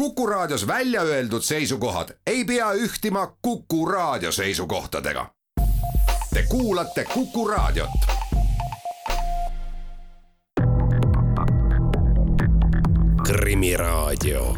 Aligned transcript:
Kuku 0.00 0.26
Raadios 0.26 0.66
välja 0.66 1.02
öeldud 1.02 1.42
seisukohad 1.42 2.08
ei 2.26 2.44
pea 2.44 2.72
ühtima 2.72 3.36
Kuku 3.42 3.86
Raadio 3.86 4.32
seisukohtadega. 4.32 5.26
Te 6.34 6.44
kuulate 6.48 7.04
Kuku 7.14 7.48
Raadiot. 7.48 7.90
krimiraadio, 13.26 14.56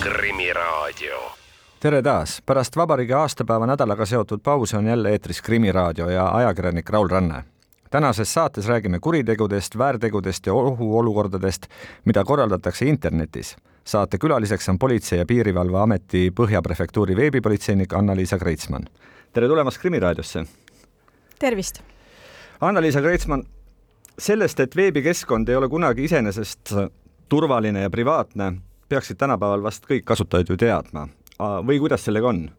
Krimiraadio 0.00 1.32
tere 1.80 2.02
taas, 2.02 2.42
pärast 2.46 2.76
vabariigi 2.76 3.12
aastapäeva 3.12 3.66
nädalaga 3.66 4.06
seotud 4.06 4.40
pausi 4.44 4.76
on 4.76 4.86
jälle 4.86 5.10
eetris 5.10 5.42
Krimiraadio 5.42 6.10
ja 6.10 6.28
ajakirjanik 6.28 6.90
Raul 6.90 7.08
Ranne 7.08 7.44
tänases 7.90 8.34
saates 8.34 8.66
räägime 8.66 8.98
kuritegudest, 9.00 9.78
väärtegudest 9.78 10.46
ja 10.46 10.54
ohuolukordadest, 10.54 11.66
mida 12.04 12.24
korraldatakse 12.24 12.86
internetis. 12.86 13.56
Saate 13.84 14.18
külaliseks 14.18 14.68
on 14.68 14.78
Politsei- 14.78 15.18
ja 15.18 15.26
Piirivalveameti 15.26 16.30
Põhja 16.30 16.62
prefektuuri 16.62 17.16
veebipolitseinik 17.16 17.92
Anna-Liisa 17.92 18.38
Kreitsmann. 18.38 18.84
tere 19.32 19.48
tulemast 19.48 19.80
Krimiraadiosse! 19.80 20.44
tervist! 21.38 21.82
Anna-Liisa 22.60 23.00
Kreitsmann, 23.00 23.42
sellest, 24.18 24.60
et 24.60 24.76
veebikeskkond 24.76 25.48
ei 25.48 25.56
ole 25.56 25.68
kunagi 25.68 26.04
iseenesest 26.04 26.74
turvaline 27.28 27.80
ja 27.82 27.90
privaatne, 27.90 28.52
peaksid 28.88 29.16
tänapäeval 29.16 29.62
vast 29.62 29.86
kõik 29.88 30.04
kasutajad 30.04 30.48
ju 30.48 30.56
teadma. 30.56 31.08
või 31.38 31.78
kuidas 31.78 32.04
sellega 32.04 32.28
on? 32.28 32.50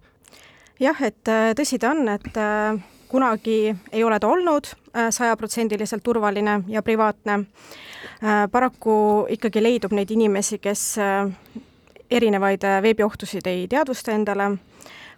jah, 0.79 1.01
et 1.01 1.27
äh, 1.27 1.53
tõsi 1.55 1.79
ta 1.79 1.91
on, 1.91 2.07
et 2.09 2.37
äh, 2.37 2.79
kunagi 3.13 3.75
ei 3.91 4.03
ole 4.03 4.19
ta 4.19 4.27
olnud 4.27 4.65
äh, 4.65 5.07
sajaprotsendiliselt 5.09 6.03
turvaline 6.03 6.63
ja 6.67 6.81
privaatne. 6.83 7.33
Äh, 7.33 8.49
paraku 8.51 9.25
ikkagi 9.29 9.63
leidub 9.63 9.93
neid 9.93 10.09
inimesi, 10.09 10.57
kes 10.57 10.95
äh, 10.97 11.29
erinevaid 12.11 12.65
veebiohtusid 12.81 13.45
ei 13.45 13.67
teadvusta 13.69 14.15
endale, 14.17 14.47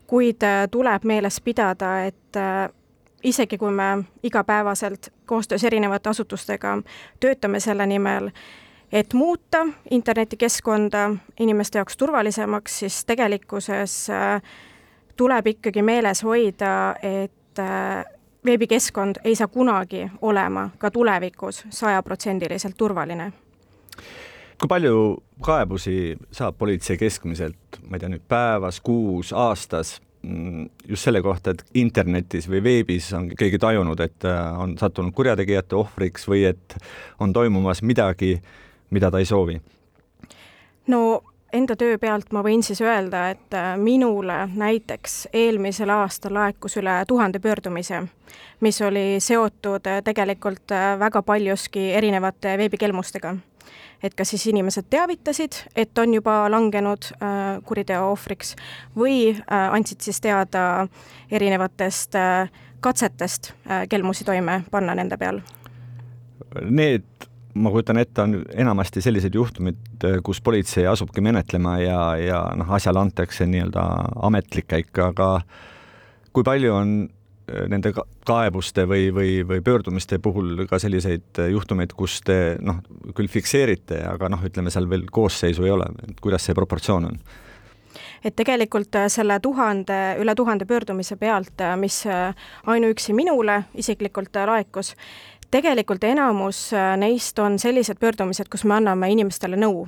kuid 0.07 0.43
tuleb 0.71 1.07
meeles 1.07 1.39
pidada, 1.41 1.93
et 2.05 2.39
isegi 3.23 3.57
kui 3.57 3.71
me 3.71 4.03
igapäevaselt 4.23 5.09
koostöös 5.25 5.63
erinevate 5.63 6.09
asutustega 6.09 6.77
töötame 7.19 7.59
selle 7.59 7.87
nimel, 7.87 8.29
et 8.91 9.13
muuta 9.13 9.65
internetikeskkonda 9.91 11.09
inimeste 11.39 11.79
jaoks 11.79 11.97
turvalisemaks, 11.97 12.79
siis 12.79 13.05
tegelikkuses 13.05 13.97
tuleb 15.15 15.47
ikkagi 15.47 15.81
meeles 15.81 16.23
hoida, 16.23 16.95
et 17.01 17.33
et 17.55 17.59
äh, 17.59 18.05
veebikeskkond 18.45 19.15
ei 19.23 19.35
saa 19.35 19.47
kunagi 19.47 20.09
olema 20.21 20.69
ka 20.77 20.91
tulevikus 20.91 21.65
sajaprotsendiliselt 21.69 22.77
turvaline. 22.77 23.33
kui 24.59 24.67
palju 24.67 25.23
kaebusi 25.41 26.15
saab 26.31 26.55
politsei 26.57 26.97
keskmiselt, 26.97 27.79
ma 27.89 27.97
ei 27.97 27.99
tea 27.99 28.09
nüüd 28.09 28.23
päevas, 28.27 28.79
kuus, 28.79 29.33
aastas, 29.35 29.97
mm, 30.23 30.69
just 30.87 31.03
selle 31.03 31.21
kohta, 31.21 31.51
et 31.51 31.65
internetis 31.75 32.47
või 32.47 32.63
veebis 32.63 33.09
on 33.13 33.27
keegi 33.35 33.59
tajunud, 33.59 33.99
et 33.99 34.25
äh, 34.25 34.59
on 34.59 34.77
sattunud 34.79 35.11
kurjategijate 35.13 35.75
ohvriks 35.75 36.27
või 36.31 36.45
et 36.47 36.77
on 37.19 37.33
toimumas 37.33 37.83
midagi, 37.83 38.37
mida 38.89 39.11
ta 39.11 39.19
ei 39.19 39.27
soovi? 39.27 39.59
no 40.87 41.21
enda 41.55 41.75
töö 41.79 41.97
pealt 42.01 42.33
ma 42.35 42.41
võin 42.43 42.63
siis 42.65 42.81
öelda, 42.83 43.29
et 43.31 43.55
äh, 43.55 43.73
minule 43.79 44.45
näiteks 44.55 45.27
eelmisel 45.33 45.91
aastal 45.93 46.35
laekus 46.35 46.75
üle 46.81 46.97
tuhande 47.07 47.39
pöördumise, 47.39 48.01
mis 48.65 48.81
oli 48.83 49.17
seotud 49.23 49.87
äh, 49.87 50.01
tegelikult 50.03 50.71
äh, 50.75 50.93
väga 50.99 51.21
paljuski 51.23 51.91
erinevate 51.93 52.57
veebikelmustega. 52.57 53.35
et 54.03 54.13
kas 54.13 54.29
siis 54.29 54.43
inimesed 54.47 54.85
teavitasid, 54.89 55.55
et 55.75 55.97
on 55.97 56.13
juba 56.13 56.51
langenud 56.51 57.07
kuriteo 57.65 58.11
ohvriks 58.11 58.51
või 58.95 59.31
andsid 59.47 60.03
siis 60.03 60.19
teada 60.21 60.87
erinevatest 61.31 62.13
katsetest 62.79 63.53
kelmusi 63.89 64.27
toime 64.27 64.61
panna 64.71 64.95
nende 64.95 65.17
peal? 65.17 65.39
Need 66.61 67.25
ma 67.55 67.71
kujutan 67.71 67.99
ette, 68.01 68.21
on 68.21 68.39
enamasti 68.53 69.01
sellised 69.03 69.35
juhtumid, 69.35 70.03
kus 70.23 70.41
politsei 70.43 70.87
asubki 70.91 71.23
menetlema 71.23 71.77
ja, 71.79 71.99
ja 72.19 72.41
noh, 72.57 72.71
asjale 72.75 72.99
antakse 72.99 73.47
nii-öelda 73.47 73.83
ametlik 74.27 74.67
käik, 74.73 74.91
aga 74.99 75.29
kui 76.35 76.43
palju 76.43 76.73
on 76.75 76.91
äh, 77.05 77.63
nende 77.71 77.93
kaebuste 78.27 78.87
või, 78.89 79.07
või, 79.15 79.37
või 79.47 79.63
pöördumiste 79.63 80.19
puhul 80.19 80.65
ka 80.69 80.79
selliseid 80.81 81.45
juhtumeid, 81.51 81.95
kus 81.95 82.19
te 82.27 82.57
noh, 82.59 82.83
küll 83.15 83.31
fikseerite, 83.31 84.03
aga 84.09 84.29
noh, 84.33 84.43
ütleme 84.45 84.73
seal 84.73 84.89
veel 84.91 85.07
koosseisu 85.11 85.67
ei 85.67 85.75
ole, 85.77 85.87
et 86.09 86.21
kuidas 86.21 86.47
see 86.47 86.57
proportsioon 86.57 87.11
on? 87.13 87.19
et 88.25 88.33
tegelikult 88.35 88.97
äh, 88.97 89.05
selle 89.13 89.37
tuhande, 89.39 89.95
üle 90.19 90.33
tuhande 90.35 90.65
pöördumise 90.67 91.15
pealt, 91.15 91.55
äh, 91.63 91.77
mis 91.79 92.01
ainuüksi 92.67 93.15
minule 93.15 93.61
isiklikult 93.79 94.35
laekus, 94.49 94.95
tegelikult 95.55 96.03
enamus 96.03 96.73
äh, 96.73 96.95
neist 96.99 97.39
on 97.39 97.59
sellised 97.59 97.99
pöördumised, 97.99 98.49
kus 98.51 98.65
me 98.67 98.75
anname 98.79 99.09
inimestele 99.13 99.59
nõu. 99.59 99.87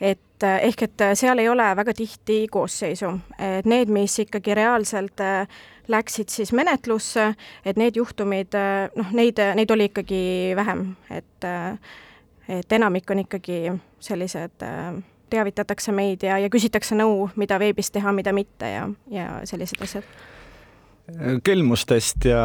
et 0.00 0.42
äh, 0.42 0.58
ehk 0.68 0.82
et 0.82 1.00
äh, 1.00 1.14
seal 1.18 1.38
ei 1.38 1.48
ole 1.48 1.66
väga 1.76 1.94
tihti 1.94 2.46
koosseisu, 2.50 3.12
et 3.38 3.66
need, 3.66 3.90
mis 3.90 4.18
ikkagi 4.18 4.54
reaalselt 4.58 5.20
läksid 5.88 6.30
siis 6.30 6.52
menetlusse, 6.52 7.32
et 7.64 7.78
need 7.78 7.96
juhtumid, 7.98 8.54
noh, 8.96 9.12
neid, 9.12 9.38
neid 9.54 9.70
oli 9.70 9.90
ikkagi 9.90 10.22
vähem, 10.56 10.92
et 11.10 11.48
et 12.52 12.72
enamik 12.74 13.10
on 13.10 13.22
ikkagi 13.22 13.72
sellised 14.02 14.64
teavitatakse 15.30 15.92
meid 15.94 16.26
ja, 16.26 16.36
ja 16.42 16.50
küsitakse 16.50 16.98
nõu, 16.98 17.30
mida 17.36 17.58
veebis 17.62 17.90
teha, 17.94 18.12
mida 18.12 18.34
mitte 18.34 18.68
ja, 18.68 18.88
ja 19.10 19.28
sellised 19.48 19.82
asjad 19.82 20.06
kelmustest 21.44 22.24
ja 22.24 22.42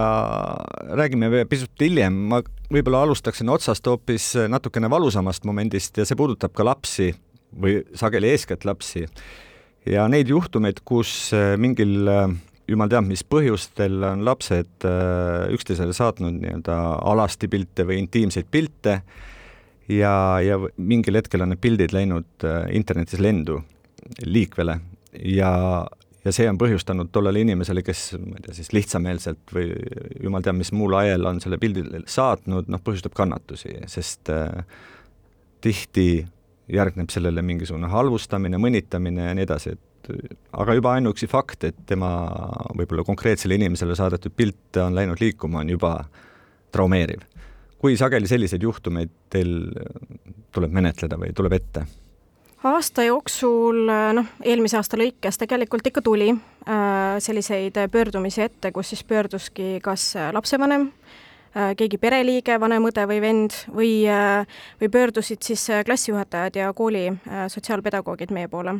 räägime 0.97 1.45
pisut 1.49 1.81
hiljem, 1.81 2.15
ma 2.31 2.41
võib-olla 2.73 3.03
alustaksin 3.05 3.49
otsast 3.53 3.85
hoopis 3.87 4.31
natukene 4.49 4.89
valusamast 4.89 5.45
momendist 5.45 5.97
ja 5.97 6.05
see 6.07 6.17
puudutab 6.17 6.55
ka 6.57 6.65
lapsi 6.65 7.11
või 7.61 7.81
sageli 7.95 8.31
eeskätt 8.33 8.65
lapsi. 8.65 9.05
ja 9.85 10.07
neid 10.07 10.27
juhtumeid, 10.27 10.81
kus 10.85 11.31
äh, 11.33 11.55
mingil 11.57 12.07
äh, 12.11 12.27
jumal 12.67 12.89
teab, 12.91 13.07
mis 13.07 13.23
põhjustel 13.23 14.03
on 14.03 14.25
lapsed 14.27 14.85
äh, 14.85 15.47
üksteisele 15.55 15.93
saatnud 15.95 16.41
nii-öelda 16.41 16.75
alasti 17.07 17.47
pilte 17.47 17.85
või 17.87 18.01
intiimseid 18.03 18.49
pilte 18.51 19.01
ja, 19.87 20.39
ja 20.43 20.59
mingil 20.77 21.21
hetkel 21.21 21.45
on 21.45 21.53
need 21.53 21.63
pildid 21.63 21.95
läinud 21.95 22.47
internetis 22.75 23.23
lendu 23.23 23.61
liikvele 24.25 24.79
ja 25.23 25.53
ja 26.25 26.33
see 26.35 26.47
on 26.49 26.59
põhjustanud 26.59 27.11
tollele 27.13 27.41
inimesele, 27.45 27.83
kes 27.85 28.13
ma 28.19 28.39
ei 28.39 28.47
tea, 28.47 28.55
siis 28.57 28.71
lihtsameelselt 28.75 29.53
või 29.53 29.69
jumal 30.23 30.45
teab, 30.45 30.57
mis 30.59 30.73
muul 30.75 30.97
ajal 30.99 31.29
on 31.29 31.41
selle 31.43 31.59
pildi 31.61 31.85
saatnud, 32.09 32.71
noh, 32.71 32.83
põhjustab 32.83 33.15
kannatusi, 33.17 33.75
sest 33.91 34.31
äh, 34.33 34.49
tihti 35.63 36.25
järgneb 36.73 37.11
sellele 37.13 37.41
mingisugune 37.45 37.87
halvustamine, 37.91 38.59
mõnitamine 38.59 39.29
ja 39.29 39.35
nii 39.37 39.45
edasi, 39.47 39.75
et 39.77 40.11
aga 40.55 40.75
juba 40.77 40.93
ainuüksi 40.97 41.29
fakt, 41.31 41.63
et 41.67 41.79
tema 41.87 42.09
võib-olla 42.77 43.05
konkreetsele 43.07 43.57
inimesele 43.59 43.95
saadetud 43.95 44.35
pilt 44.35 44.79
on 44.83 44.95
läinud 44.95 45.21
liikuma, 45.21 45.63
on 45.63 45.75
juba 45.75 45.93
traumeeriv. 46.71 47.23
kui 47.77 47.97
sageli 47.97 48.27
selliseid 48.27 48.63
juhtumeid 48.63 49.09
teil 49.29 49.51
tuleb 50.51 50.71
menetleda 50.73 51.17
või 51.19 51.33
tuleb 51.35 51.53
ette? 51.53 51.85
Aasta 52.63 53.03
jooksul, 53.03 53.85
noh, 53.87 54.25
eelmise 54.43 54.77
aasta 54.79 54.97
lõikes 54.97 55.37
tegelikult 55.37 55.87
ikka 55.87 56.01
tuli 56.01 56.31
äh, 56.31 57.17
selliseid 57.21 57.77
pöördumisi 57.91 58.41
ette, 58.41 58.71
kus 58.71 58.89
siis 58.93 59.03
pöörduski 59.03 59.77
kas 59.83 60.13
lapsevanem 60.33 60.89
äh,, 60.89 61.75
keegi 61.77 61.97
pereliige, 62.01 62.59
vanem 62.59 62.89
õde 62.89 63.05
või 63.09 63.21
vend 63.21 63.57
või 63.73 63.91
äh,, 64.09 64.45
või 64.81 64.89
pöördusid 64.89 65.45
siis 65.45 65.67
klassijuhatajad 65.85 66.55
ja 66.55 66.73
kooli 66.73 67.07
äh, 67.11 67.47
sotsiaalpedagoogid 67.47 68.33
meie 68.33 68.47
poole. 68.47 68.79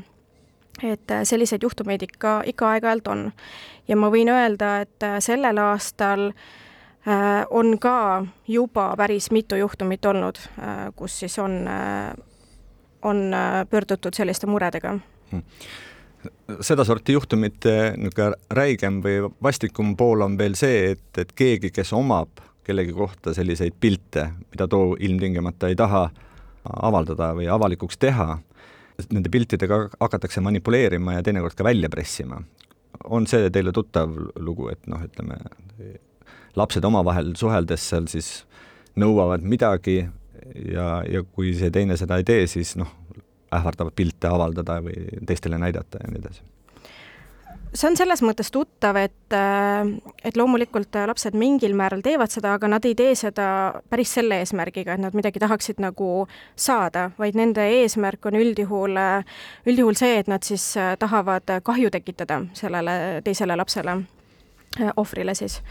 et 0.84 1.12
äh, 1.12 1.24
selliseid 1.24 1.64
juhtumeid 1.64 2.02
ikka, 2.02 2.42
ikka 2.46 2.72
aeg-ajalt 2.72 3.08
on. 3.08 3.32
ja 3.88 3.96
ma 3.96 4.10
võin 4.10 4.30
öelda, 4.30 4.80
et 4.82 5.04
äh, 5.04 5.20
sellel 5.20 5.58
aastal 5.58 6.32
äh, 6.32 7.46
on 7.50 7.78
ka 7.80 8.26
juba 8.48 8.96
päris 8.98 9.32
mitu 9.32 9.56
juhtumit 9.56 10.06
olnud 10.06 10.38
äh,, 10.58 10.90
kus 10.96 11.20
siis 11.20 11.40
on 11.40 11.68
äh, 11.68 12.14
on 13.02 13.34
äh, 13.34 13.66
pöördutud 13.70 14.16
selliste 14.16 14.48
muredega 14.48 15.00
hmm 15.32 15.44
sedasorti 16.62 17.14
juhtumite 17.14 17.94
niisugune 17.98 18.36
räigem 18.52 19.00
või 19.04 19.20
vastikum 19.44 19.94
pool 19.98 20.24
on 20.26 20.38
veel 20.40 20.56
see, 20.60 20.94
et, 20.96 21.20
et 21.22 21.32
keegi, 21.38 21.72
kes 21.72 21.94
omab 21.94 22.42
kellegi 22.68 22.94
kohta 22.94 23.34
selliseid 23.34 23.78
pilte, 23.80 24.26
mida 24.52 24.68
too 24.68 24.96
ilmtingimata 25.00 25.70
ei 25.72 25.78
taha 25.80 26.08
avaldada 26.84 27.32
või 27.38 27.48
avalikuks 27.52 28.00
teha, 28.02 28.38
nende 29.14 29.32
piltidega 29.32 29.86
hakatakse 30.00 30.44
manipuleerima 30.44 31.16
ja 31.18 31.24
teinekord 31.24 31.56
ka 31.56 31.64
välja 31.64 31.90
pressima. 31.90 32.42
on 33.04 33.28
see 33.28 33.50
teile 33.54 33.72
tuttav 33.72 34.12
lugu, 34.40 34.70
et 34.70 34.88
noh, 34.88 35.04
ütleme, 35.06 35.38
lapsed 36.56 36.84
omavahel 36.84 37.36
suheldes 37.38 37.90
seal 37.90 38.08
siis 38.10 38.46
nõuavad 38.98 39.46
midagi 39.46 40.10
ja, 40.56 41.04
ja 41.10 41.24
kui 41.24 41.54
see 41.58 41.72
teine 41.74 41.98
seda 41.98 42.20
ei 42.20 42.28
tee, 42.28 42.48
siis 42.48 42.76
noh, 42.80 42.92
ähvardavad 43.54 43.96
pilte 43.96 44.30
avaldada 44.30 44.82
või 44.84 45.26
teistele 45.28 45.60
näidata 45.62 46.04
ja 46.04 46.12
nii 46.12 46.24
edasi 46.24 46.46
see 47.78 47.90
on 47.90 47.98
selles 47.98 48.22
mõttes 48.26 48.50
tuttav, 48.54 48.98
et, 49.00 49.34
äh, 49.34 49.88
et 50.24 50.38
loomulikult 50.38 50.96
äh, 50.96 51.08
lapsed 51.10 51.36
mingil 51.38 51.76
määral 51.78 52.02
teevad 52.06 52.32
seda, 52.34 52.54
aga 52.58 52.70
nad 52.72 52.86
ei 52.86 52.96
tee 52.98 53.16
seda 53.18 53.48
päris 53.90 54.14
selle 54.18 54.40
eesmärgiga, 54.42 54.96
et 54.96 55.04
nad 55.04 55.16
midagi 55.18 55.42
tahaksid 55.44 55.82
nagu 55.84 56.28
saada, 56.56 57.10
vaid 57.20 57.38
nende 57.38 57.66
eesmärk 57.82 58.26
on 58.30 58.40
üldjuhul, 58.40 58.98
äh, 59.02 59.42
üldjuhul 59.68 60.00
see, 60.00 60.18
et 60.22 60.32
nad 60.32 60.46
siis 60.48 60.74
tahavad 61.00 61.58
kahju 61.64 61.92
tekitada 61.94 62.42
sellele 62.58 63.22
teisele 63.26 63.58
lapsele, 63.58 64.00
ohvrile 64.98 65.34
siis. 65.36 65.62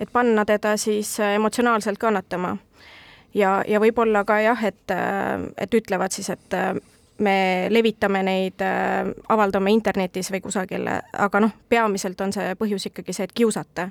et 0.00 0.10
panna 0.12 0.44
teda 0.44 0.76
siis 0.76 1.18
emotsionaalselt 1.20 1.98
kannatama. 1.98 2.56
Ja, 3.34 3.62
ja 3.68 3.80
võib-olla 3.80 4.24
ka 4.24 4.40
jah, 4.40 4.64
et, 4.64 4.94
et 5.56 5.74
ütlevad 5.74 6.14
siis, 6.14 6.30
et 6.30 6.54
me 7.18 7.68
levitame 7.70 8.22
neid, 8.22 8.60
äh, 8.60 9.10
avaldame 9.32 9.72
internetis 9.72 10.30
või 10.32 10.42
kusagil, 10.44 10.88
aga 11.12 11.40
noh, 11.40 11.54
peamiselt 11.68 12.20
on 12.20 12.34
see 12.34 12.56
põhjus 12.58 12.90
ikkagi 12.90 13.14
see, 13.16 13.28
et 13.28 13.36
kiusata. 13.36 13.90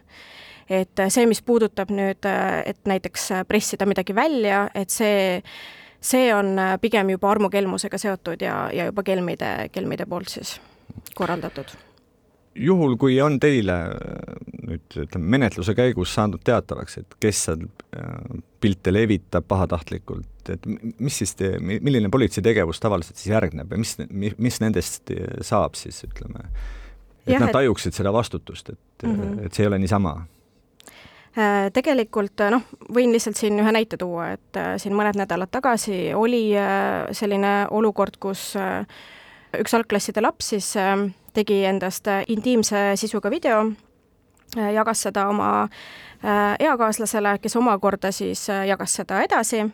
et 0.69 1.01
see, 1.13 1.25
mis 1.29 1.41
puudutab 1.45 1.91
nüüd, 1.93 2.25
äh, 2.25 2.61
et 2.65 2.79
näiteks 2.85 3.29
pressida 3.47 3.85
midagi 3.85 4.15
välja, 4.15 4.69
et 4.73 4.89
see, 4.89 5.41
see 6.01 6.33
on 6.33 6.57
pigem 6.81 7.09
juba 7.09 7.31
armukelmusega 7.31 7.97
seotud 7.97 8.41
ja, 8.41 8.69
ja 8.73 8.85
juba 8.85 9.03
kelmide, 9.03 9.69
kelmide 9.71 10.05
poolt 10.05 10.29
siis 10.29 10.59
korraldatud 11.15 11.75
juhul, 12.55 12.95
kui 12.97 13.19
on 13.21 13.39
teile 13.39 13.75
nüüd 14.65 14.97
ütleme, 15.05 15.29
menetluse 15.37 15.75
käigus 15.77 16.13
saanud 16.15 16.41
teatavaks, 16.45 16.97
et 17.01 17.17
kes 17.21 17.43
seal 17.49 17.65
äh, 17.65 18.13
pilte 18.65 18.93
levitab 18.93 19.45
pahatahtlikult, 19.47 20.49
et 20.53 20.65
mis 20.65 21.17
siis, 21.21 21.35
milline 21.61 22.09
politsei 22.13 22.43
tegevus 22.45 22.81
tavaliselt 22.81 23.19
siis 23.21 23.33
järgneb 23.33 23.71
ja 23.71 23.81
mis, 23.81 23.95
mis 24.41 24.61
nendest 24.63 25.13
saab 25.45 25.77
siis, 25.77 26.01
ütleme, 26.07 26.47
et 27.25 27.35
ja, 27.35 27.41
nad 27.41 27.53
tajuksid 27.53 27.97
seda 27.97 28.13
vastutust, 28.13 28.73
et 28.73 29.05
mm, 29.05 29.19
-hmm. 29.19 29.45
et 29.45 29.53
see 29.53 29.65
ei 29.65 29.69
ole 29.69 29.79
niisama? 29.81 30.15
Äh, 31.35 31.69
tegelikult 31.75 32.45
noh, 32.49 32.65
võin 32.95 33.13
lihtsalt 33.13 33.37
siin 33.37 33.59
ühe 33.59 33.71
näite 33.75 33.99
tuua, 34.01 34.31
et 34.37 34.61
siin 34.81 34.95
mõned 34.97 35.19
nädalad 35.19 35.51
tagasi 35.51 36.13
oli 36.15 36.47
selline 37.11 37.67
olukord, 37.69 38.17
kus 38.19 38.55
üks 39.59 39.73
algklasside 39.77 40.23
laps 40.23 40.53
siis 40.55 40.73
tegi 41.35 41.63
endast 41.67 42.07
intiimse 42.27 42.93
sisuga 42.95 43.29
video, 43.29 43.65
jagas 44.73 45.01
seda 45.07 45.27
oma 45.29 45.67
eakaaslasele, 46.59 47.37
kes 47.41 47.55
omakorda 47.55 48.11
siis 48.11 48.47
jagas 48.67 48.95
seda 49.01 49.21
edasi. 49.21 49.65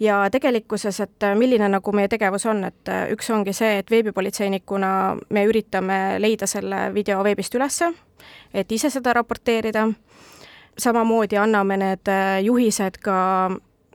Ja 0.00 0.30
tegelikkuses, 0.30 1.00
et 1.00 1.24
milline 1.34 1.68
nagu 1.72 1.92
meie 1.96 2.08
tegevus 2.08 2.44
on, 2.46 2.64
et 2.68 2.90
üks 3.12 3.30
ongi 3.32 3.52
see, 3.56 3.78
et 3.80 3.90
veebipolitseinikuna 3.90 4.90
me 5.32 5.44
üritame 5.48 6.18
leida 6.20 6.46
selle 6.46 6.90
video 6.94 7.22
veebist 7.24 7.54
ülesse, 7.56 7.88
et 8.54 8.72
ise 8.72 8.90
seda 8.92 9.14
raporteerida, 9.16 9.86
samamoodi 10.78 11.40
anname 11.40 11.80
need 11.80 12.12
juhised 12.44 13.00
ka 13.00 13.16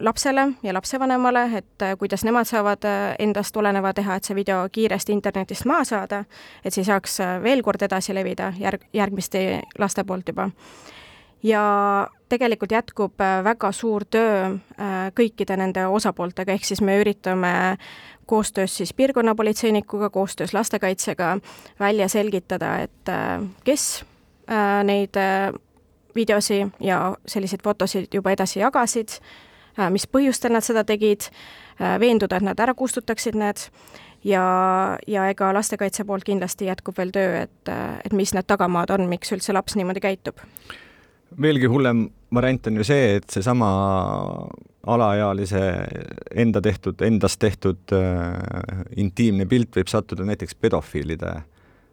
lapsele 0.03 0.47
ja 0.63 0.73
lapsevanemale, 0.73 1.43
et 1.57 1.81
äh, 1.81 1.97
kuidas 1.97 2.23
nemad 2.23 2.45
saavad 2.45 2.85
äh, 2.85 3.15
endast 3.19 3.57
oleneva 3.57 3.93
teha, 3.93 4.15
et 4.15 4.23
see 4.23 4.35
video 4.35 4.63
kiiresti 4.71 5.13
internetist 5.13 5.65
maha 5.65 5.83
saada, 5.87 6.23
et 6.65 6.73
see 6.73 6.85
saaks 6.85 7.19
äh, 7.21 7.35
veel 7.43 7.63
kord 7.63 7.81
edasi 7.81 8.15
levida 8.15 8.51
järg, 8.59 8.85
järgmiste 8.93 9.61
laste 9.79 10.03
poolt 10.03 10.27
juba. 10.27 10.49
ja 11.43 11.61
tegelikult 12.29 12.71
jätkub 12.71 13.17
väga 13.43 13.71
suur 13.71 14.03
töö 14.05 14.57
kõikide 15.17 15.57
nende 15.57 15.87
osapooltega, 15.87 16.53
ehk 16.53 16.65
siis 16.65 16.81
me 16.81 16.99
üritame 17.01 17.77
koostöös 18.25 18.77
siis 18.77 18.93
piirkonnapolitseinikuga, 18.93 20.09
koostöös 20.09 20.53
lastekaitsega 20.53 21.37
välja 21.79 22.07
selgitada, 22.07 22.77
et 22.79 23.09
kes 23.63 24.05
neid 24.83 25.17
videosi 26.15 26.67
ja 26.79 27.17
selliseid 27.25 27.63
fotosid 27.63 28.13
juba 28.13 28.31
edasi 28.31 28.59
jagasid, 28.59 29.17
mis 29.89 30.07
põhjustel 30.07 30.53
nad 30.55 30.65
seda 30.65 30.83
tegid, 30.87 31.29
äh, 31.79 31.97
veenduda, 31.99 32.37
et 32.37 32.45
nad 32.45 32.59
ära 32.59 32.73
kustutaksid 32.77 33.37
need 33.39 33.67
ja, 34.23 34.43
ja 35.07 35.27
ega 35.31 35.51
lastekaitse 35.55 36.05
poolt 36.05 36.25
kindlasti 36.27 36.69
jätkub 36.69 36.97
veel 36.97 37.13
töö, 37.15 37.43
et, 37.45 37.71
äh, 37.71 37.99
et 38.05 38.13
mis 38.13 38.33
need 38.35 38.47
tagamaad 38.47 38.93
on, 38.95 39.07
miks 39.11 39.31
üldse 39.35 39.55
laps 39.55 39.77
niimoodi 39.79 40.03
käitub. 40.03 40.43
veelgi 41.41 41.69
hullem 41.71 42.09
variant 42.33 42.67
on 42.67 42.81
ju 42.81 42.83
see, 42.83 43.15
et 43.15 43.29
seesama 43.29 43.69
alaealise 44.87 45.61
enda 46.35 46.61
tehtud, 46.61 47.01
endast 47.01 47.39
tehtud 47.39 47.93
äh, 47.95 48.83
intiimne 48.97 49.45
pilt 49.45 49.75
võib 49.75 49.87
sattuda 49.87 50.25
näiteks 50.25 50.55
pedofiilide 50.55 51.41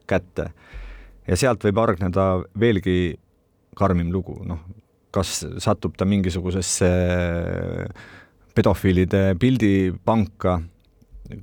kätte 0.08 0.50
ja 1.28 1.36
sealt 1.36 1.64
võib 1.64 1.80
hargneda 1.82 2.28
veelgi 2.58 3.18
karmim 3.78 4.10
lugu, 4.12 4.40
noh, 4.48 4.64
kas 5.14 5.40
satub 5.62 5.96
ta 5.96 6.06
mingisugusesse 6.08 6.88
pedofiilide 8.54 9.22
pildipanka, 9.40 10.58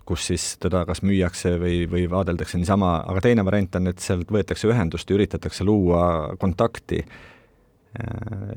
kus 0.05 0.27
siis 0.31 0.45
teda 0.61 0.83
kas 0.87 1.01
müüakse 1.05 1.55
või, 1.61 1.85
või 1.89 2.07
vaadeldakse 2.11 2.59
niisama, 2.59 2.97
aga 3.05 3.23
teine 3.27 3.45
variant 3.45 3.77
on, 3.79 3.91
et 3.91 4.01
sealt 4.03 4.31
võetakse 4.33 4.69
ühendust 4.69 5.09
ja 5.09 5.17
üritatakse 5.17 5.65
luua 5.67 6.35
kontakti. 6.41 7.03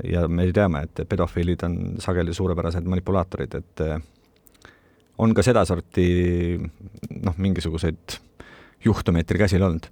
ja 0.05 0.25
me 0.29 0.49
teame, 0.53 0.83
et 0.89 1.05
pedofiilid 1.09 1.63
on 1.63 1.77
sageli 2.03 2.35
suurepärased 2.35 2.89
manipulaatorid, 2.91 3.55
et 3.55 3.85
on 5.19 5.35
ka 5.35 5.43
sedasorti 5.43 6.09
noh, 6.59 7.37
mingisuguseid 7.37 8.19
juhtumeid 8.85 9.27
teil 9.27 9.39
käsil 9.45 9.63
olnud 9.63 9.87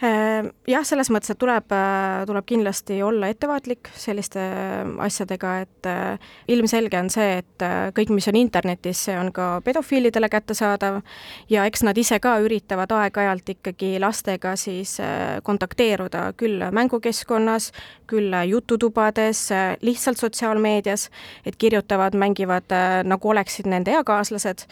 jah, 0.00 0.84
selles 0.84 1.08
mõttes, 1.12 1.30
et 1.32 1.38
tuleb, 1.40 1.72
äh, 1.72 2.24
tuleb 2.28 2.44
kindlasti 2.44 2.98
olla 3.02 3.30
ettevaatlik 3.32 3.88
selliste 3.96 4.42
äh, 4.42 4.90
asjadega, 5.06 5.52
et 5.64 5.88
äh, 5.88 6.26
ilmselge 6.52 6.98
on 7.00 7.08
see, 7.12 7.38
et 7.40 7.64
kõik, 7.96 8.12
mis 8.12 8.28
on 8.28 8.36
internetis, 8.36 9.06
see 9.06 9.16
on 9.16 9.30
ka 9.32 9.62
pedofiilidele 9.64 10.28
kättesaadav. 10.28 11.00
Ja 11.48 11.64
eks 11.64 11.86
nad 11.86 11.96
ise 11.96 12.18
ka 12.20 12.34
üritavad 12.44 12.92
aeg-ajalt 12.92 13.48
ikkagi 13.56 13.94
lastega 14.02 14.52
siis 14.60 14.98
kontakteeruda 15.46 16.28
küll 16.36 16.60
mängukeskkonnas, 16.76 17.70
küll 18.10 18.34
jututubades, 18.50 19.48
lihtsalt 19.80 20.20
sotsiaalmeedias, 20.20 21.08
et 21.46 21.56
kirjutavad, 21.56 22.14
mängivad 22.18 22.76
nagu 23.08 23.32
oleksid 23.32 23.68
nende 23.70 23.96
eakaaslased 23.96 24.66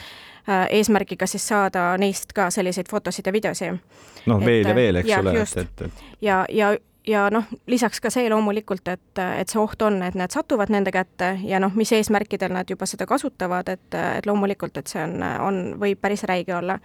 eesmärgiga 0.47 1.27
siis 1.27 1.47
saada 1.49 1.95
neist 1.99 2.33
ka 2.37 2.51
selliseid 2.53 2.91
fotosid 2.91 3.27
ja 3.27 3.33
videosid. 3.33 3.79
noh, 4.27 4.45
veel 4.45 4.69
ja 4.69 4.75
veel, 4.75 5.01
eks 5.01 5.09
ja, 5.09 5.21
ole, 5.21 5.39
et, 5.41 5.57
et, 5.65 5.87
et 5.87 6.05
ja, 6.21 6.45
ja 6.53 6.75
ja 7.07 7.27
noh, 7.33 7.45
lisaks 7.69 8.01
ka 8.01 8.11
see 8.13 8.29
loomulikult, 8.33 8.89
et, 8.89 9.21
et 9.21 9.51
see 9.51 9.61
oht 9.61 9.83
on, 9.85 10.01
et 10.07 10.17
need 10.19 10.33
satuvad 10.33 10.73
nende 10.73 10.93
kätte 10.95 11.35
ja 11.45 11.61
noh, 11.63 11.75
mis 11.77 11.93
eesmärkidel 11.93 12.55
nad 12.55 12.71
juba 12.71 12.89
seda 12.89 13.07
kasutavad, 13.09 13.69
et, 13.69 13.87
et 13.93 14.27
loomulikult, 14.27 14.81
et 14.81 14.91
see 14.91 15.03
on, 15.05 15.21
on, 15.45 15.63
võib 15.81 16.01
päris 16.01 16.25
räige 16.29 16.57
olla. 16.57 16.79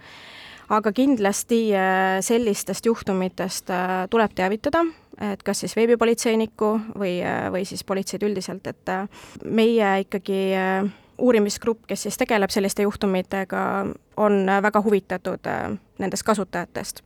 aga 0.70 0.92
kindlasti 0.92 1.72
äh, 1.74 2.20
sellistest 2.22 2.86
juhtumitest 2.86 3.70
äh, 3.70 3.94
tuleb 4.10 4.34
teavitada, 4.34 4.84
et 5.32 5.42
kas 5.42 5.64
siis 5.64 5.76
veebipolitseinikku 5.76 6.70
või, 6.98 7.18
või 7.52 7.64
siis 7.64 7.84
politseid 7.84 8.22
üldiselt, 8.22 8.66
et 8.66 8.92
meie 9.44 10.00
ikkagi 10.04 10.42
uurimisgrupp, 11.20 11.84
kes 11.86 12.02
siis 12.02 12.18
tegeleb 12.18 12.50
selliste 12.50 12.82
juhtumitega, 12.82 13.86
on 14.16 14.46
väga 14.62 14.82
huvitatud 14.82 15.46
äh, 15.46 15.78
nendest 15.98 16.22
kasutajatest. 16.22 17.02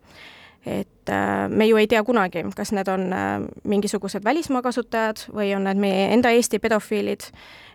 et 0.66 1.09
äh, 1.09 1.49
me 1.49 1.66
ju 1.66 1.76
ei 1.76 1.87
tea 1.87 2.04
kunagi, 2.04 2.40
kas 2.56 2.73
need 2.73 2.88
on 2.88 3.12
äh, 3.12 3.42
mingisugused 3.64 4.25
välismaa 4.25 4.62
kasutajad 4.62 5.26
või 5.28 5.52
on 5.56 5.64
need 5.64 5.76
meie 5.76 6.06
enda 6.14 6.30
Eesti 6.30 6.59
pedofiilid, 6.59 7.21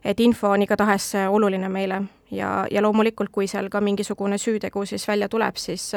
et 0.04 0.20
info 0.20 0.50
on 0.50 0.62
igatahes 0.66 1.12
oluline 1.30 1.70
meile 1.70 2.02
ja, 2.32 2.66
ja 2.72 2.82
loomulikult, 2.82 3.30
kui 3.32 3.48
seal 3.48 3.70
ka 3.70 3.82
mingisugune 3.82 4.38
süütegu 4.38 4.86
siis 4.86 5.08
välja 5.08 5.30
tuleb, 5.30 5.56
siis, 5.56 5.92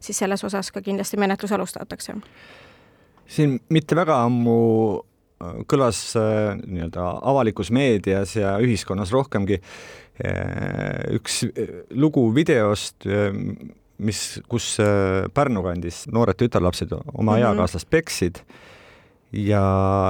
siis 0.00 0.18
selles 0.18 0.44
osas 0.44 0.72
ka 0.72 0.80
kindlasti 0.80 1.16
menetlus 1.16 1.52
alustatakse. 1.52 2.14
siin 3.26 3.60
mitte 3.68 3.96
väga 3.96 4.22
ammu 4.24 5.02
kõlas 5.70 6.00
äh, 6.18 6.54
nii-öelda 6.62 7.06
avalikus 7.32 7.72
meedias 7.74 8.36
ja 8.36 8.56
ühiskonnas 8.62 9.12
rohkemgi 9.14 9.58
äh, 9.58 11.14
üks 11.16 11.42
äh, 11.48 11.72
lugu 11.90 12.28
videost, 12.34 13.06
mis, 14.02 14.22
kus 14.50 14.74
Pärnu 15.34 15.62
kandis 15.64 16.04
noored 16.10 16.38
tütarlapsed 16.40 16.92
oma 16.92 17.02
mm 17.04 17.28
-hmm. 17.36 17.46
eakaaslast 17.46 17.90
peksid 17.90 18.42
ja 19.32 19.62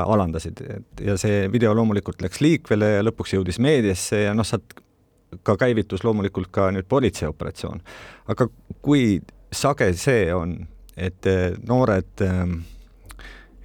alandasid 0.06 0.62
ja 1.00 1.16
see 1.16 1.52
video 1.52 1.74
loomulikult 1.74 2.22
läks 2.22 2.40
liikvele 2.40 2.88
ja 2.96 3.02
lõpuks 3.02 3.36
jõudis 3.36 3.58
meediasse 3.58 4.24
ja 4.24 4.34
noh, 4.34 4.46
sealt 4.46 4.74
ka 5.42 5.56
käivitus 5.56 6.04
loomulikult 6.04 6.50
ka 6.50 6.70
nüüd 6.70 6.88
politseioperatsioon. 6.88 7.80
aga 8.28 8.48
kui 8.82 9.20
sage 9.52 9.92
see 9.92 10.34
on, 10.34 10.66
et 10.96 11.24
noored 11.68 12.20
äh, 12.20 12.46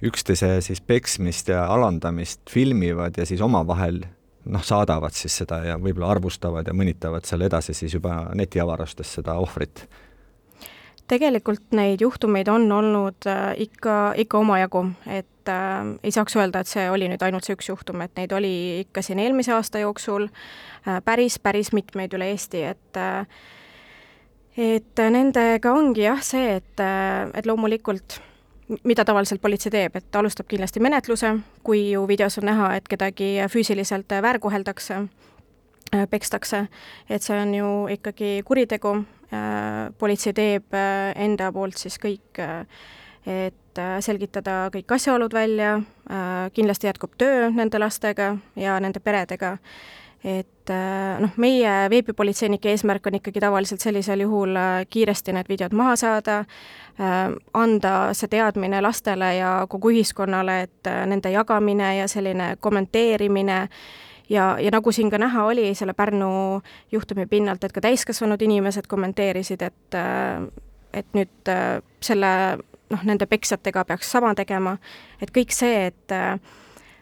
üksteise 0.02 0.60
siis 0.64 0.80
peksmist 0.80 1.48
ja 1.48 1.64
alandamist 1.72 2.40
filmivad 2.50 3.18
ja 3.18 3.26
siis 3.26 3.40
omavahel 3.40 4.02
noh, 4.48 4.64
saadavad 4.64 5.14
siis 5.16 5.40
seda 5.42 5.62
ja 5.66 5.78
võib-olla 5.80 6.12
arvustavad 6.14 6.68
ja 6.68 6.74
mõnitavad 6.76 7.26
seal 7.28 7.44
edasi 7.46 7.74
siis 7.74 7.94
juba 7.94 8.28
netiavarustes 8.38 9.18
seda 9.18 9.38
ohvrit. 9.42 9.86
Tegelikult 11.08 11.72
neid 11.72 12.02
juhtumeid 12.04 12.50
on 12.52 12.66
olnud 12.72 13.26
äh, 13.26 13.54
ikka, 13.64 14.12
ikka 14.20 14.42
omajagu, 14.42 14.82
et 15.08 15.48
äh, 15.48 15.92
ei 16.04 16.12
saaks 16.12 16.36
öelda, 16.36 16.60
et 16.60 16.68
see 16.68 16.84
oli 16.92 17.08
nüüd 17.08 17.22
ainult 17.24 17.48
see 17.48 17.56
üks 17.56 17.70
juhtum, 17.70 18.02
et 18.04 18.12
neid 18.20 18.34
oli 18.36 18.52
ikka 18.82 19.02
siin 19.02 19.22
eelmise 19.22 19.54
aasta 19.56 19.80
jooksul 19.80 20.28
äh, 20.28 21.00
päris, 21.04 21.38
päris 21.40 21.72
mitmeid 21.72 22.12
üle 22.12 22.28
Eesti, 22.34 22.62
et 22.74 23.00
äh, 23.00 23.24
et 24.58 25.00
nendega 25.14 25.72
ongi 25.72 26.04
jah 26.04 26.20
see, 26.24 26.58
et, 26.58 26.82
äh, 26.82 27.30
et 27.38 27.46
loomulikult 27.46 28.20
mida 28.84 29.04
tavaliselt 29.04 29.40
politsei 29.40 29.70
teeb, 29.72 29.96
et 29.96 30.10
ta 30.10 30.18
alustab 30.18 30.48
kindlasti 30.48 30.80
menetluse, 30.80 31.34
kui 31.62 31.90
ju 31.90 32.06
videos 32.08 32.38
on 32.38 32.48
näha, 32.50 32.74
et 32.76 32.88
kedagi 32.88 33.36
füüsiliselt 33.48 34.12
väärkoheldakse, 34.22 35.04
äh, 35.94 36.08
pekstakse, 36.10 36.66
et 37.08 37.22
see 37.22 37.38
on 37.40 37.54
ju 37.54 37.70
ikkagi 37.98 38.42
kuritegu 38.44 38.98
Äh, 39.28 39.92
politsei 39.98 40.32
teeb 40.32 40.72
äh, 40.72 41.12
enda 41.20 41.50
poolt 41.52 41.76
siis 41.76 41.98
kõik, 42.00 42.38
äh, 42.40 42.64
et 43.28 43.80
selgitada 44.00 44.70
kõik 44.72 44.90
asjaolud 44.96 45.34
välja, 45.36 45.74
kindlasti 46.56 46.88
jätkub 46.88 47.12
töö 47.20 47.50
nende 47.52 47.78
lastega 47.78 48.30
ja 48.56 48.78
nende 48.80 49.02
peredega, 49.04 49.50
et 50.24 50.72
noh, 51.20 51.36
meie 51.36 51.74
veebipolitseinike 51.90 52.72
eesmärk 52.74 53.06
on 53.06 53.18
ikkagi 53.20 53.40
tavaliselt 53.40 53.80
sellisel 53.80 54.24
juhul 54.24 54.56
kiiresti 54.90 55.32
need 55.32 55.48
videod 55.48 55.76
maha 55.78 55.94
saada, 55.96 56.40
anda 57.54 57.92
see 58.18 58.28
teadmine 58.28 58.82
lastele 58.82 59.30
ja 59.38 59.52
kogu 59.70 59.92
ühiskonnale, 59.94 60.60
et 60.66 60.90
nende 61.06 61.30
jagamine 61.30 61.94
ja 62.00 62.08
selline 62.10 62.56
kommenteerimine 62.60 63.58
ja, 64.28 64.56
ja 64.60 64.70
nagu 64.74 64.92
siin 64.92 65.10
ka 65.10 65.18
näha 65.18 65.44
oli 65.44 65.70
selle 65.74 65.94
Pärnu 65.94 66.60
juhtumi 66.92 67.26
pinnalt, 67.26 67.64
et 67.64 67.72
ka 67.72 67.80
täiskasvanud 67.80 68.42
inimesed 68.42 68.90
kommenteerisid, 68.90 69.62
et 69.62 70.00
et 70.98 71.06
nüüd 71.14 71.50
selle 72.00 72.30
noh, 72.90 73.02
nende 73.04 73.26
peksjatega 73.26 73.84
peaks 73.84 74.10
sama 74.12 74.34
tegema, 74.34 74.78
et 75.22 75.32
kõik 75.34 75.52
see, 75.54 75.90
et 75.92 76.16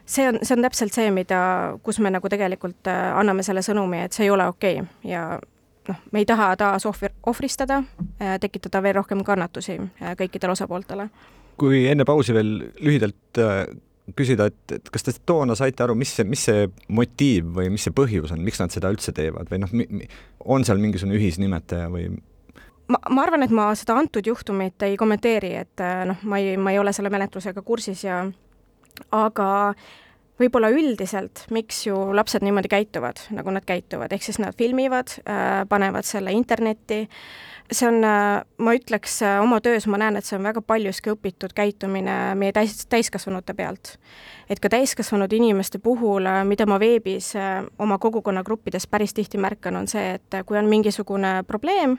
see 0.07 0.27
on, 0.29 0.39
see 0.41 0.55
on 0.55 0.65
täpselt 0.65 0.95
see, 0.95 1.11
mida, 1.13 1.39
kus 1.83 1.99
me 2.03 2.11
nagu 2.13 2.29
tegelikult 2.31 2.87
anname 2.89 3.45
selle 3.45 3.63
sõnumi, 3.65 4.05
et 4.07 4.15
see 4.15 4.27
ei 4.27 4.33
ole 4.33 4.47
okei 4.47 4.81
okay. 4.81 5.11
ja 5.11 5.25
noh, 5.89 6.03
me 6.11 6.23
ei 6.23 6.27
taha 6.27 6.53
taas 6.59 6.85
ohvri, 6.89 7.11
ohvristada, 7.27 7.81
tekitada 8.41 8.81
veel 8.83 8.97
rohkem 9.01 9.23
kannatusi 9.27 9.79
kõikidele 10.19 10.55
osapooltele. 10.55 11.09
kui 11.57 11.87
enne 11.89 12.05
pausi 12.05 12.33
veel 12.37 12.57
lühidalt 12.79 13.41
küsida, 14.15 14.47
et, 14.47 14.71
et 14.71 14.89
kas 14.93 15.03
te 15.03 15.13
toona 15.27 15.55
saite 15.57 15.83
aru, 15.83 15.95
mis 15.99 16.13
see, 16.15 16.25
mis 16.27 16.45
see 16.47 16.67
motiiv 16.95 17.49
või 17.57 17.71
mis 17.73 17.83
see 17.87 17.95
põhjus 17.95 18.31
on, 18.31 18.43
miks 18.45 18.61
nad 18.61 18.71
seda 18.71 18.91
üldse 18.93 19.11
teevad 19.15 19.51
või 19.51 19.61
noh, 19.63 19.73
on 20.45 20.63
seal 20.67 20.79
mingisugune 20.79 21.17
ühisnimetaja 21.19 21.89
või? 21.91 22.07
ma, 22.87 23.01
ma 23.11 23.25
arvan, 23.25 23.43
et 23.43 23.51
ma 23.51 23.67
seda 23.75 23.97
antud 23.99 24.27
juhtumit 24.27 24.87
ei 24.87 24.95
kommenteeri, 24.99 25.53
et 25.63 25.83
noh, 26.07 26.23
ma 26.23 26.39
ei, 26.39 26.55
ma 26.55 26.71
ei 26.71 26.79
ole 26.79 26.93
selle 26.95 27.11
menetlusega 27.11 27.63
kursis 27.67 28.05
ja 28.07 28.21
aga 29.11 29.49
võib-olla 30.37 30.69
üldiselt, 30.69 31.45
miks 31.49 31.85
ju 31.87 31.97
lapsed 32.13 32.43
niimoodi 32.45 32.69
käituvad, 32.69 33.23
nagu 33.33 33.53
nad 33.53 33.65
käituvad, 33.65 34.13
ehk 34.13 34.25
siis 34.25 34.37
nad 34.41 34.57
filmivad 34.57 35.17
äh,, 35.23 35.63
panevad 35.69 36.05
selle 36.05 36.33
internetti 36.35 37.05
see 37.71 37.87
on, 37.87 38.03
äh, 38.03 38.43
ma 38.57 38.73
ütleks, 38.75 39.21
äh, 39.21 39.41
oma 39.43 39.59
töös 39.61 39.87
ma 39.87 39.99
näen, 39.99 40.15
et 40.17 40.25
see 40.25 40.37
on 40.37 40.45
väga 40.45 40.61
paljuski 40.63 41.11
õpitud 41.11 41.53
käitumine 41.55 42.35
meie 42.39 42.53
täis, 42.55 42.85
täiskasvanute 42.89 43.53
pealt. 43.53 43.97
et 44.49 44.59
ka 44.63 44.69
täiskasvanud 44.69 45.33
inimeste 45.33 45.79
puhul, 45.79 46.23
mida 46.47 46.65
ma 46.65 46.77
veebis 46.79 47.33
oma 47.79 47.97
kogukonnagruppides 47.97 48.87
päris 48.87 49.13
tihti 49.13 49.37
märkan, 49.37 49.75
on 49.75 49.87
see, 49.87 50.13
et 50.15 50.37
kui 50.45 50.57
on 50.57 50.65
mingisugune 50.65 51.43
probleem, 51.43 51.97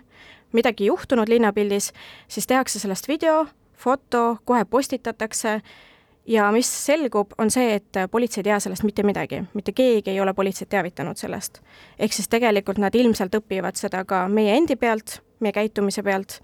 midagi 0.53 0.87
juhtunud 0.89 1.29
linnapildis, 1.29 1.93
siis 2.29 2.47
tehakse 2.47 2.81
sellest 2.81 3.09
video, 3.09 3.47
foto, 3.77 4.39
kohe 4.45 4.65
postitatakse 4.65 5.61
ja 6.29 6.51
mis 6.53 6.69
selgub, 6.87 7.33
on 7.41 7.51
see, 7.51 7.79
et 7.79 8.03
politsei 8.11 8.43
ei 8.43 8.51
tea 8.51 8.59
sellest 8.61 8.85
mitte 8.85 9.03
midagi, 9.07 9.41
mitte 9.57 9.73
keegi 9.73 10.13
ei 10.13 10.21
ole 10.21 10.35
politseid 10.37 10.69
teavitanud 10.69 11.17
sellest. 11.17 11.63
ehk 11.99 12.13
siis 12.13 12.29
tegelikult 12.29 12.79
nad 12.79 12.95
ilmselt 12.95 13.35
õpivad 13.41 13.81
seda 13.81 14.05
ka 14.05 14.27
meie 14.29 14.57
endi 14.57 14.77
pealt 14.77 15.23
meie 15.41 15.53
käitumise 15.53 16.03
pealt 16.03 16.39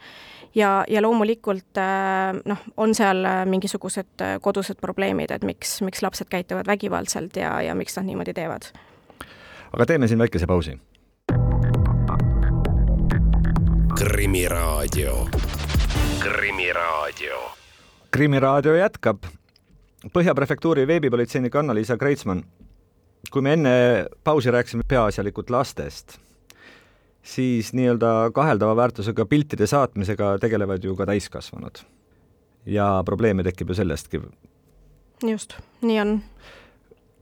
ja, 0.55 0.85
ja 0.89 1.03
loomulikult 1.03 1.79
äh, 1.79 2.33
noh, 2.45 2.65
on 2.77 2.95
seal 2.95 3.25
äh, 3.27 3.43
mingisugused 3.47 4.23
äh, 4.23 4.37
kodused 4.43 4.81
probleemid, 4.81 5.35
et 5.35 5.45
miks, 5.47 5.81
miks 5.83 6.03
lapsed 6.03 6.31
käituvad 6.31 6.69
vägivaldselt 6.71 7.37
ja, 7.37 7.57
ja 7.63 7.75
miks 7.75 7.97
nad 7.99 8.07
niimoodi 8.07 8.35
teevad. 8.35 8.71
aga 9.73 9.87
teeme 9.87 10.09
siin 10.09 10.19
väikese 10.19 10.47
pausi. 10.47 10.79
krimiraadio, 13.95 15.29
Krimiraadio. 16.21 17.39
krimiraadio 18.11 18.75
jätkab. 18.77 19.25
Põhja 20.13 20.35
prefektuuri 20.35 20.87
veebipolitseinik 20.87 21.55
Anna-Liisa 21.55 21.97
Kreitsmann. 21.97 22.45
kui 23.33 23.43
me 23.43 23.53
enne 23.53 23.71
pausi 24.25 24.51
rääkisime 24.51 24.83
peaasjalikult 24.89 25.51
lastest 25.51 26.19
siis 27.25 27.73
nii-öelda 27.73 28.31
kaheldava 28.35 28.77
väärtusega 28.77 29.27
piltide 29.27 29.67
saatmisega 29.67 30.39
tegelevad 30.39 30.85
ju 30.85 30.97
ka 30.97 31.07
täiskasvanud. 31.07 31.79
ja 32.67 33.03
probleeme 33.05 33.43
tekib 33.43 33.69
ju 33.69 33.75
sellestki. 33.75 34.21
just, 35.23 35.55
nii 35.81 36.01
on. 36.01 36.21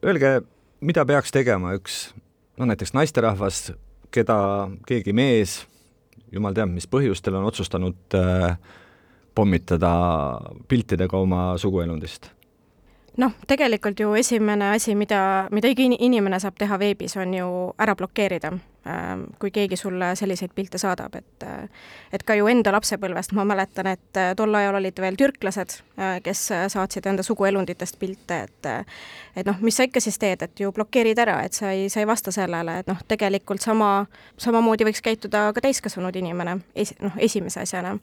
Öelge, 0.05 0.43
mida 0.81 1.05
peaks 1.05 1.33
tegema 1.33 1.75
üks 1.75 2.15
no 2.57 2.67
näiteks 2.67 2.93
naisterahvas, 2.95 3.73
keda 4.11 4.69
keegi 4.87 5.12
mees, 5.12 5.67
jumal 6.33 6.55
teab, 6.55 6.71
mis 6.71 6.87
põhjustel 6.87 7.39
on 7.39 7.45
otsustanud 7.45 8.19
äh, 8.19 8.59
pommitada 9.35 9.93
piltidega 10.69 11.17
oma 11.17 11.53
suguelundist 11.59 12.31
noh, 13.16 13.33
tegelikult 13.47 14.00
ju 14.00 14.14
esimene 14.16 14.73
asi, 14.76 14.95
mida, 14.95 15.49
mida 15.52 15.69
iga 15.69 15.85
inimene 15.85 16.38
saab 16.40 16.57
teha 16.59 16.78
veebis, 16.81 17.16
on 17.21 17.35
ju 17.37 17.49
ära 17.81 17.95
blokeerida, 17.99 18.52
ähm, 18.88 19.25
kui 19.40 19.52
keegi 19.52 19.76
sulle 19.76 20.12
selliseid 20.16 20.54
pilte 20.54 20.81
saadab, 20.81 21.14
et 21.21 21.47
et 22.12 22.25
ka 22.25 22.35
ju 22.37 22.49
enda 22.49 22.73
lapsepõlvest 22.73 23.35
ma 23.37 23.45
mäletan, 23.49 23.90
et 23.92 24.21
äh, 24.21 24.33
tol 24.37 24.54
ajal 24.54 24.81
olid 24.81 25.00
veel 25.04 25.19
türklased, 25.21 25.76
äh, 25.99 26.16
kes 26.25 26.47
saatsid 26.73 27.07
enda 27.07 27.23
suguelunditest 27.26 27.99
pilte, 28.00 28.42
et 28.49 28.71
et 29.37 29.47
noh, 29.47 29.61
mis 29.61 29.76
sa 29.76 29.88
ikka 29.88 30.00
siis 30.00 30.19
teed, 30.19 30.42
et 30.42 30.64
ju 30.64 30.73
blokeerid 30.73 31.19
ära, 31.19 31.42
et 31.45 31.52
sa 31.52 31.73
ei, 31.73 31.88
sa 31.92 32.00
ei 32.00 32.09
vasta 32.09 32.33
sellele, 32.33 32.81
et 32.81 32.88
noh, 32.88 33.00
tegelikult 33.09 33.61
sama, 33.61 34.07
samamoodi 34.40 34.88
võiks 34.88 35.04
käituda 35.04 35.50
ka 35.52 35.64
täiskasvanud 35.69 36.16
inimene, 36.16 36.61
esi-, 36.75 36.97
noh, 37.04 37.16
esimese 37.21 37.61
asjana 37.61 37.99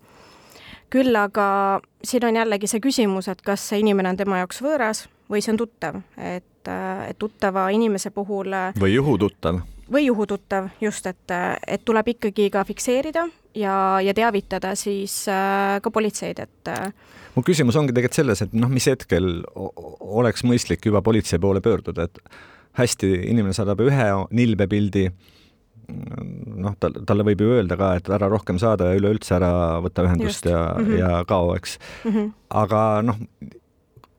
küll 0.90 1.16
aga 1.16 1.80
siin 2.04 2.26
on 2.28 2.40
jällegi 2.40 2.70
see 2.70 2.82
küsimus, 2.84 3.30
et 3.32 3.42
kas 3.46 3.70
see 3.72 3.82
inimene 3.84 4.14
on 4.14 4.20
tema 4.20 4.42
jaoks 4.42 4.62
võõras 4.66 5.06
või 5.30 5.44
see 5.46 5.54
on 5.54 5.60
tuttav, 5.62 6.00
et, 6.18 6.70
et 6.70 7.20
tuttava 7.20 7.68
inimese 7.76 8.12
puhul 8.16 8.56
või 8.80 8.94
juhututtav. 8.94 9.62
või 9.92 10.06
juhututtav, 10.08 10.72
just, 10.82 11.06
et, 11.06 11.36
et 11.68 11.86
tuleb 11.86 12.16
ikkagi 12.16 12.50
ka 12.54 12.64
fikseerida 12.66 13.28
ja, 13.56 13.76
ja 14.04 14.14
teavitada 14.14 14.76
siis 14.76 15.22
äh, 15.30 15.80
ka 15.82 15.92
politseid, 15.92 16.40
et 16.40 16.74
äh, 16.74 16.94
mu 17.36 17.44
küsimus 17.46 17.78
ongi 17.80 17.94
tegelikult 17.94 18.22
selles, 18.22 18.44
et 18.46 18.56
noh, 18.58 18.72
mis 18.72 18.88
hetkel 18.90 19.44
oleks 19.56 20.46
mõistlik 20.48 20.86
juba 20.90 21.04
politsei 21.06 21.40
poole 21.42 21.62
pöörduda, 21.62 22.10
et 22.10 22.22
hästi, 22.80 23.12
inimene 23.30 23.56
saadab 23.56 23.82
ühe 23.86 24.08
nilbepildi, 24.36 25.10
noh, 25.90 26.76
tal, 26.80 26.98
talle 27.08 27.26
võib 27.28 27.44
ju 27.44 27.54
öelda 27.58 27.78
ka, 27.80 27.94
et 28.00 28.10
ära 28.20 28.30
rohkem 28.32 28.60
saada 28.62 28.90
ja 28.90 29.00
üleüldse 29.00 29.36
ära 29.38 29.52
võtta 29.84 30.06
ühendust 30.08 30.46
Just. 30.46 30.52
ja 30.52 30.66
mm, 30.74 30.86
-hmm. 30.86 31.00
ja 31.00 31.24
kao, 31.30 31.56
eks 31.56 31.78
mm. 31.80 32.12
-hmm. 32.12 32.32
aga 32.64 32.84
noh, 33.06 33.20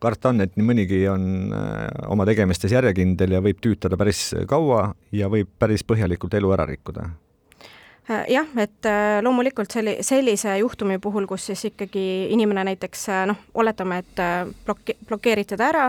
karta 0.00 0.32
on, 0.32 0.40
et 0.40 0.56
nii 0.56 0.66
mõnigi 0.66 1.00
on 1.12 1.24
äh, 1.52 1.88
oma 2.08 2.26
tegemistes 2.28 2.72
järjekindel 2.72 3.36
ja 3.36 3.42
võib 3.44 3.60
tüütada 3.60 3.98
päris 4.00 4.30
kaua 4.48 4.94
ja 5.12 5.28
võib 5.28 5.50
päris 5.58 5.84
põhjalikult 5.84 6.34
elu 6.34 6.52
ära 6.56 6.66
rikkuda 6.66 7.10
jah, 8.29 8.49
et 8.59 8.87
äh, 8.88 9.19
loomulikult 9.23 9.71
selli-, 9.71 9.99
sellise 10.07 10.57
juhtumi 10.59 10.99
puhul, 10.99 11.26
kus 11.31 11.47
siis 11.50 11.64
ikkagi 11.71 12.05
inimene 12.35 12.64
näiteks 12.71 13.09
äh, 13.09 13.23
noh, 13.31 13.38
oletame, 13.55 14.00
et 14.02 14.23
bloke-, 14.67 14.97
blokeeriti 15.07 15.59
ta 15.59 15.69
ära 15.69 15.87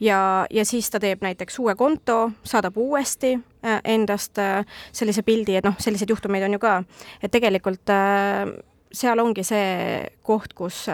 ja, 0.00 0.18
ja 0.50 0.64
siis 0.68 0.90
ta 0.90 1.00
teeb 1.00 1.24
näiteks 1.24 1.58
uue 1.62 1.74
konto, 1.78 2.18
saadab 2.44 2.76
uuesti 2.76 3.34
endast 3.64 4.38
sellise 4.92 5.22
pildi, 5.24 5.56
et 5.56 5.64
noh, 5.64 5.76
selliseid 5.80 6.10
juhtumeid 6.12 6.44
on 6.44 6.58
ju 6.58 6.60
ka, 6.60 6.74
et 7.22 7.32
tegelikult 7.32 7.88
seal 8.94 9.22
ongi 9.22 9.42
see 9.46 10.04
koht, 10.22 10.52
kus 10.54 10.84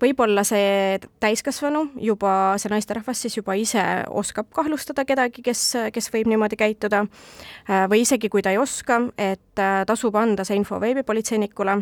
võib-olla 0.00 0.44
see 0.46 0.98
täiskasvanu 1.20 1.88
juba, 2.02 2.32
see 2.60 2.70
naisterahvas 2.72 3.22
siis 3.24 3.36
juba 3.38 3.56
ise 3.58 3.82
oskab 4.08 4.50
kahlustada 4.54 5.04
kedagi, 5.08 5.42
kes, 5.44 5.64
kes 5.94 6.10
võib 6.14 6.30
niimoodi 6.30 6.58
käituda, 6.58 7.04
äh, 7.04 7.86
või 7.90 8.04
isegi 8.06 8.30
kui 8.32 8.42
ta 8.42 8.54
ei 8.54 8.60
oska, 8.62 9.00
et 9.18 9.62
äh, 9.62 9.82
tasub 9.86 10.16
anda 10.16 10.46
see 10.46 10.58
info 10.58 10.80
veebipolitseinikule 10.80 11.78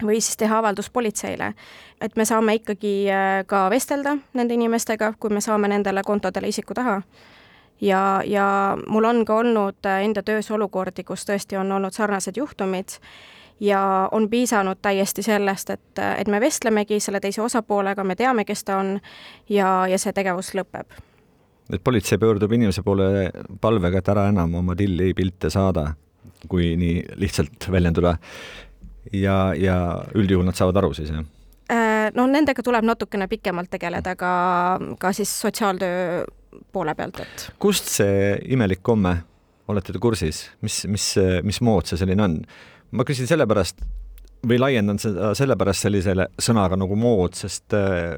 või 0.00 0.20
siis 0.20 0.38
teha 0.40 0.60
avaldus 0.60 0.90
politseile. 0.90 1.52
et 2.00 2.16
me 2.16 2.24
saame 2.24 2.54
ikkagi 2.60 2.94
äh, 3.10 3.42
ka 3.46 3.68
vestelda 3.70 4.16
nende 4.34 4.54
inimestega, 4.54 5.14
kui 5.20 5.30
me 5.30 5.40
saame 5.40 5.68
nendele 5.68 6.02
kontodele 6.02 6.48
isiku 6.48 6.74
taha. 6.74 7.02
Ja, 7.80 8.22
ja 8.24 8.76
mul 8.88 9.04
on 9.04 9.24
ka 9.24 9.34
olnud 9.34 9.86
enda 10.02 10.22
töös 10.22 10.50
olukordi, 10.50 11.04
kus 11.04 11.24
tõesti 11.24 11.56
on 11.56 11.72
olnud 11.72 11.96
sarnased 11.96 12.36
juhtumid 12.36 13.00
ja 13.60 14.08
on 14.12 14.30
piisanud 14.30 14.78
täiesti 14.82 15.22
sellest, 15.22 15.70
et, 15.70 16.02
et 16.16 16.28
me 16.28 16.40
vestlemegi 16.40 17.00
selle 17.00 17.20
teise 17.20 17.42
osapoolega, 17.42 18.04
me 18.04 18.16
teame, 18.16 18.44
kes 18.48 18.64
ta 18.64 18.78
on 18.80 18.96
ja, 19.48 19.86
ja 19.90 19.98
see 19.98 20.12
tegevus 20.16 20.54
lõpeb. 20.56 20.96
et 21.72 21.84
politsei 21.84 22.18
pöördub 22.18 22.52
inimese 22.52 22.82
poole 22.82 23.30
palvega, 23.60 23.98
et 23.98 24.08
ära 24.08 24.28
enam 24.28 24.54
oma 24.62 24.76
tilli 24.76 25.12
pilte 25.14 25.50
saada, 25.50 25.92
kui 26.48 26.74
nii 26.76 27.04
lihtsalt 27.20 27.68
väljenduda. 27.70 28.16
ja, 29.12 29.54
ja 29.54 29.76
üldjuhul 30.14 30.46
nad 30.46 30.56
saavad 30.56 30.76
aru 30.76 30.94
siis, 30.94 31.10
jah? 31.10 31.24
Äh, 31.70 32.10
no 32.14 32.26
nendega 32.26 32.62
tuleb 32.66 32.84
natukene 32.84 33.28
pikemalt 33.28 33.70
tegeleda 33.70 34.16
ka, 34.16 34.34
ka 34.98 35.12
siis 35.12 35.40
sotsiaaltöö 35.40 36.24
poole 36.72 36.94
pealt, 36.94 37.20
et. 37.20 37.50
kust 37.58 37.92
see 37.92 38.38
imelik 38.50 38.82
komme, 38.82 39.20
olete 39.68 39.92
te 39.92 40.00
kursis, 40.02 40.48
mis, 40.62 40.82
mis, 40.90 41.14
mis 41.46 41.60
mood 41.60 41.86
see 41.86 42.00
selline 42.00 42.24
on? 42.24 42.40
Ma 42.90 43.06
küsin 43.06 43.28
sellepärast 43.30 43.82
või 44.48 44.58
laiendan 44.60 44.98
seda 45.00 45.32
sellepärast 45.36 45.86
sellisele 45.86 46.28
sõnaga 46.40 46.78
nagu 46.80 46.96
mood, 46.96 47.36
sest 47.38 47.76
äh, 47.76 48.16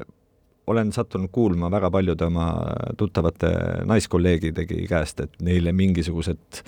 olen 0.67 0.93
sattunud 0.95 1.31
kuulma 1.31 1.71
väga 1.71 1.91
paljude 1.91 2.25
oma 2.25 2.47
tuttavate 2.97 3.51
naiskolleegidegi 3.89 4.85
käest, 4.87 5.19
et 5.19 5.41
neile 5.43 5.73
mingisugused 5.75 6.63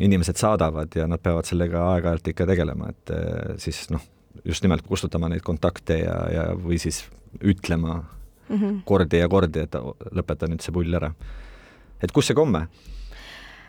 inimesed 0.00 0.36
saadavad 0.40 0.92
ja 0.96 1.06
nad 1.08 1.22
peavad 1.22 1.48
sellega 1.48 1.86
aeg-ajalt 1.94 2.28
ikka 2.32 2.46
tegelema, 2.48 2.90
et 2.92 3.14
äh, 3.14 3.54
siis 3.62 3.86
noh, 3.94 4.02
just 4.44 4.64
nimelt 4.64 4.84
kustutama 4.86 5.30
neid 5.32 5.44
kontakte 5.46 6.00
ja, 6.02 6.18
ja 6.32 6.44
või 6.58 6.78
siis 6.82 7.04
ütlema 7.40 8.02
mm 8.48 8.56
-hmm. 8.56 8.80
kordi 8.84 9.22
ja 9.22 9.28
kordi, 9.28 9.64
et 9.64 9.76
lõpeta 10.12 10.48
nüüd 10.48 10.60
see 10.60 10.72
pull 10.72 10.94
ära. 10.94 11.12
et 12.02 12.12
kust 12.12 12.28
see 12.28 12.36
komme? 12.36 12.68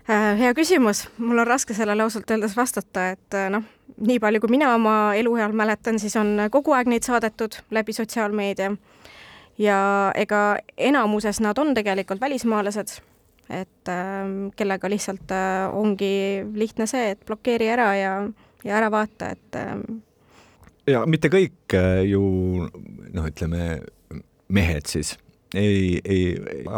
Äh, 0.10 0.36
hea 0.38 0.54
küsimus, 0.54 1.08
mul 1.18 1.42
on 1.42 1.48
raske 1.48 1.74
sellele 1.74 2.04
ausalt 2.06 2.30
öeldes 2.30 2.54
vastata, 2.58 3.08
et 3.16 3.34
äh, 3.34 3.48
noh, 3.50 3.64
nii 4.06 4.20
palju, 4.22 4.44
kui 4.44 4.52
mina 4.54 4.70
oma 4.76 5.16
elueal 5.18 5.56
mäletan, 5.58 5.98
siis 6.00 6.14
on 6.22 6.38
kogu 6.54 6.76
aeg 6.78 6.92
neid 6.92 7.08
saadetud 7.08 7.58
läbi 7.74 7.94
sotsiaalmeedia. 7.94 8.76
ja 9.58 10.12
ega 10.16 10.58
enamuses 10.78 11.40
nad 11.40 11.58
on 11.58 11.74
tegelikult 11.74 12.22
välismaalased, 12.22 13.00
et 13.50 13.90
äh, 13.90 14.30
kellega 14.56 14.90
lihtsalt 14.90 15.32
äh, 15.32 15.74
ongi 15.74 16.46
lihtne 16.54 16.86
see, 16.86 17.10
et 17.16 17.26
blokeeri 17.26 17.70
ära 17.74 17.96
ja, 17.98 18.16
ja 18.64 18.78
ära 18.78 18.92
vaata, 18.92 19.32
et 19.34 19.58
äh, 19.58 19.74
ja 20.88 21.06
mitte 21.10 21.34
kõik 21.34 21.74
äh, 21.74 22.04
ju 22.06 22.22
noh, 23.14 23.26
ütleme 23.26 23.80
mehed 24.54 24.86
siis 24.86 25.16
ei, 25.60 26.02
ei 26.04 26.26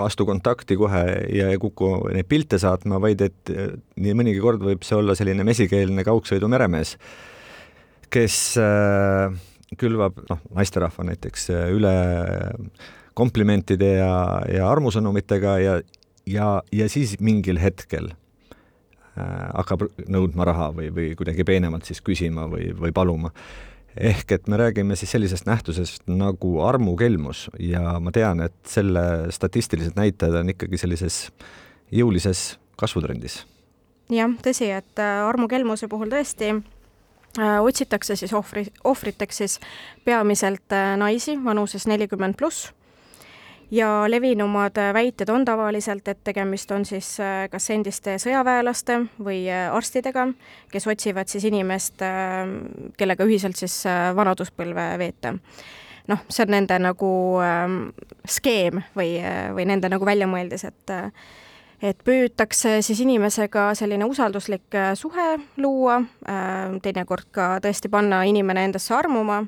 astu 0.04 0.26
kontakti 0.28 0.78
kohe 0.80 1.04
ja 1.34 1.50
ei 1.54 1.60
kuku 1.62 1.92
neid 2.14 2.28
pilte 2.30 2.60
saatma, 2.62 3.02
vaid 3.04 3.24
et 3.26 3.52
nii 3.98 4.16
mõnigi 4.18 4.44
kord 4.44 4.64
võib 4.64 4.86
see 4.88 4.98
olla 5.00 5.16
selline 5.18 5.46
mesikeelne 5.48 6.06
kaugsõidu 6.08 6.50
meremees, 6.52 6.96
kes 8.14 8.38
äh, 8.62 9.34
külvab, 9.76 10.22
noh, 10.30 10.44
naisterahva 10.56 11.06
näiteks 11.10 11.50
äh, 11.52 11.68
üle 11.76 11.94
komplimentide 13.18 13.98
ja, 13.98 14.14
ja 14.52 14.70
armusõnumitega 14.70 15.58
ja, 15.60 15.76
ja, 16.30 16.50
ja 16.72 16.88
siis 16.92 17.18
mingil 17.24 17.60
hetkel 17.62 18.12
äh, 18.12 19.48
hakkab 19.58 19.88
nõudma 20.08 20.48
raha 20.48 20.70
või, 20.76 20.92
või 20.94 21.10
kuidagi 21.20 21.46
peenemalt 21.48 21.90
siis 21.90 22.04
küsima 22.06 22.48
või, 22.52 22.70
või 22.78 22.94
paluma 22.96 23.34
ehk 24.00 24.32
et 24.32 24.48
me 24.48 24.58
räägime 24.58 24.96
siis 24.96 25.12
sellisest 25.12 25.46
nähtusest 25.46 26.08
nagu 26.08 26.62
armukelmus 26.66 27.48
ja 27.60 28.00
ma 28.00 28.12
tean, 28.12 28.42
et 28.46 28.56
selle 28.68 29.32
statistilised 29.34 29.98
näitajad 29.98 30.42
on 30.42 30.54
ikkagi 30.54 30.78
sellises 30.78 31.28
jõulises 31.92 32.58
kasvutrendis. 32.78 33.46
jah, 34.10 34.32
tõsi, 34.44 34.72
et 34.72 35.00
äh, 35.02 35.22
armukelmuse 35.28 35.88
puhul 35.88 36.12
tõesti 36.12 36.54
äh, 36.54 37.60
otsitakse 37.62 38.16
siis 38.16 38.34
ohvri, 38.34 38.68
ohvriteks 38.84 39.44
siis 39.44 39.60
peamiselt 40.06 40.72
äh, 40.76 40.96
naisi 40.98 41.38
vanuses 41.44 41.88
nelikümmend 41.88 42.38
pluss 42.38 42.72
ja 43.72 44.04
levinumad 44.08 44.78
väited 44.94 45.30
on 45.30 45.46
tavaliselt, 45.46 46.08
et 46.08 46.24
tegemist 46.24 46.72
on 46.72 46.86
siis 46.86 47.20
äh, 47.20 47.48
kas 47.52 47.70
endiste 47.70 48.16
sõjaväelaste 48.22 49.02
või 49.24 49.42
äh, 49.52 49.68
arstidega, 49.76 50.28
kes 50.72 50.88
otsivad 50.88 51.28
siis 51.32 51.48
inimest, 51.50 52.02
äh, 52.06 52.48
kellega 52.98 53.28
ühiselt 53.28 53.60
siis 53.60 53.84
vanaduspõlve 54.16 54.94
veeta. 55.00 55.36
noh, 56.08 56.24
see 56.32 56.46
on 56.46 56.54
nende 56.56 56.78
nagu 56.80 57.12
ähm, 57.44 57.90
skeem 58.24 58.80
või, 58.96 59.18
või 59.56 59.66
nende 59.68 59.90
nagu 59.92 60.06
väljamõeldis, 60.06 60.64
et 60.64 60.96
et 61.84 62.00
püütakse 62.02 62.80
siis 62.82 63.04
inimesega 63.04 63.68
selline 63.78 64.06
usalduslik 64.10 64.74
suhe 64.98 65.26
luua, 65.62 66.00
teinekord 66.82 67.28
ka 67.32 67.60
tõesti 67.62 67.92
panna 67.94 68.24
inimene 68.26 68.64
endasse 68.66 68.96
armuma 68.98 69.44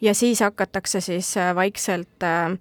ja 0.00 0.14
siis 0.14 0.40
hakatakse 0.40 1.02
siis 1.04 1.34
vaikselt 1.54 2.24
äh, 2.24 2.56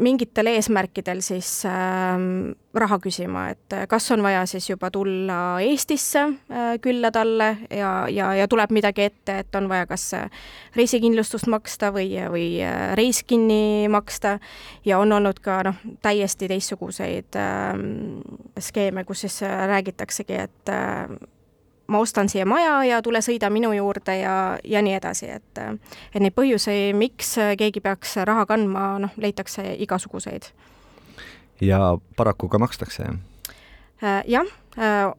mingitel 0.00 0.50
eesmärkidel 0.50 1.20
siis 1.24 1.48
äh, 1.68 2.18
raha 2.74 2.98
küsima, 3.02 3.48
et 3.52 3.76
äh, 3.76 3.86
kas 3.90 4.10
on 4.14 4.22
vaja 4.24 4.42
siis 4.48 4.68
juba 4.70 4.90
tulla 4.90 5.60
Eestisse 5.64 6.22
äh, 6.22 6.72
külla 6.82 7.10
talle 7.14 7.50
ja, 7.70 7.92
ja, 8.10 8.32
ja 8.34 8.48
tuleb 8.48 8.72
midagi 8.74 9.08
ette, 9.08 9.38
et 9.44 9.58
on 9.58 9.68
vaja 9.70 9.88
kas 9.90 10.06
äh, 10.18 10.28
reisikindlustust 10.76 11.50
maksta 11.50 11.92
või, 11.94 12.12
või 12.32 12.46
äh, 12.64 12.92
reis 12.98 13.22
kinni 13.26 13.88
maksta. 13.90 14.38
Ja 14.84 15.00
on 15.02 15.12
olnud 15.12 15.42
ka 15.44 15.60
noh, 15.66 15.82
täiesti 16.02 16.48
teistsuguseid 16.50 17.36
äh, 17.40 17.74
skeeme, 18.58 19.04
kus 19.04 19.26
siis 19.26 19.42
räägitaksegi, 19.44 20.40
et 20.48 20.74
äh, 20.74 21.20
ma 21.90 21.98
ostan 21.98 22.28
siia 22.30 22.46
maja 22.46 22.78
ja 22.86 23.02
tule 23.02 23.20
sõida 23.24 23.50
minu 23.50 23.72
juurde 23.74 24.14
ja, 24.20 24.34
ja 24.64 24.82
nii 24.82 24.94
edasi, 25.00 25.30
et 25.30 25.58
et 25.60 26.20
neid 26.22 26.34
põhjuseid, 26.36 26.94
miks 26.96 27.34
keegi 27.58 27.82
peaks 27.82 28.16
raha 28.24 28.46
kandma, 28.46 28.86
noh, 29.02 29.16
leitakse 29.16 29.64
igasuguseid. 29.86 30.50
ja 31.60 31.96
paraku 32.16 32.48
ka 32.48 32.58
makstakse? 32.58 33.10
Äh, 34.02 34.22
jah, 34.26 34.46
äh, 34.78 35.12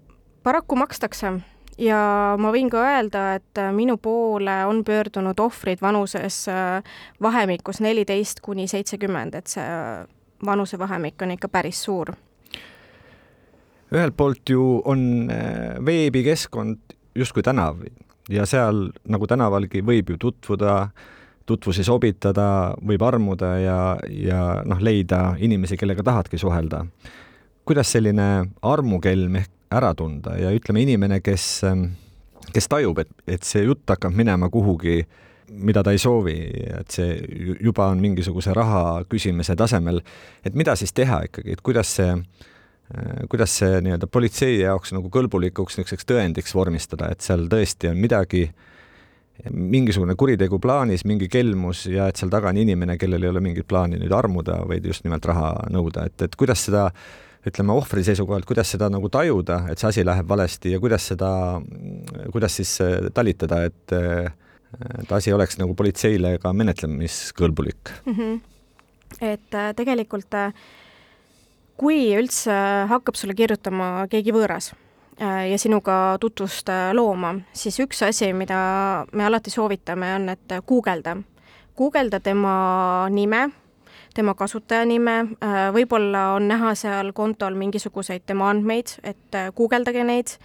paraku 0.43 0.75
makstakse 0.75 1.33
ja 1.77 1.99
ma 2.39 2.53
võin 2.55 2.71
ka 2.71 2.81
öelda, 2.81 3.25
et 3.35 3.61
minu 3.75 3.97
poole 3.97 4.55
on 4.65 4.83
pöördunud 4.87 5.39
ohvrid 5.39 5.81
vanuses 5.81 6.47
äh, 6.49 6.81
vahemikus 7.21 7.81
neliteist 7.81 8.41
kuni 8.41 8.67
seitsekümmend, 8.67 9.35
et 9.35 9.47
see 9.47 9.69
vanusevahemik 10.45 11.21
on 11.21 11.37
ikka 11.37 11.51
päris 11.51 11.83
suur 11.83 12.15
ühelt 13.91 14.15
poolt 14.17 14.49
ju 14.49 14.81
on 14.85 15.31
äh, 15.31 15.77
veebikeskkond 15.85 16.95
justkui 17.15 17.43
tänav 17.43 17.81
ja 18.31 18.45
seal 18.47 18.87
nagu 19.11 19.27
tänavalgi 19.27 19.81
võib 19.85 20.13
ju 20.13 20.19
tutvuda, 20.21 20.75
tutvusi 21.49 21.83
sobitada, 21.83 22.73
võib 22.87 23.03
armuda 23.03 23.55
ja, 23.59 23.79
ja 24.07 24.43
noh, 24.67 24.79
leida 24.79 25.35
inimesi, 25.39 25.77
kellega 25.77 26.03
tahadki 26.03 26.39
suhelda. 26.39 26.85
kuidas 27.65 27.91
selline 27.91 28.45
armukelm 28.61 29.35
ehk 29.35 29.51
ära 29.71 29.93
tunda 29.95 30.35
ja 30.39 30.51
ütleme, 30.51 30.81
inimene, 30.81 31.21
kes, 31.23 31.63
ähm, 31.63 31.91
kes 32.53 32.67
tajub, 32.67 32.99
et, 32.99 33.11
et 33.27 33.43
see 33.43 33.63
jutt 33.63 33.87
hakkab 33.87 34.15
minema 34.15 34.49
kuhugi, 34.49 35.05
mida 35.51 35.83
ta 35.83 35.91
ei 35.91 35.99
soovi, 35.99 36.35
et 36.79 36.91
see 36.91 37.19
juba 37.59 37.89
on 37.91 37.99
mingisuguse 37.99 38.53
raha 38.55 39.03
küsimise 39.09 39.55
tasemel, 39.55 40.01
et 40.45 40.55
mida 40.55 40.75
siis 40.79 40.93
teha 40.95 41.21
ikkagi, 41.27 41.55
et 41.55 41.63
kuidas 41.63 41.95
see 41.99 42.15
Äh, 42.15 42.50
kuidas 43.29 43.53
see 43.61 43.79
nii-öelda 43.85 44.07
politsei 44.11 44.59
jaoks 44.59 44.91
nagu 44.95 45.09
kõlbulikuks 45.13 45.77
niisuguseks 45.77 46.07
tõendiks 46.09 46.55
vormistada, 46.55 47.11
et 47.11 47.23
seal 47.23 47.47
tõesti 47.51 47.91
on 47.91 47.99
midagi, 48.01 48.45
mingisugune 49.49 50.15
kuritegu 50.19 50.59
plaanis, 50.61 51.05
mingi 51.07 51.29
kelmus 51.31 51.85
ja 51.89 52.09
et 52.11 52.19
seal 52.19 52.31
taga 52.33 52.51
on 52.51 52.59
inimene, 52.61 52.97
kellel 53.01 53.23
ei 53.23 53.31
ole 53.31 53.41
mingit 53.43 53.67
plaani 53.67 53.99
nüüd 54.01 54.13
armuda, 54.13 54.59
vaid 54.69 54.85
just 54.85 55.05
nimelt 55.07 55.25
raha 55.25 55.53
nõuda, 55.73 56.05
et, 56.11 56.27
et 56.27 56.37
kuidas 56.37 56.67
seda 56.67 56.89
ütleme 57.47 57.73
ohvri 57.73 58.03
seisukohalt, 58.05 58.45
kuidas 58.45 58.69
seda 58.75 58.91
nagu 58.93 59.09
tajuda, 59.09 59.63
et 59.71 59.81
see 59.81 59.89
asi 59.89 60.05
läheb 60.05 60.27
valesti 60.29 60.75
ja 60.75 60.79
kuidas 60.83 61.07
seda, 61.13 61.31
kuidas 62.33 62.59
siis 62.59 62.75
äh, 62.85 63.09
talitada, 63.15 63.63
et 63.69 63.97
et 65.01 65.09
asi 65.11 65.33
oleks 65.35 65.57
nagu 65.59 65.73
politseile 65.75 66.37
ka 66.39 66.53
menetlemiskõlbulik 66.55 67.91
mm? 68.05 68.13
-hmm. 68.15 68.37
et 69.19 69.55
äh, 69.57 69.73
tegelikult 69.75 70.33
äh, 70.33 70.53
kui 71.81 72.11
üldse 72.13 72.53
hakkab 72.91 73.17
sulle 73.17 73.33
kirjutama 73.37 74.05
keegi 74.11 74.33
võõras 74.35 74.69
äh, 75.17 75.49
ja 75.49 75.57
sinuga 75.61 76.17
tutvust 76.21 76.69
äh, 76.69 76.91
looma, 76.93 77.33
siis 77.57 77.79
üks 77.81 78.03
asi, 78.05 78.29
mida 78.37 78.59
me 79.17 79.25
alati 79.25 79.53
soovitame, 79.53 80.13
on, 80.19 80.29
et 80.35 80.57
guugelda. 80.69 81.17
guugelda 81.77 82.19
tema 82.19 83.07
nime, 83.09 83.47
tema 84.13 84.35
kasutajanime, 84.37 85.15
äh, 85.41 85.61
võib-olla 85.73 86.35
on 86.35 86.47
näha 86.51 86.75
seal 86.77 87.13
kontol 87.17 87.57
mingisuguseid 87.57 88.27
tema 88.29 88.51
andmeid, 88.53 88.99
et 89.03 89.41
guugeldage 89.57 90.05
neid, 90.05 90.37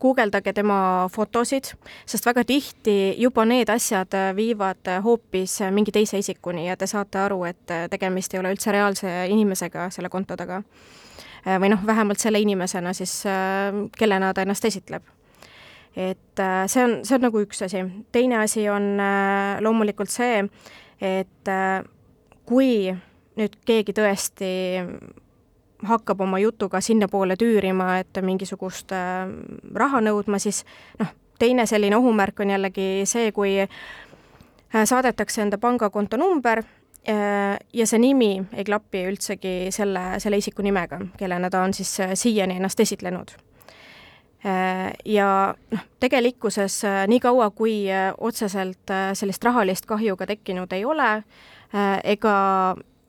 guugeldage 0.00 0.52
tema 0.56 1.08
fotosid, 1.12 1.72
sest 2.06 2.26
väga 2.26 2.44
tihti 2.48 3.14
juba 3.18 3.44
need 3.48 3.70
asjad 3.72 4.14
viivad 4.36 4.90
hoopis 5.04 5.58
mingi 5.74 5.92
teise 5.94 6.18
isikuni 6.22 6.68
ja 6.68 6.76
te 6.76 6.86
saate 6.86 7.18
aru, 7.18 7.42
et 7.48 7.74
tegemist 7.90 8.34
ei 8.34 8.40
ole 8.40 8.54
üldse 8.54 8.72
reaalse 8.74 9.12
inimesega 9.32 9.90
selle 9.94 10.08
konto 10.08 10.36
taga. 10.36 10.62
või 11.48 11.70
noh, 11.70 11.84
vähemalt 11.86 12.18
selle 12.18 12.40
inimesena 12.40 12.92
siis, 12.92 13.22
kellena 13.98 14.34
ta 14.34 14.42
ennast 14.42 14.64
esitleb 14.64 15.02
et 15.96 16.42
see 16.70 16.84
on, 16.84 16.98
see 17.04 17.16
on 17.16 17.24
nagu 17.26 17.40
üks 17.42 17.62
asi. 17.64 17.82
teine 18.12 18.38
asi 18.42 18.68
on 18.68 18.96
loomulikult 19.64 20.10
see, 20.12 20.44
et 21.00 21.52
kui 22.46 22.92
nüüd 23.38 23.56
keegi 23.66 23.94
tõesti 23.94 24.50
hakkab 25.86 26.20
oma 26.20 26.38
jutuga 26.38 26.80
sinnapoole 26.80 27.36
tüürima, 27.36 27.98
et 27.98 28.18
mingisugust 28.22 28.92
äh, 28.92 29.28
raha 29.74 30.00
nõudma, 30.02 30.40
siis 30.42 30.64
noh, 30.98 31.12
teine 31.38 31.66
selline 31.66 31.96
ohumärk 31.96 32.40
on 32.42 32.50
jällegi 32.50 32.88
see, 33.06 33.32
kui 33.32 33.54
äh, 33.62 33.68
saadetakse 34.84 35.42
enda 35.44 35.58
pangakonto 35.58 36.18
number 36.18 36.62
äh, 36.62 37.58
ja 37.72 37.86
see 37.86 38.02
nimi 38.02 38.32
ei 38.52 38.66
klapi 38.66 39.04
üldsegi 39.10 39.72
selle, 39.74 40.18
selle 40.22 40.40
isiku 40.42 40.66
nimega, 40.66 41.00
kellena 41.18 41.50
ta 41.50 41.62
on 41.62 41.74
siis 41.74 41.94
siiani 42.14 42.58
ennast 42.58 42.80
esitlenud. 42.80 43.36
Ja 45.04 45.28
noh, 45.74 45.80
tegelikkuses 45.98 46.76
niikaua, 47.10 47.48
kui 47.58 47.88
otseselt 48.22 48.92
sellist 49.18 49.42
rahalist 49.44 49.88
kahju 49.90 50.14
ka 50.16 50.28
tekkinud 50.30 50.70
ei 50.76 50.84
ole, 50.86 51.08
ega 52.06 52.36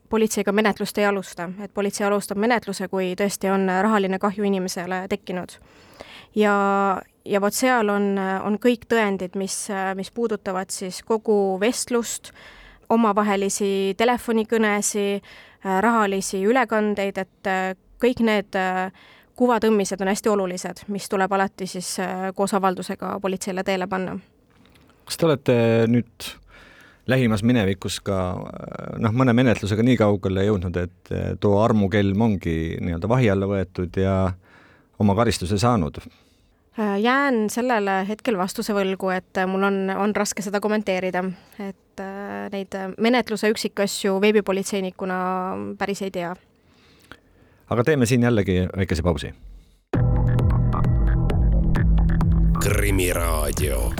politseiga 0.09 0.51
menetlust 0.51 0.97
ei 0.97 1.05
alusta, 1.05 1.49
et 1.63 1.73
politsei 1.73 2.07
alustab 2.07 2.37
menetluse, 2.41 2.87
kui 2.87 3.13
tõesti 3.19 3.51
on 3.53 3.69
rahaline 3.81 4.19
kahju 4.19 4.43
inimesele 4.43 5.05
tekkinud. 5.09 5.57
ja, 6.35 6.53
ja 7.25 7.41
vot 7.41 7.53
seal 7.53 7.89
on, 7.89 8.17
on 8.17 8.57
kõik 8.61 8.87
tõendid, 8.89 9.35
mis, 9.35 9.67
mis 9.95 10.11
puudutavad 10.11 10.69
siis 10.69 11.03
kogu 11.03 11.59
vestlust, 11.59 12.31
omavahelisi 12.89 13.93
telefonikõnesi, 13.97 15.21
rahalisi 15.63 16.43
ülekandeid, 16.45 17.17
et 17.17 17.49
kõik 18.01 18.23
need 18.25 18.57
kuvatõmmised 19.39 20.01
on 20.01 20.11
hästi 20.11 20.29
olulised, 20.29 20.83
mis 20.87 21.07
tuleb 21.09 21.31
alati 21.31 21.67
siis 21.67 21.95
koos 22.35 22.53
avaldusega 22.53 23.19
politseile 23.21 23.63
teele 23.63 23.87
panna. 23.87 24.19
kas 25.05 25.17
te 25.17 25.25
olete 25.25 25.55
nüüd 25.87 26.29
lähimas 27.09 27.43
minevikus 27.43 27.99
ka 28.05 28.19
noh, 29.01 29.15
mõne 29.15 29.33
menetlusega 29.33 29.83
nii 29.85 29.97
kaugele 29.99 30.45
jõudnud, 30.47 30.77
et 30.77 31.13
too 31.41 31.57
armukelm 31.61 32.21
ongi 32.21 32.55
nii-öelda 32.81 33.09
vahi 33.09 33.29
alla 33.33 33.49
võetud 33.49 33.97
ja 33.99 34.15
oma 34.99 35.15
karistuse 35.15 35.57
saanud? 35.57 36.01
jään 37.01 37.49
sellele 37.49 38.05
hetkel 38.07 38.37
vastuse 38.37 38.73
võlgu, 38.73 39.09
et 39.11 39.39
mul 39.47 39.65
on, 39.67 39.79
on 39.99 40.13
raske 40.15 40.43
seda 40.45 40.61
kommenteerida, 40.63 41.25
et 41.59 42.03
äh, 42.03 42.45
neid 42.53 42.77
menetluse 43.01 43.49
üksikasju 43.51 44.15
veebipolitseinikuna 44.21 45.17
päris 45.77 46.01
ei 46.07 46.11
tea. 46.11 46.35
aga 47.69 47.83
teeme 47.83 48.05
siin 48.05 48.23
jällegi 48.23 48.61
väikese 48.77 49.03
pausi. 49.03 49.33
krimiraadio, 52.63 53.91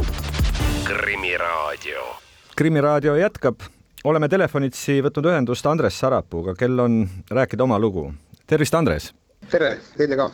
Krimiraadio 0.88 2.29
krimiraadio 2.60 3.14
jätkab, 3.16 3.62
oleme 4.04 4.28
telefonitsi 4.28 4.98
võtnud 5.00 5.30
ühendust 5.30 5.68
Andres 5.70 5.96
Sarapuuga, 6.02 6.58
kel 6.60 6.76
on 6.84 6.98
rääkida 7.32 7.64
oma 7.64 7.78
lugu. 7.80 8.10
tervist, 8.48 8.76
Andres! 8.76 9.14
tere, 9.50 9.78
teile 9.96 10.18
ka! 10.20 10.26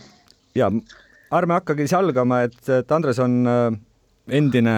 ja 0.58 0.72
ärme 1.38 1.60
hakkagi 1.60 1.86
siis 1.86 1.94
algama, 1.94 2.42
et, 2.48 2.58
et 2.80 2.92
Andres 2.98 3.22
on 3.22 3.38
äh, 3.46 3.78
endine 4.42 4.76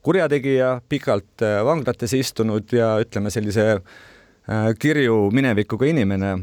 kurjategija, 0.00 0.80
pikalt 0.88 1.44
äh, 1.44 1.60
vanglates 1.64 2.16
istunud 2.16 2.72
ja 2.72 2.94
ütleme, 3.04 3.28
sellise 3.36 3.68
äh, 3.74 4.72
kirju 4.80 5.26
minevikuga 5.36 5.92
inimene. 5.92 6.38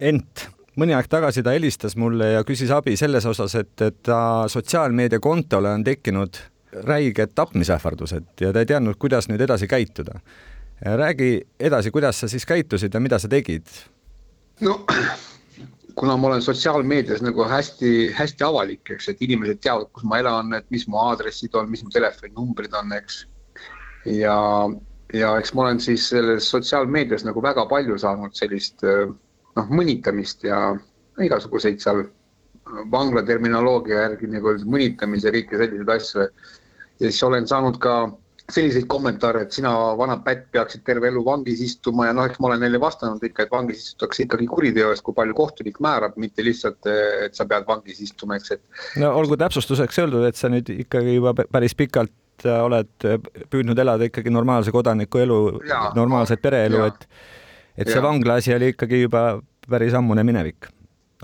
ent 0.00 0.48
mõni 0.76 0.92
aeg 0.92 1.08
tagasi 1.08 1.40
ta 1.42 1.56
helistas 1.56 1.96
mulle 1.96 2.34
ja 2.34 2.44
küsis 2.44 2.68
abi 2.68 2.98
selles 3.00 3.24
osas, 3.24 3.54
et, 3.54 3.80
et 3.80 4.02
ta 4.02 4.44
sotsiaalmeediakontole 4.44 5.72
on 5.72 5.88
tekkinud 5.88 6.50
räiged 6.82 7.34
tapmisähvardused 7.34 8.40
ja 8.40 8.52
ta 8.52 8.64
ei 8.64 8.66
teadnud, 8.66 8.98
kuidas 8.98 9.28
nüüd 9.28 9.40
edasi 9.40 9.68
käituda. 9.68 10.20
räägi 10.84 11.46
edasi, 11.60 11.90
kuidas 11.90 12.20
sa 12.20 12.28
siis 12.28 12.46
käitusid 12.46 12.94
ja 12.94 13.00
mida 13.00 13.18
sa 13.18 13.28
tegid? 13.28 13.66
no 14.60 14.86
kuna 15.94 16.16
ma 16.16 16.26
olen 16.26 16.42
sotsiaalmeedias 16.42 17.22
nagu 17.22 17.44
hästi-hästi 17.44 18.44
avalik, 18.44 18.90
eks, 18.90 19.08
et 19.08 19.22
inimesed 19.22 19.60
teavad, 19.62 19.86
kus 19.94 20.04
ma 20.04 20.18
elan, 20.18 20.52
et 20.58 20.66
mis 20.74 20.88
mu 20.90 20.98
aadressid 20.98 21.54
on, 21.54 21.70
mis 21.70 21.84
mu 21.84 21.92
telefoninumbrid 21.94 22.74
on, 22.74 22.92
eks. 22.96 23.20
ja, 24.10 24.38
ja 25.14 25.36
eks 25.38 25.54
ma 25.54 25.68
olen 25.68 25.80
siis 25.80 26.08
selles 26.10 26.50
sotsiaalmeedias 26.50 27.24
nagu 27.28 27.42
väga 27.42 27.66
palju 27.70 27.98
saanud 27.98 28.34
sellist 28.34 28.82
noh, 28.84 29.70
mõnitamist 29.70 30.44
ja 30.46 30.74
igasuguseid 31.22 31.80
seal 31.82 32.04
vangla 32.90 33.22
terminoloogia 33.22 34.06
järgi 34.06 34.28
nagu 34.32 34.56
mõnitamise 34.66 35.28
ja 35.28 35.34
kõiki 35.36 35.60
selliseid 35.60 35.94
asju 35.94 36.28
ja 37.00 37.10
siis 37.10 37.22
olen 37.26 37.48
saanud 37.48 37.78
ka 37.82 37.94
selliseid 38.52 38.84
kommentaare, 38.92 39.46
et 39.46 39.56
sina, 39.56 39.70
vana 39.96 40.18
pätt, 40.24 40.50
peaksid 40.52 40.82
terve 40.84 41.08
elu 41.08 41.22
vangis 41.24 41.62
istuma 41.64 42.10
ja 42.10 42.16
noh, 42.16 42.26
eks 42.28 42.40
ma 42.42 42.50
olen 42.50 42.60
neile 42.66 42.80
vastanud 42.80 43.22
ikka, 43.24 43.46
et 43.46 43.54
vangis 43.54 43.86
istutakse 43.86 44.26
ikkagi 44.26 44.48
kuriteo 44.50 44.90
eest, 44.92 45.04
kui 45.06 45.16
palju 45.16 45.36
kohtunik 45.38 45.80
määrab, 45.84 46.18
mitte 46.20 46.44
lihtsalt, 46.44 46.84
et 47.24 47.36
sa 47.36 47.48
pead 47.48 47.64
vangis 47.68 48.02
istuma, 48.04 48.36
eks, 48.36 48.58
et. 48.58 48.84
no 49.00 49.14
olgu 49.16 49.38
täpsustuseks 49.40 50.02
öeldud, 50.04 50.26
et 50.28 50.36
sa 50.36 50.52
nüüd 50.52 50.68
ikkagi 50.76 51.16
juba 51.16 51.32
päris 51.40 51.76
pikalt 51.78 52.44
äh, 52.44 52.60
oled 52.66 53.08
äh, 53.08 53.16
püüdnud 53.48 53.80
elada 53.80 54.10
ikkagi 54.10 54.32
normaalse 54.34 54.74
kodaniku 54.76 55.24
elu, 55.24 55.40
normaalset 55.96 56.44
pereelu, 56.44 56.84
et 56.90 57.08
et 57.80 57.88
see 57.90 58.02
vangla 58.04 58.36
asi 58.38 58.52
oli 58.54 58.74
ikkagi 58.74 59.06
juba 59.06 59.24
päris 59.70 59.96
ammune 59.96 60.22
minevik 60.22 60.68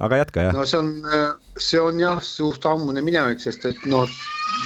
aga 0.01 0.21
jätka, 0.23 0.49
jah. 0.49 0.57
no 0.57 0.67
see 0.69 0.81
on, 0.81 0.93
see 1.61 1.81
on 1.81 2.01
jah, 2.01 2.21
suht 2.25 2.67
ammune 2.69 3.03
minevik, 3.05 3.43
sest 3.43 3.67
et 3.69 3.85
noh, 3.91 4.09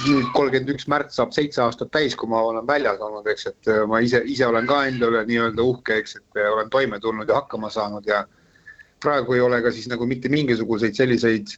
nüüd 0.05 0.31
kolmkümmend 0.35 0.71
üks 0.75 0.87
märts 0.91 1.19
saab 1.19 1.33
seitse 1.35 1.61
aastat 1.63 1.91
täis, 1.93 2.15
kui 2.19 2.29
ma 2.31 2.41
olen 2.45 2.65
väljas 2.67 3.01
olnud, 3.03 3.27
eks, 3.31 3.49
et 3.51 3.69
äh, 3.71 3.83
ma 3.89 4.01
ise, 4.03 4.21
ise 4.27 4.47
olen 4.47 4.67
ka 4.69 4.81
enda 4.89 5.11
üle 5.11 5.21
nii-öelda 5.27 5.65
uhke, 5.65 5.99
eks, 6.01 6.17
et 6.19 6.41
äh, 6.41 6.49
olen 6.51 6.71
toime 6.73 6.99
tulnud 7.03 7.29
ja 7.29 7.39
hakkama 7.41 7.71
saanud 7.73 8.07
ja 8.09 8.25
praegu 9.03 9.37
ei 9.37 9.43
ole 9.45 9.61
ka 9.63 9.71
siis 9.75 9.87
nagu 9.91 10.07
mitte 10.09 10.31
mingisuguseid 10.33 10.97
selliseid 10.97 11.55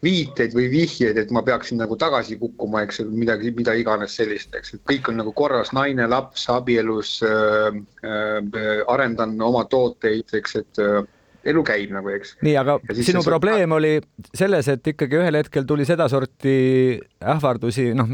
viiteid 0.00 0.54
või 0.56 0.70
vihjeid, 0.72 1.18
et 1.20 1.32
ma 1.34 1.42
peaksin 1.44 1.76
nagu 1.82 1.96
tagasi 2.00 2.38
kukkuma, 2.40 2.86
eks, 2.86 3.02
midagi, 3.12 3.52
mida 3.56 3.74
iganes 3.76 4.14
sellist, 4.16 4.54
eks, 4.56 4.74
et 4.78 4.84
kõik 4.88 5.10
on 5.12 5.20
nagu 5.20 5.34
korras, 5.36 5.74
naine, 5.76 6.06
laps, 6.08 6.46
abielus 6.52 7.18
äh,, 7.26 7.80
äh, 8.00 8.70
arendan 8.88 9.36
oma 9.44 9.66
tooteid, 9.68 10.32
eks, 10.40 10.56
et 10.62 10.80
äh, 10.80 11.02
elu 11.48 11.62
käib 11.66 11.92
nagu, 11.94 12.10
eks. 12.12 12.34
nii, 12.44 12.56
aga 12.60 12.78
sinu 13.00 13.22
probleem 13.24 13.72
oli 13.76 13.94
selles, 14.36 14.68
et 14.72 14.92
ikkagi 14.92 15.20
ühel 15.20 15.40
hetkel 15.40 15.66
tuli 15.68 15.86
sedasorti 15.88 16.98
ähvardusi, 17.34 17.90
noh, 17.96 18.12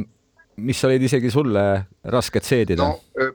mis 0.56 0.84
olid 0.88 1.02
isegi 1.08 1.32
sulle 1.32 1.64
rasked 2.12 2.46
seedida 2.46 2.86
no,. 2.86 3.26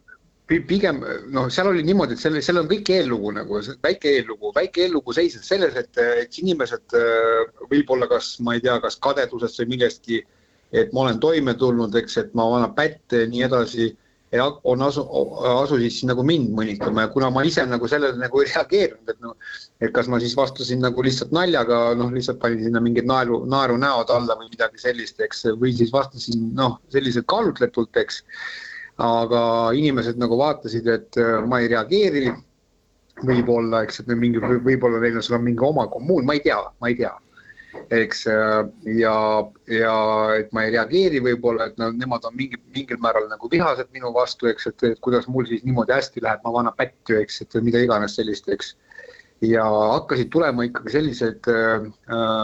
pigem 0.51 0.99
noh, 1.32 1.47
seal 1.54 1.69
oli 1.71 1.84
niimoodi, 1.88 2.17
et 2.17 2.23
selle, 2.23 2.41
seal 2.43 2.62
on 2.63 2.69
kõik 2.71 2.89
eellugu 2.95 3.34
nagu, 3.38 3.62
väike 3.84 4.15
eellugu, 4.17 4.51
väike 4.56 4.86
eellugu 4.88 5.15
seisnes 5.15 5.47
selles, 5.47 5.77
et, 5.80 6.01
et 6.23 6.39
inimesed 6.41 6.97
võib-olla 7.71 8.10
kas, 8.12 8.34
ma 8.43 8.58
ei 8.58 8.63
tea, 8.63 8.75
kas 8.84 8.99
kadedusest 9.04 9.62
või 9.63 9.75
millestki, 9.75 10.21
et 10.75 10.91
ma 10.95 11.06
olen 11.06 11.19
toime 11.23 11.56
tulnud, 11.60 11.95
eks, 11.99 12.17
et 12.19 12.36
ma 12.36 12.47
annan 12.58 12.75
pätte 12.75 13.25
ja 13.25 13.32
nii 13.32 13.45
edasi 13.47 13.91
ja 14.31 14.45
on 14.63 14.81
asu, 14.81 15.03
asusid 15.51 15.91
siis 15.91 16.07
nagu 16.07 16.23
mind 16.25 16.53
mõnitama 16.55 17.05
ja 17.05 17.11
kuna 17.11 17.29
ma 17.33 17.43
ise 17.47 17.65
nagu 17.67 17.87
sellele 17.91 18.19
nagu 18.19 18.41
ei 18.41 18.47
reageerinud, 18.47 19.11
et 19.11 19.23
noh, 19.23 19.35
et 19.83 19.91
kas 19.95 20.07
ma 20.11 20.21
siis 20.23 20.35
vastasin 20.39 20.83
nagu 20.83 21.03
lihtsalt 21.03 21.33
naljaga, 21.35 21.81
noh, 21.99 22.11
lihtsalt 22.15 22.39
panin 22.43 22.63
sinna 22.63 22.81
mingid 22.83 23.09
naeru, 23.09 23.41
naerunäod 23.51 24.13
alla 24.15 24.37
või 24.39 24.51
midagi 24.53 24.79
sellist, 24.83 25.19
eks, 25.23 25.43
või 25.59 25.73
siis 25.75 25.91
vastasin 25.93 26.51
noh, 26.57 26.79
selliselt 26.95 27.27
kaalutletult, 27.31 27.99
eks. 27.99 28.23
aga 29.01 29.41
inimesed 29.75 30.19
nagu 30.21 30.37
vaatasid, 30.39 30.87
et 30.87 31.19
äh, 31.19 31.41
ma 31.47 31.59
ei 31.61 31.71
reageeri. 31.71 32.31
võib-olla, 33.21 33.83
eks, 33.85 33.99
et 34.01 34.07
mingi, 34.17 34.39
võib-olla 34.41 34.97
neil 34.97 35.19
on 35.19 35.23
seal 35.25 35.43
mingi 35.43 35.61
oma 35.61 35.83
kommuun, 35.91 36.25
ma 36.25 36.33
ei 36.33 36.39
tea, 36.41 36.57
ma 36.81 36.89
ei 36.89 36.95
tea 36.97 37.11
eks 37.91 38.25
äh, 38.27 38.62
ja, 38.99 39.15
ja 39.71 39.95
et 40.39 40.51
ma 40.55 40.65
ei 40.65 40.73
reageeri 40.75 41.21
võib-olla, 41.23 41.69
et 41.69 41.77
no 41.79 41.91
nemad 41.95 42.25
on 42.27 42.36
mingi, 42.36 42.60
mingil 42.75 42.99
määral 43.03 43.27
nagu 43.31 43.49
vihased 43.51 43.91
minu 43.95 44.12
vastu, 44.15 44.49
eks, 44.51 44.69
et, 44.71 44.88
kuidas 45.03 45.27
mul 45.31 45.47
siis 45.47 45.63
niimoodi 45.67 45.95
hästi 45.95 46.23
läheb, 46.23 46.43
ma 46.45 46.55
vana 46.55 46.73
pätt 46.75 47.12
ju, 47.12 47.19
eks, 47.21 47.41
et 47.45 47.60
mida 47.63 47.81
iganes 47.84 48.15
sellist, 48.19 48.49
eks. 48.51 48.73
ja 49.45 49.65
hakkasid 49.65 50.31
tulema 50.34 50.67
ikkagi 50.67 50.95
sellised 50.97 51.51
äh, 51.51 51.88
äh, 52.15 52.41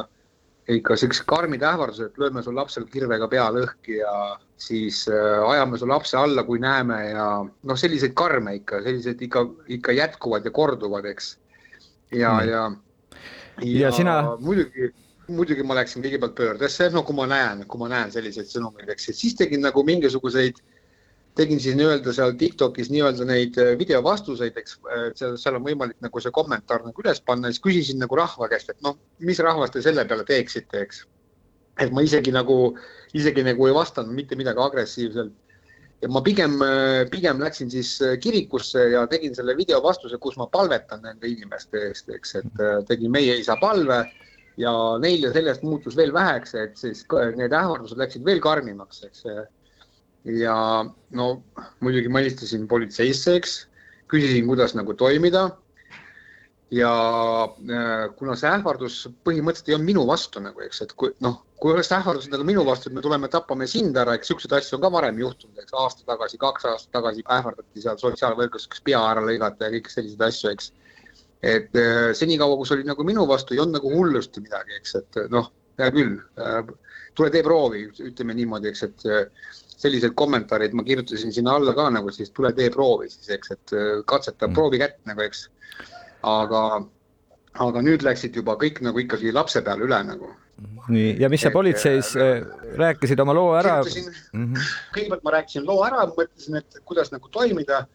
ikka 0.78 0.98
siuksed 1.00 1.28
karmid 1.30 1.64
ähvardused, 1.64 2.12
et 2.12 2.20
lööme 2.20 2.44
su 2.44 2.52
lapsel 2.56 2.88
kirvega 2.92 3.28
pea 3.32 3.48
lõhki 3.56 4.02
ja 4.02 4.14
siis 4.60 5.06
äh, 5.12 5.44
ajame 5.52 5.80
su 5.80 5.88
lapse 5.88 6.18
alla, 6.20 6.44
kui 6.48 6.60
näeme 6.60 7.02
ja 7.12 7.28
noh, 7.44 7.80
selliseid 7.80 8.16
karme 8.20 8.58
ikka, 8.62 8.82
sellised 8.84 9.24
ikka, 9.28 9.44
ikka 9.80 9.96
jätkuvad 9.96 10.48
ja 10.48 10.56
korduvad, 10.56 11.08
eks. 11.12 11.36
ja 12.16 12.34
mm., 12.40 12.50
ja, 12.52 12.64
ja, 13.64 13.76
ja 13.88 13.92
sina 13.96 14.22
muidugi 14.40 14.92
muidugi 15.28 15.66
ma 15.68 15.76
läksin 15.78 16.04
kõigepealt 16.04 16.36
pöördesse, 16.38 16.90
no 16.94 17.04
kui 17.08 17.16
ma 17.18 17.28
näen, 17.30 17.64
kui 17.68 17.82
ma 17.82 17.90
näen 17.92 18.12
selliseid 18.14 18.50
sõnumeid, 18.52 18.90
eks, 18.94 19.10
et 19.12 19.20
siis 19.20 19.36
tegin 19.40 19.64
nagu 19.66 19.84
mingisuguseid, 19.88 20.60
tegin 21.38 21.60
siis 21.62 21.76
nii-öelda 21.78 22.14
seal 22.16 22.34
Tiktokis 22.40 22.90
nii-öelda 22.94 23.28
neid 23.30 23.58
äh, 23.62 23.74
videovastuseid, 23.80 24.58
eks, 24.58 24.78
seal, 25.20 25.36
seal 25.42 25.60
on 25.60 25.66
võimalik 25.68 26.00
nagu 26.04 26.24
see 26.24 26.34
kommentaar 26.34 26.86
nagu 26.86 27.04
üles 27.04 27.22
panna, 27.26 27.52
siis 27.52 27.64
küsisin 27.64 28.02
nagu 28.02 28.18
rahva 28.18 28.50
käest, 28.52 28.72
et 28.74 28.80
noh, 28.86 28.98
mis 29.20 29.42
rahvas 29.44 29.74
te 29.74 29.84
selle 29.86 30.06
peale 30.08 30.26
teeksite, 30.28 30.86
eks. 30.88 31.04
et 31.84 31.92
ma 31.94 32.02
isegi 32.06 32.34
nagu, 32.34 32.78
isegi 33.14 33.44
nagu 33.46 33.68
ei 33.68 33.76
vastanud 33.76 34.16
mitte 34.18 34.40
midagi 34.40 34.64
agressiivselt 34.64 35.36
ja 36.02 36.10
ma 36.14 36.22
pigem, 36.22 36.58
pigem 37.12 37.40
läksin 37.42 37.70
siis 37.74 37.96
kirikusse 38.22 38.84
ja 38.94 39.06
tegin 39.10 39.36
selle 39.36 39.56
video 39.58 39.80
vastuse, 39.84 40.18
kus 40.22 40.38
ma 40.38 40.48
palvetan 40.54 41.02
nende 41.06 41.30
inimeste 41.30 41.88
eest, 41.90 42.10
eks, 42.14 42.36
et 42.42 42.64
äh, 42.64 42.80
tegin 42.90 43.14
meie 43.14 43.38
isa 43.42 43.58
palve 43.62 44.04
ja 44.58 44.74
neile 45.02 45.32
sellest 45.34 45.64
muutus 45.66 45.98
veel 45.98 46.14
väheks, 46.14 46.56
et 46.58 46.78
siis 46.80 47.04
need 47.38 47.54
ähvardused 47.54 48.00
läksid 48.00 48.26
veel 48.26 48.42
karmimaks, 48.44 49.04
eks. 49.08 49.26
ja 50.26 50.58
no 51.12 51.28
muidugi 51.80 52.10
ma 52.10 52.24
helistasin 52.24 52.68
politseisse, 52.68 53.38
eks, 53.38 53.58
küsisin, 54.12 54.48
kuidas 54.50 54.74
nagu 54.78 54.96
toimida 54.98 55.50
ja 56.72 56.92
äh, 57.48 58.10
kuna 58.20 58.36
see 58.36 58.50
ähvardus 58.52 58.96
põhimõtteliselt 59.24 59.70
ei 59.72 59.76
olnud 59.78 59.88
minu 59.88 60.08
vastu 60.08 60.42
nagu, 60.44 60.60
eks, 60.66 60.82
et 60.84 60.92
kui 61.00 61.14
noh, 61.24 61.38
kui 61.62 61.72
oleks 61.74 61.94
ähvardused 61.96 62.34
nagu 62.34 62.44
minu 62.48 62.66
vastu, 62.68 62.90
et 62.90 62.98
me 62.98 63.04
tuleme, 63.06 63.30
tapame 63.32 63.68
sind 63.72 63.96
ära, 63.98 64.18
eks 64.18 64.34
siukseid 64.34 64.58
asju 64.58 64.78
on 64.78 64.84
ka 64.84 64.92
varem 64.98 65.22
juhtunud, 65.22 65.56
eks 65.62 65.78
aasta 65.80 66.04
tagasi, 66.10 66.40
kaks 66.42 66.68
aastat 66.72 66.92
tagasi 66.98 67.24
ähvardati 67.38 67.86
seal 67.86 68.02
sotsiaalvõrgus 68.02 68.68
pea 68.84 69.00
ära 69.14 69.24
lõigata 69.24 69.68
ja 69.70 69.78
kõiki 69.78 69.96
selliseid 69.96 70.28
asju, 70.28 70.52
eks. 70.56 70.74
Et 71.44 71.76
äh, 71.78 72.10
senikaua, 72.18 72.58
kui 72.58 72.66
see 72.68 72.80
oli 72.80 72.88
nagu 72.88 73.06
minu 73.08 73.28
vastu, 73.30 73.54
ei 73.54 73.62
olnud 73.64 73.80
nagu 73.80 73.94
hullusti 73.94 74.42
midagi, 74.42 74.80
eks, 74.80 74.96
et 75.02 75.22
noh, 75.34 75.52
hea 75.78 75.92
küll 75.94 76.18
äh,, 76.42 76.62
tule 77.18 77.30
tee 77.34 77.44
proovi, 77.46 77.86
ütleme 78.10 78.36
niimoodi, 78.38 78.72
eks, 78.72 78.84
et 78.88 79.08
äh, 79.10 79.54
sellised 79.78 80.16
kommentaarid 80.18 80.74
ma 80.74 80.86
kirjutasin 80.86 81.34
sinna 81.34 81.56
alla 81.58 81.74
ka 81.78 81.90
nagu 81.94 82.12
siis 82.14 82.32
tule 82.34 82.52
tee 82.58 82.70
proovi 82.74 83.10
siis, 83.12 83.30
eks, 83.38 83.54
et 83.54 83.78
äh, 83.78 83.94
katseta 84.10 84.48
mm. 84.48 84.58
proovi 84.58 84.82
kätt 84.82 85.00
nagu, 85.10 85.24
eks 85.26 85.48
aga, 86.26 86.64
aga 87.68 87.86
nüüd 87.86 88.06
läksid 88.06 88.38
juba 88.38 88.58
kõik 88.60 88.82
nagu 88.86 89.02
ikkagi 89.04 89.34
lapse 89.36 89.62
peale 89.66 89.86
üle 89.86 90.02
nagu. 90.10 90.34
nii, 90.90 91.16
ja 91.22 91.30
mis 91.30 91.44
sa 91.46 91.52
politseis 91.54 92.14
äh, 92.18 92.42
rääkisid 92.80 93.20
oma 93.22 93.36
loo 93.38 93.54
ära? 93.60 93.80
Mm 94.34 94.46
-hmm. 94.54 94.70
kõigepealt 94.96 95.24
ma 95.24 95.36
rääkisin 95.38 95.66
loo 95.66 95.84
ära, 95.86 96.08
mõtlesin, 96.10 96.58
et 96.58 96.80
kuidas 96.86 97.12
nagu 97.14 97.30
toimida, 97.30 97.86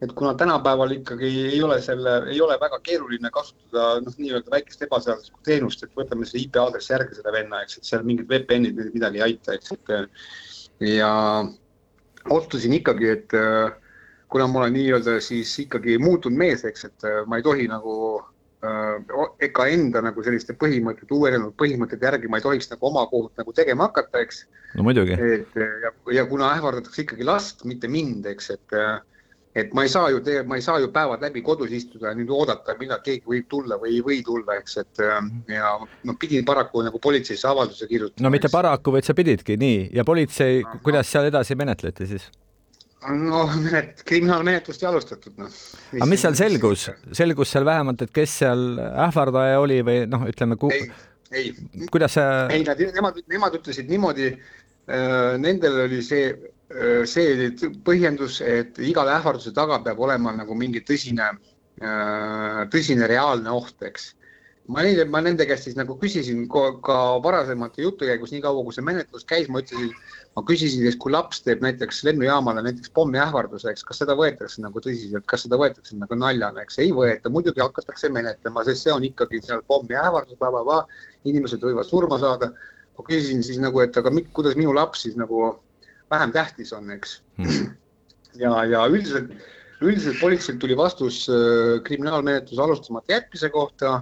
et 0.00 0.12
kuna 0.16 0.34
tänapäeval 0.34 0.94
ikkagi 0.96 1.30
ei 1.52 1.62
ole 1.62 1.80
selle, 1.84 2.16
ei 2.32 2.40
ole 2.40 2.56
väga 2.60 2.78
keeruline 2.84 3.30
kasutada 3.32 4.00
noh, 4.00 4.14
nii-öelda 4.16 4.52
väikest 4.54 4.86
ebaseaduslikku 4.86 5.42
teenust, 5.44 5.84
et 5.84 5.92
võtame 5.96 6.28
selle 6.28 6.46
IP 6.46 6.56
aadressi 6.60 6.94
järgi 6.94 7.18
seda 7.18 7.34
venna, 7.34 7.60
eks, 7.64 7.78
et 7.78 7.90
seal 7.90 8.06
mingid 8.08 8.30
VPN-id 8.30 8.80
midagi 8.94 9.20
ei 9.20 9.26
aita, 9.28 9.58
eks, 9.58 9.76
et 9.76 10.96
ja 10.96 11.12
otsustasin 12.30 12.78
ikkagi, 12.80 13.12
et 13.12 13.36
äh, 13.36 13.72
kuna 14.32 14.48
ma 14.48 14.64
olen 14.64 14.76
nii-öelda 14.78 15.18
siis 15.24 15.52
ikkagi 15.66 15.98
muutunud 15.98 16.38
mees, 16.38 16.64
eks, 16.64 16.88
et 16.88 17.08
äh, 17.08 17.20
ma 17.28 17.40
ei 17.40 17.44
tohi 17.44 17.68
nagu 17.68 17.94
äh, 18.64 19.28
ega 19.44 19.68
enda 19.68 20.00
nagu 20.04 20.24
selliste 20.24 20.56
põhimõtete, 20.60 21.12
uuenenud 21.12 21.52
põhimõtete 21.60 22.08
järgi 22.08 22.32
ma 22.32 22.40
ei 22.40 22.46
tohiks 22.48 22.72
nagu 22.72 22.88
oma 22.88 23.04
kohut 23.12 23.36
nagu 23.40 23.52
tegema 23.56 23.90
hakata, 23.90 24.24
eks. 24.24 24.44
no 24.78 24.88
muidugi. 24.88 25.20
et 25.20 25.60
ja, 25.60 25.92
ja 26.16 26.26
kuna 26.30 26.54
ähvardatakse 26.56 27.04
ikkagi 27.04 27.28
last, 27.28 27.64
mitte 27.68 27.90
mind, 27.90 28.28
eks, 28.32 28.52
et 28.56 28.80
äh, 28.80 29.00
et 29.60 29.72
ma 29.76 29.84
ei 29.86 29.92
saa 29.92 30.10
ju 30.12 30.20
ma 30.48 30.58
ei 30.58 30.64
saa 30.64 30.80
ju 30.82 30.90
päevad 30.94 31.22
läbi 31.24 31.42
kodus 31.46 31.72
istuda 31.76 32.10
ja 32.10 32.18
nüüd 32.18 32.30
oodata, 32.34 32.76
millal 32.80 33.02
keegi 33.04 33.24
võib 33.28 33.48
tulla 33.50 33.78
või 33.80 33.96
ei 33.96 34.04
või 34.04 34.20
tulla, 34.26 34.58
eks, 34.60 34.76
et 34.82 35.02
ja 35.50 35.72
noh, 35.80 36.18
pidin 36.20 36.44
paraku 36.48 36.84
nagu 36.86 37.00
politseisse 37.02 37.48
avalduse 37.48 37.88
kirjutama. 37.90 38.26
no 38.26 38.34
mitte 38.34 38.52
paraku, 38.52 38.94
vaid 38.96 39.08
sa 39.08 39.16
pididki 39.16 39.58
nii 39.60 39.90
ja 39.96 40.06
politsei, 40.06 40.62
kuidas 40.84 41.10
seal 41.10 41.30
edasi 41.30 41.58
menetleti 41.58 42.08
siis? 42.10 42.30
no 43.08 43.44
menet-, 43.64 44.04
kriminaalmenetlust 44.06 44.82
ei 44.84 44.88
alustatud, 44.90 45.36
noh. 45.40 45.52
aga 45.96 46.08
mis 46.10 46.24
seal 46.24 46.36
selgus, 46.38 46.88
selgus 47.16 47.54
seal 47.54 47.66
vähemalt, 47.68 48.04
et 48.04 48.12
kes 48.14 48.40
seal 48.42 48.64
ähvardaja 49.06 49.60
oli 49.62 49.80
või 49.86 50.04
noh, 50.10 50.26
ütleme 50.30 50.58
ku.... 50.60 50.70
ei, 50.74 50.90
ei. 51.32 51.52
kuidas 51.92 52.18
see? 52.18 52.30
ei, 52.56 52.64
nad, 52.68 52.80
nemad, 53.00 53.20
nemad 53.30 53.60
ütlesid 53.60 53.90
niimoodi 53.90 54.30
äh,, 54.32 55.36
nendel 55.40 55.84
oli 55.86 56.02
see 56.04 56.32
see 56.70 57.50
põhjendus, 57.84 58.40
et 58.46 58.78
igale 58.78 59.16
ähvarduse 59.16 59.50
taga 59.54 59.80
peab 59.82 59.98
olema 60.06 60.30
nagu 60.36 60.54
mingi 60.54 60.84
tõsine 60.86 61.32
tõsine 61.80 63.06
reaalne 63.08 63.50
oht, 63.50 63.76
eks. 63.82 64.14
Ma 64.70 64.84
neile, 64.86 65.02
ma 65.08 65.18
nende 65.24 65.46
käest 65.48 65.66
siis 65.66 65.74
nagu 65.74 65.96
küsisin 65.98 66.44
ka, 66.52 66.60
ka 66.84 66.96
varasemate 67.24 67.82
jutu 67.82 68.06
käigus, 68.06 68.30
niikaua 68.30 68.62
kui 68.62 68.74
see 68.76 68.84
menetlus 68.86 69.24
käis, 69.26 69.48
ma 69.50 69.62
ütlesin, 69.64 69.88
ma 70.36 70.44
küsisin, 70.46 70.84
et 70.86 70.98
kui 71.00 71.10
laps 71.10 71.40
teeb 71.42 71.64
näiteks 71.64 72.04
lennujaamale 72.06 72.62
näiteks 72.62 72.92
pommiähvarduse, 72.94 73.72
eks, 73.72 73.82
kas 73.88 73.98
seda 74.04 74.14
võetakse 74.14 74.62
nagu 74.62 74.82
tõsiselt, 74.84 75.24
kas 75.26 75.46
seda 75.46 75.58
võetakse 75.58 75.98
nagu 75.98 76.18
naljana, 76.20 76.62
eks? 76.62 76.78
Ei 76.84 76.92
võeta, 76.94 77.32
muidugi 77.32 77.64
hakatakse 77.64 78.12
menetlema, 78.14 78.62
sest 78.68 78.86
see 78.86 78.94
on 78.94 79.08
ikkagi 79.08 79.42
seal 79.48 79.64
pommiähvardus, 79.66 80.38
inimesed 81.24 81.64
võivad 81.66 81.88
surma 81.88 82.20
saada. 82.20 82.52
ma 82.98 83.04
küsisin 83.08 83.42
siis 83.42 83.58
nagu, 83.58 83.80
et 83.80 83.96
aga 83.96 84.10
kuidas 84.36 84.54
minu 84.60 84.74
laps 84.76 85.02
siis 85.02 85.16
nagu 85.16 85.56
vähem 86.10 86.32
tähtis 86.34 86.72
on, 86.76 86.90
eks 86.96 87.20
hmm.. 87.40 87.72
ja, 88.44 88.52
ja 88.64 88.84
üldiselt, 88.88 89.32
üldiselt 89.80 90.20
politseilt 90.20 90.60
tuli 90.62 90.76
vastus 90.76 91.24
äh, 91.32 91.80
kriminaalmenetluse 91.86 92.62
alustamata 92.62 93.18
jätmise 93.18 93.50
kohta 93.54 94.00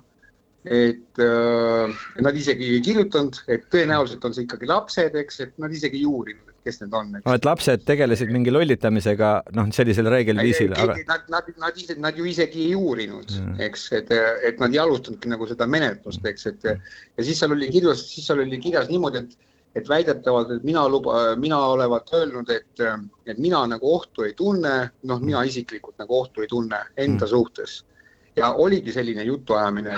et 0.67 1.23
äh, 1.23 1.95
nad 2.21 2.37
isegi 2.37 2.67
ei 2.75 2.83
kirjutanud, 2.85 3.39
et 3.49 3.65
tõenäoliselt 3.73 4.25
on 4.27 4.35
see 4.35 4.45
ikkagi 4.45 4.69
lapsed, 4.69 5.17
eks, 5.21 5.41
et 5.45 5.53
nad 5.63 5.73
isegi 5.73 6.01
ei 6.01 6.09
uurinud, 6.09 6.51
et 6.51 6.69
kes 6.69 6.81
need 6.83 6.97
on. 6.99 7.13
no 7.25 7.37
et 7.37 7.47
lapsed 7.47 7.85
tegelesid 7.89 8.33
mingi 8.35 8.53
lollitamisega, 8.53 9.31
noh, 9.57 9.69
sellisel 9.75 10.11
reegel 10.13 10.43
viisil. 10.43 10.75
Aga... 10.77 10.99
Nad, 11.09 11.29
nad, 11.33 11.51
nad 11.63 11.79
ise, 11.81 11.97
nad 12.03 12.19
ju 12.19 12.27
isegi 12.29 12.67
ei 12.69 12.77
uurinud, 12.79 13.33
eks, 13.65 13.87
et, 14.01 14.13
et 14.51 14.61
nad 14.63 14.75
ei 14.75 14.83
alustanudki 14.83 15.31
nagu 15.31 15.49
seda 15.49 15.69
menetlust, 15.71 16.27
eks, 16.27 16.51
et 16.51 16.73
ja 16.73 17.23
siis 17.23 17.39
seal 17.39 17.55
oli 17.57 17.71
kirjas, 17.73 18.03
siis 18.11 18.27
seal 18.29 18.43
oli 18.45 18.61
kirjas 18.63 18.91
niimoodi, 18.93 19.25
et 19.25 19.48
et 19.77 19.89
väidetavalt, 19.89 20.51
et 20.57 20.65
mina 20.65 20.87
luba, 20.89 21.37
mina 21.37 21.59
olevat 21.75 22.11
öelnud, 22.15 22.51
et, 22.51 22.81
et 23.27 23.39
mina 23.39 23.65
nagu 23.67 23.95
ohtu 23.95 24.25
ei 24.27 24.33
tunne, 24.39 24.75
noh, 25.03 25.21
mina 25.21 25.45
isiklikult 25.45 25.99
nagu 26.01 26.21
ohtu 26.21 26.43
ei 26.43 26.49
tunne 26.51 26.81
enda 26.97 27.27
mm. 27.27 27.31
suhtes. 27.31 27.83
Ja 28.37 28.53
oligi 28.55 28.93
selline 28.95 29.25
jutuajamine, 29.27 29.97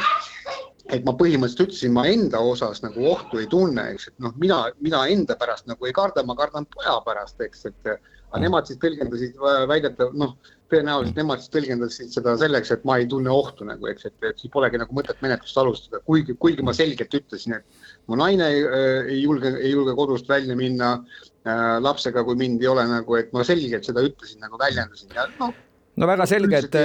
et 0.91 1.05
ma 1.07 1.13
põhimõtteliselt 1.17 1.69
ütlesin, 1.69 1.93
ma 1.95 2.07
enda 2.09 2.41
osas 2.53 2.83
nagu 2.83 3.05
ohtu 3.13 3.41
ei 3.41 3.49
tunne, 3.51 3.85
eks, 3.95 4.11
et 4.11 4.23
noh, 4.25 4.33
mina, 4.41 4.63
mina 4.81 5.05
enda 5.13 5.37
pärast 5.41 5.69
nagu 5.71 5.87
ei 5.87 5.95
karda, 5.97 6.25
ma 6.27 6.37
kardan 6.39 6.67
poja 6.75 6.97
pärast, 7.07 7.41
eks, 7.45 7.67
et 7.71 7.93
aga 8.31 8.41
nemad 8.45 8.69
siis 8.69 8.79
tõlgendasid 8.83 9.39
väidetav, 9.71 10.15
noh, 10.19 10.37
tõenäoliselt 10.71 11.19
nemad 11.19 11.43
siis 11.43 11.53
tõlgendasid 11.55 12.15
seda 12.15 12.37
selleks, 12.39 12.71
et 12.75 12.85
ma 12.87 13.01
ei 13.01 13.09
tunne 13.11 13.31
ohtu 13.35 13.67
nagu, 13.67 13.89
eks, 13.91 14.07
et, 14.07 14.17
et 14.27 14.39
siis 14.39 14.53
polegi 14.55 14.79
nagu 14.81 14.95
mõtet 14.97 15.19
menetlust 15.25 15.59
alustada, 15.59 16.03
kuigi, 16.07 16.37
kuigi 16.39 16.65
ma 16.67 16.75
selgelt 16.77 17.17
ütlesin, 17.21 17.59
et 17.59 18.00
mu 18.11 18.19
naine 18.19 18.51
äh, 18.51 19.09
ei 19.15 19.23
julge, 19.23 19.55
ei 19.61 19.73
julge 19.73 19.95
kodust 19.99 20.29
välja 20.31 20.59
minna 20.59 20.93
äh, 20.99 21.79
lapsega, 21.83 22.25
kui 22.27 22.39
mind 22.39 22.63
ei 22.63 22.71
ole 22.71 22.87
nagu, 22.91 23.19
et 23.19 23.33
ma 23.37 23.47
selgelt 23.47 23.87
seda 23.87 24.05
ütlesin, 24.07 24.43
nagu 24.43 24.61
väljendasin 24.61 25.17
ja 25.17 25.29
noh 25.39 25.55
no 26.01 26.09
väga 26.09 26.27
selge, 26.29 26.61
et, 26.65 26.77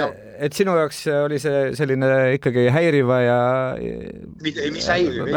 et 0.47 0.57
sinu 0.57 0.75
jaoks 0.75 1.01
oli 1.13 1.37
see 1.41 1.69
selline 1.77 2.09
ikkagi 2.35 2.65
häiriva 2.73 3.19
ja 3.23 3.37
mis 4.43 4.89
häiriv? 4.91 5.29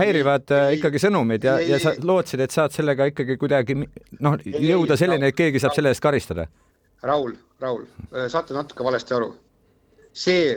häirivad 0.00 0.54
ei, 0.56 0.78
ikkagi 0.78 1.02
sõnumid 1.02 1.44
ja, 1.48 1.58
ja 1.64 1.80
sa 1.82 1.94
lootsid, 1.98 2.42
et 2.44 2.54
saad 2.54 2.74
sellega 2.74 3.08
ikkagi 3.10 3.36
kuidagi 3.40 3.76
noh, 3.78 4.38
jõuda 4.44 4.96
selleni, 5.00 5.28
et 5.30 5.38
keegi 5.38 5.62
saab 5.62 5.76
selle 5.76 5.92
eest 5.92 6.04
karistada. 6.04 6.48
Raul, 7.04 7.34
Raul, 7.62 7.84
saate 8.30 8.56
natuke 8.56 8.86
valesti 8.86 9.14
aru. 9.18 9.32
see, 10.18 10.56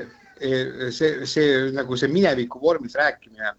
see, 0.95 1.25
see 1.29 1.49
nagu 1.75 1.97
see 1.97 2.09
mineviku 2.09 2.61
vormis 2.61 2.95
rääkimine, 2.97 3.51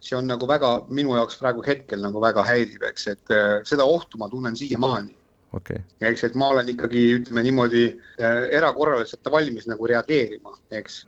see 0.00 0.16
on 0.16 0.28
nagu 0.30 0.48
väga 0.48 0.74
minu 0.88 1.16
jaoks 1.18 1.38
praegu 1.40 1.64
hetkel 1.66 2.00
nagu 2.02 2.20
väga 2.22 2.44
häiriv, 2.48 2.84
eks, 2.90 3.08
et 3.14 3.34
seda 3.68 3.84
ohtu 3.84 4.18
ma 4.18 4.28
tunnen 4.32 4.56
siiamaani 4.56 5.14
okay.. 5.52 5.82
eks, 6.00 6.24
et 6.24 6.36
ma 6.38 6.50
olen 6.54 6.70
ikkagi, 6.72 7.06
ütleme 7.18 7.44
niimoodi 7.46 7.84
äh, 7.90 8.46
erakorraliselt 8.58 9.32
valmis 9.32 9.68
nagu 9.70 9.88
reageerima, 9.90 10.56
eks. 10.80 11.02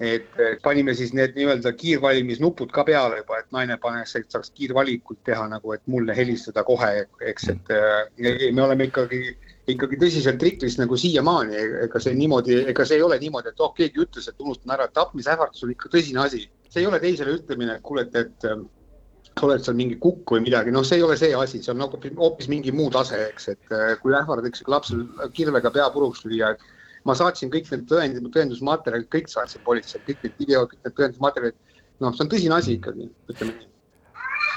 et 0.00 0.40
panime 0.60 0.92
siis 0.94 1.14
need 1.16 1.32
nii-öelda 1.38 1.72
kiirvalimisnupud 1.72 2.72
ka 2.74 2.84
peale 2.84 3.22
juba, 3.22 3.40
et 3.40 3.46
naine 3.56 3.78
paneks, 3.80 4.16
et 4.18 4.28
saaks 4.32 4.52
kiirvalikult 4.52 5.22
teha 5.24 5.46
nagu, 5.48 5.72
et 5.72 5.80
mulle 5.88 6.16
helistada 6.16 6.64
kohe, 6.68 7.06
eks, 7.32 7.48
et 7.54 7.72
äh, 7.72 8.50
me 8.52 8.66
oleme 8.66 8.90
ikkagi 8.90 9.22
ikkagi 9.66 9.98
tõsiselt 9.98 10.42
riklis 10.46 10.76
nagu 10.78 10.94
siiamaani, 11.00 11.56
ega 11.86 12.00
see 12.02 12.14
niimoodi, 12.14 12.60
ega 12.70 12.84
see 12.86 13.00
ei 13.00 13.02
ole 13.02 13.18
niimoodi, 13.18 13.50
et 13.50 13.62
oh, 13.64 13.72
keegi 13.74 14.04
ütles, 14.04 14.28
et 14.30 14.44
unustan 14.44 14.76
ära, 14.76 14.86
tapmisähvardus 14.94 15.64
on 15.66 15.72
ikka 15.74 15.90
tõsine 15.90 16.22
asi. 16.22 16.44
See 16.76 16.84
ei 16.84 16.90
ole 16.90 17.00
teisele 17.02 17.36
ütlemine, 17.38 17.78
et 17.78 17.84
kuule, 17.84 18.04
et, 18.04 18.16
et 18.20 19.42
oled 19.44 19.64
seal 19.64 19.76
mingi 19.76 19.98
kukk 20.00 20.36
või 20.36 20.44
midagi, 20.46 20.72
noh, 20.72 20.84
see 20.86 21.00
ei 21.00 21.04
ole 21.04 21.16
see 21.20 21.32
asi, 21.36 21.60
see 21.64 21.72
on 21.72 21.80
nagu 21.82 22.00
hoopis 22.20 22.48
mingi 22.52 22.72
muu 22.72 22.90
tase, 22.92 23.18
eks, 23.30 23.48
et 23.52 23.72
äh, 23.74 23.94
kui 24.00 24.14
ähvardatakse 24.16 24.68
lapsel 24.72 25.06
kirvega 25.36 25.72
pea 25.72 25.88
puruks 25.92 26.24
lüüa, 26.28 26.54
et 26.54 27.04
ma 27.08 27.16
saatsin 27.16 27.52
kõik 27.52 27.68
need 27.72 27.88
tõendid, 27.90 28.28
tõendusmaterjalid, 28.34 29.08
kõik 29.12 29.32
saatsin 29.32 29.64
politseile, 29.64 30.04
kõik 30.08 30.24
need 30.24 30.44
videod, 30.44 30.72
kõik 30.72 30.84
need 30.84 30.98
tõendusmaterjalid. 31.00 31.58
noh, 32.04 32.12
see 32.12 32.24
on 32.26 32.32
tõsine 32.32 32.60
asi 32.60 32.76
ikkagi, 32.76 33.10
ütleme 33.32 33.56
nii 33.56 33.72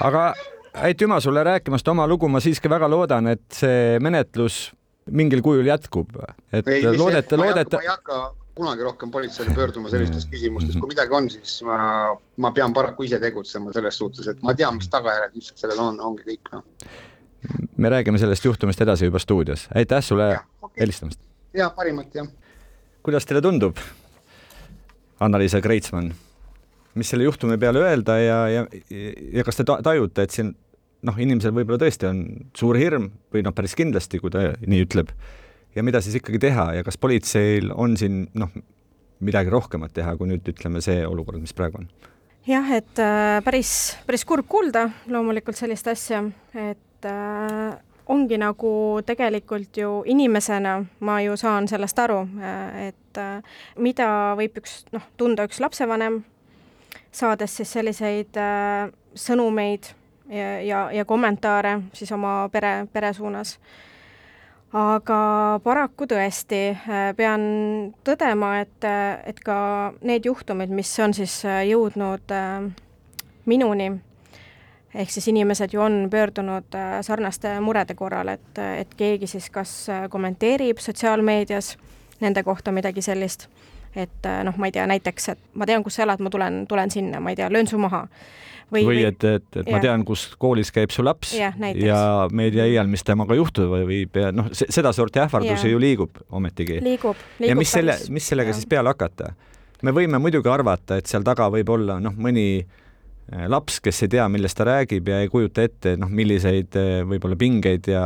aga 0.00 0.34
aitüma 0.86 1.20
sulle 1.20 1.44
rääkimast 1.44 1.88
oma 1.88 2.06
lugu, 2.08 2.28
ma 2.28 2.40
siiski 2.40 2.70
väga 2.70 2.88
loodan, 2.90 3.32
et 3.34 3.44
see 3.54 3.98
menetlus 4.02 4.70
mingil 5.10 5.42
kujul 5.42 5.66
jätkub, 5.66 6.14
et 6.52 6.68
ei, 6.68 6.84
loodete, 6.84 7.36
loodete. 7.36 7.76
ma 7.76 7.82
ei 7.82 7.90
hakka 7.90 8.20
kunagi 8.60 8.84
rohkem 8.86 9.12
politseile 9.12 9.54
pöörduma 9.56 9.90
sellistes 9.92 10.26
küsimustes, 10.30 10.76
kui 10.80 10.90
midagi 10.92 11.16
on, 11.16 11.28
siis 11.32 11.60
ma, 11.66 11.78
ma 12.40 12.52
pean 12.56 12.74
paraku 12.76 13.06
ise 13.08 13.20
tegutsema 13.22 13.74
selles 13.76 13.98
suhtes, 14.00 14.28
et 14.30 14.42
ma 14.46 14.54
tean, 14.58 14.76
mis 14.78 14.90
tagajärjed 14.92 15.38
lihtsalt 15.38 15.64
sellel 15.64 15.82
on, 15.86 16.00
ongi 16.10 16.26
kõik 16.28 16.52
noh. 16.54 16.64
me 17.80 17.92
räägime 17.96 18.20
sellest 18.20 18.44
juhtumist 18.44 18.82
edasi 18.84 19.08
juba 19.08 19.22
stuudios, 19.22 19.66
aitäh 19.74 20.04
sulle 20.04 20.32
okay. 20.60 20.82
helistamast. 20.82 21.20
ja 21.56 21.70
parimat 21.76 22.14
jah. 22.14 22.28
kuidas 23.06 23.28
teile 23.28 23.42
tundub, 23.44 23.80
Anna-Liisa 25.20 25.60
Kreitsmann, 25.64 26.12
mis 26.94 27.12
selle 27.12 27.24
juhtumi 27.24 27.58
peale 27.60 27.84
öelda 27.84 28.18
ja, 28.20 28.40
ja, 28.48 28.66
ja 29.32 29.44
kas 29.46 29.60
te 29.60 29.68
tajute, 29.68 30.26
et 30.26 30.36
siin 30.36 30.54
noh, 31.06 31.16
inimesel 31.16 31.54
võib-olla 31.56 31.80
tõesti 31.80 32.08
on 32.08 32.24
suur 32.56 32.78
hirm 32.80 33.10
või 33.32 33.44
noh, 33.46 33.54
päris 33.56 33.76
kindlasti, 33.78 34.20
kui 34.20 34.32
ta 34.32 34.50
nii 34.60 34.84
ütleb, 34.84 35.12
ja 35.74 35.84
mida 35.86 36.00
siis 36.04 36.18
ikkagi 36.20 36.40
teha 36.42 36.70
ja 36.78 36.84
kas 36.86 36.98
politseil 36.98 37.72
on 37.74 37.96
siin 38.00 38.24
noh, 38.34 38.52
midagi 39.20 39.52
rohkemat 39.52 39.92
teha, 39.94 40.16
kui 40.16 40.30
nüüd 40.30 40.46
ütleme 40.52 40.82
see 40.84 41.04
olukord, 41.06 41.40
mis 41.42 41.54
praegu 41.56 41.82
on? 41.82 41.90
jah, 42.48 42.72
et 42.76 42.98
äh, 43.02 43.38
päris, 43.44 43.74
päris 44.06 44.24
kurb 44.26 44.48
kuulda 44.48 44.88
loomulikult 45.10 45.58
sellist 45.58 45.90
asja, 45.92 46.24
et 46.56 47.08
äh, 47.08 47.78
ongi 48.10 48.38
nagu 48.40 48.72
tegelikult 49.06 49.76
ju 49.76 50.02
inimesena 50.06 50.80
ma 51.00 51.20
ju 51.22 51.36
saan 51.36 51.68
sellest 51.68 51.98
aru, 51.98 52.24
äh, 52.42 52.88
et 52.88 53.18
äh, 53.18 53.42
mida 53.78 54.34
võib 54.38 54.58
üks 54.62 54.84
noh, 54.94 55.04
tunda 55.16 55.46
üks 55.46 55.60
lapsevanem, 55.62 56.22
saades 57.12 57.54
siis 57.60 57.70
selliseid 57.76 58.40
äh, 58.40 58.90
sõnumeid 59.14 59.92
ja, 60.30 60.50
ja, 60.62 60.80
ja 60.94 61.04
kommentaare 61.04 61.80
siis 61.92 62.10
oma 62.12 62.48
pere, 62.52 62.86
pere 62.92 63.12
suunas. 63.14 63.58
Aga 64.76 65.60
paraku 65.64 66.06
tõesti 66.10 66.60
äh, 66.70 67.10
pean 67.16 67.42
tõdema, 68.06 68.52
et, 68.62 68.86
et 69.26 69.40
ka 69.42 69.56
need 70.06 70.28
juhtumid, 70.28 70.70
mis 70.74 70.92
on 71.02 71.14
siis 71.16 71.40
äh, 71.44 71.64
jõudnud 71.70 72.34
äh, 72.34 72.68
minuni, 73.50 73.90
ehk 74.94 75.10
siis 75.10 75.26
inimesed 75.30 75.74
ju 75.74 75.82
on 75.82 76.04
pöördunud 76.10 76.76
sarnaste 77.06 77.56
murede 77.62 77.94
korral, 77.94 78.28
et, 78.34 78.58
et 78.58 78.94
keegi 78.98 79.26
siis 79.30 79.50
kas 79.50 79.72
kommenteerib 80.10 80.78
sotsiaalmeedias 80.82 81.76
nende 82.20 82.42
kohta 82.42 82.72
midagi 82.74 83.02
sellist, 83.02 83.46
et 83.96 84.30
noh, 84.46 84.56
ma 84.60 84.68
ei 84.68 84.74
tea, 84.76 84.86
näiteks, 84.90 85.32
et 85.32 85.40
ma 85.58 85.66
tean, 85.66 85.82
kus 85.86 85.98
sa 85.98 86.04
elad, 86.06 86.22
ma 86.22 86.30
tulen, 86.30 86.62
tulen 86.70 86.92
sinna, 86.92 87.20
ma 87.20 87.32
ei 87.32 87.40
tea, 87.40 87.50
löön 87.52 87.66
su 87.70 87.78
maha 87.80 88.04
või, 88.72 88.84
või 88.86 89.02
et, 89.06 89.24
et, 89.24 89.46
et 89.56 89.66
ja. 89.66 89.74
ma 89.74 89.80
tean, 89.82 90.04
kus 90.06 90.26
koolis 90.40 90.70
käib 90.74 90.92
su 90.94 91.04
laps 91.04 91.32
ja, 91.36 91.50
ja 91.74 92.00
meedia 92.32 92.66
iial, 92.70 92.90
mis 92.90 93.04
temaga 93.06 93.36
juhtuda 93.38 93.82
võib 93.86 94.18
ja 94.20 94.30
noh, 94.34 94.50
sedasorti 94.54 95.22
ähvardusi 95.24 95.68
ja. 95.68 95.74
ju 95.74 95.82
liigub 95.82 96.22
ometigi. 96.30 96.78
liigub, 96.84 97.18
liigub. 97.38 97.50
ja 97.50 97.58
mis 97.58 97.72
selle, 97.74 97.96
mis 98.14 98.28
sellega 98.30 98.54
ja. 98.54 98.58
siis 98.58 98.70
peale 98.70 98.92
hakata? 98.92 99.32
me 99.82 99.94
võime 99.96 100.20
muidugi 100.20 100.50
arvata, 100.52 101.00
et 101.00 101.10
seal 101.10 101.24
taga 101.26 101.48
võib 101.52 101.70
olla 101.72 101.98
noh, 102.02 102.14
mõni 102.16 102.46
eh, 102.60 102.80
laps, 103.50 103.78
kes 103.84 104.02
ei 104.04 104.10
tea, 104.16 104.24
millest 104.32 104.58
ta 104.58 104.66
räägib 104.66 105.08
ja 105.08 105.20
ei 105.22 105.28
kujuta 105.30 105.62
ette, 105.62 105.94
noh, 106.00 106.10
milliseid 106.10 106.76
eh, 106.78 107.02
võib-olla 107.06 107.38
pingeid 107.38 107.86
ja 107.92 108.02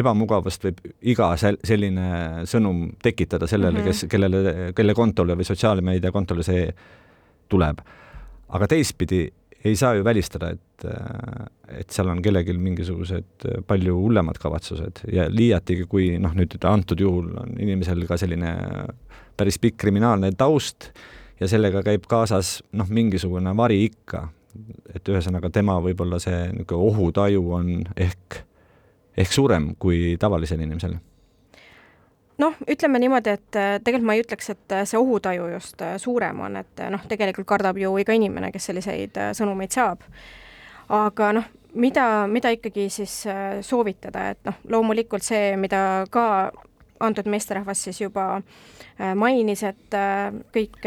ebamugavust 0.00 0.68
võib 0.68 0.82
iga 1.02 1.32
selline 1.38 2.44
sõnum 2.48 2.84
tekitada 3.02 3.48
sellele 3.50 3.80
mm, 3.80 3.84
-hmm. 3.84 3.88
kes, 3.88 4.04
kellele, 4.12 4.72
kelle 4.78 4.94
kontole 4.94 5.34
või 5.38 5.48
sotsiaalmeedia 5.48 6.12
kontole 6.14 6.46
see 6.46 6.68
tuleb. 7.48 7.82
aga 8.48 8.66
teistpidi 8.68 9.26
ei 9.64 9.76
saa 9.76 9.94
ju 9.94 10.04
välistada, 10.04 10.50
et, 10.54 10.84
et 11.80 11.90
seal 11.90 12.08
on 12.08 12.22
kellelgi 12.22 12.54
mingisugused 12.54 13.46
palju 13.66 13.96
hullemad 13.98 14.38
kavatsused 14.38 15.02
ja 15.12 15.26
liiatigi, 15.28 15.84
kui 15.90 16.12
noh, 16.22 16.34
nüüd 16.38 16.54
antud 16.64 17.00
juhul 17.00 17.32
on 17.42 17.56
inimesel 17.58 18.06
ka 18.06 18.16
selline 18.16 18.54
päris 19.36 19.58
pikk 19.58 19.76
kriminaalne 19.82 20.30
taust 20.38 20.92
ja 21.40 21.48
sellega 21.50 21.82
käib 21.86 22.06
kaasas 22.10 22.58
noh, 22.72 22.88
mingisugune 22.90 23.54
vari 23.56 23.84
ikka. 23.88 24.28
Et 24.94 25.08
ühesõnaga 25.08 25.50
tema 25.54 25.78
võib-olla 25.84 26.20
see 26.22 26.48
niisugune 26.52 26.92
ohutaju 26.92 27.44
on 27.58 27.74
ehk, 27.96 28.40
ehk 29.16 29.32
suurem 29.32 29.74
kui 29.78 30.16
tavalisel 30.20 30.64
inimesel 30.64 30.98
noh, 32.38 32.58
ütleme 32.70 33.00
niimoodi, 33.02 33.34
et 33.34 33.58
äh, 33.58 33.76
tegelikult 33.84 34.06
ma 34.06 34.16
ei 34.16 34.22
ütleks, 34.22 34.50
et 34.54 34.74
äh, 34.74 34.84
see 34.88 34.98
ohutaju 35.00 35.50
just 35.54 35.82
äh, 35.82 35.96
suurem 36.00 36.40
on, 36.46 36.58
et 36.60 36.84
noh, 36.90 37.04
tegelikult 37.10 37.48
kardab 37.48 37.78
ju 37.80 37.94
iga 38.00 38.14
inimene, 38.16 38.52
kes 38.54 38.70
selliseid 38.70 39.18
sõnumeid 39.38 39.74
saab. 39.74 40.04
aga 40.88 41.32
noh, 41.36 41.48
mida, 41.74 42.26
mida 42.30 42.52
ikkagi 42.54 42.88
siis 42.92 43.20
soovitada, 43.66 44.30
et 44.32 44.38
noh, 44.48 44.56
loomulikult 44.72 45.26
see, 45.26 45.56
mida 45.60 46.06
ka 46.10 46.24
antud 47.00 47.28
meesterahvas 47.30 47.84
siis 47.84 48.00
juba 48.00 48.40
mainis, 49.14 49.62
et 49.62 49.94
kõik 50.54 50.78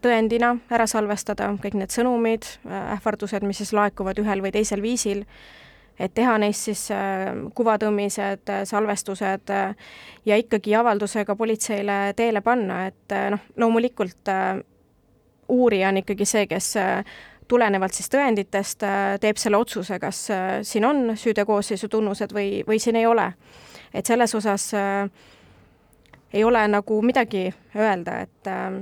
tõendina 0.00 0.54
ära 0.72 0.86
salvestada, 0.88 1.50
kõik 1.60 1.76
need 1.76 1.92
sõnumid, 1.92 2.46
ähvardused, 2.68 3.44
mis 3.44 3.60
siis 3.60 3.74
laekuvad 3.76 4.18
ühel 4.22 4.40
või 4.44 4.54
teisel 4.54 4.80
viisil 4.80 5.26
et 6.00 6.14
teha 6.16 6.36
neist 6.40 6.68
siis 6.68 6.86
äh, 6.94 7.30
kuvatõmmised, 7.56 8.48
äh, 8.48 8.62
salvestused 8.68 9.52
äh, 9.52 9.74
ja 10.26 10.38
ikkagi 10.40 10.74
avaldusega 10.76 11.36
politseile 11.36 11.98
teele 12.16 12.40
panna, 12.44 12.86
et 12.88 13.16
noh, 13.34 13.48
loomulikult 13.60 14.30
uurija 15.50 15.90
on 15.90 16.00
ikkagi 16.00 16.26
see, 16.28 16.46
kes 16.50 16.74
tulenevalt 17.50 17.96
siis 17.96 18.06
tõenditest 18.12 18.84
teeb 19.20 19.40
selle 19.40 19.58
otsuse, 19.58 19.98
kas 19.98 20.20
siin 20.68 20.86
on 20.86 21.16
süüteokoosseisu 21.18 21.88
tunnused 21.90 22.30
või, 22.36 22.60
või 22.68 22.78
siin 22.78 23.00
ei 23.00 23.08
ole. 23.10 23.32
et 23.94 24.06
selles 24.06 24.34
osas 24.34 24.68
äh, 24.74 25.10
ei 26.32 26.44
ole 26.44 26.68
nagu 26.68 27.02
midagi 27.02 27.48
öelda, 27.76 28.20
et 28.20 28.46
äh, 28.46 28.80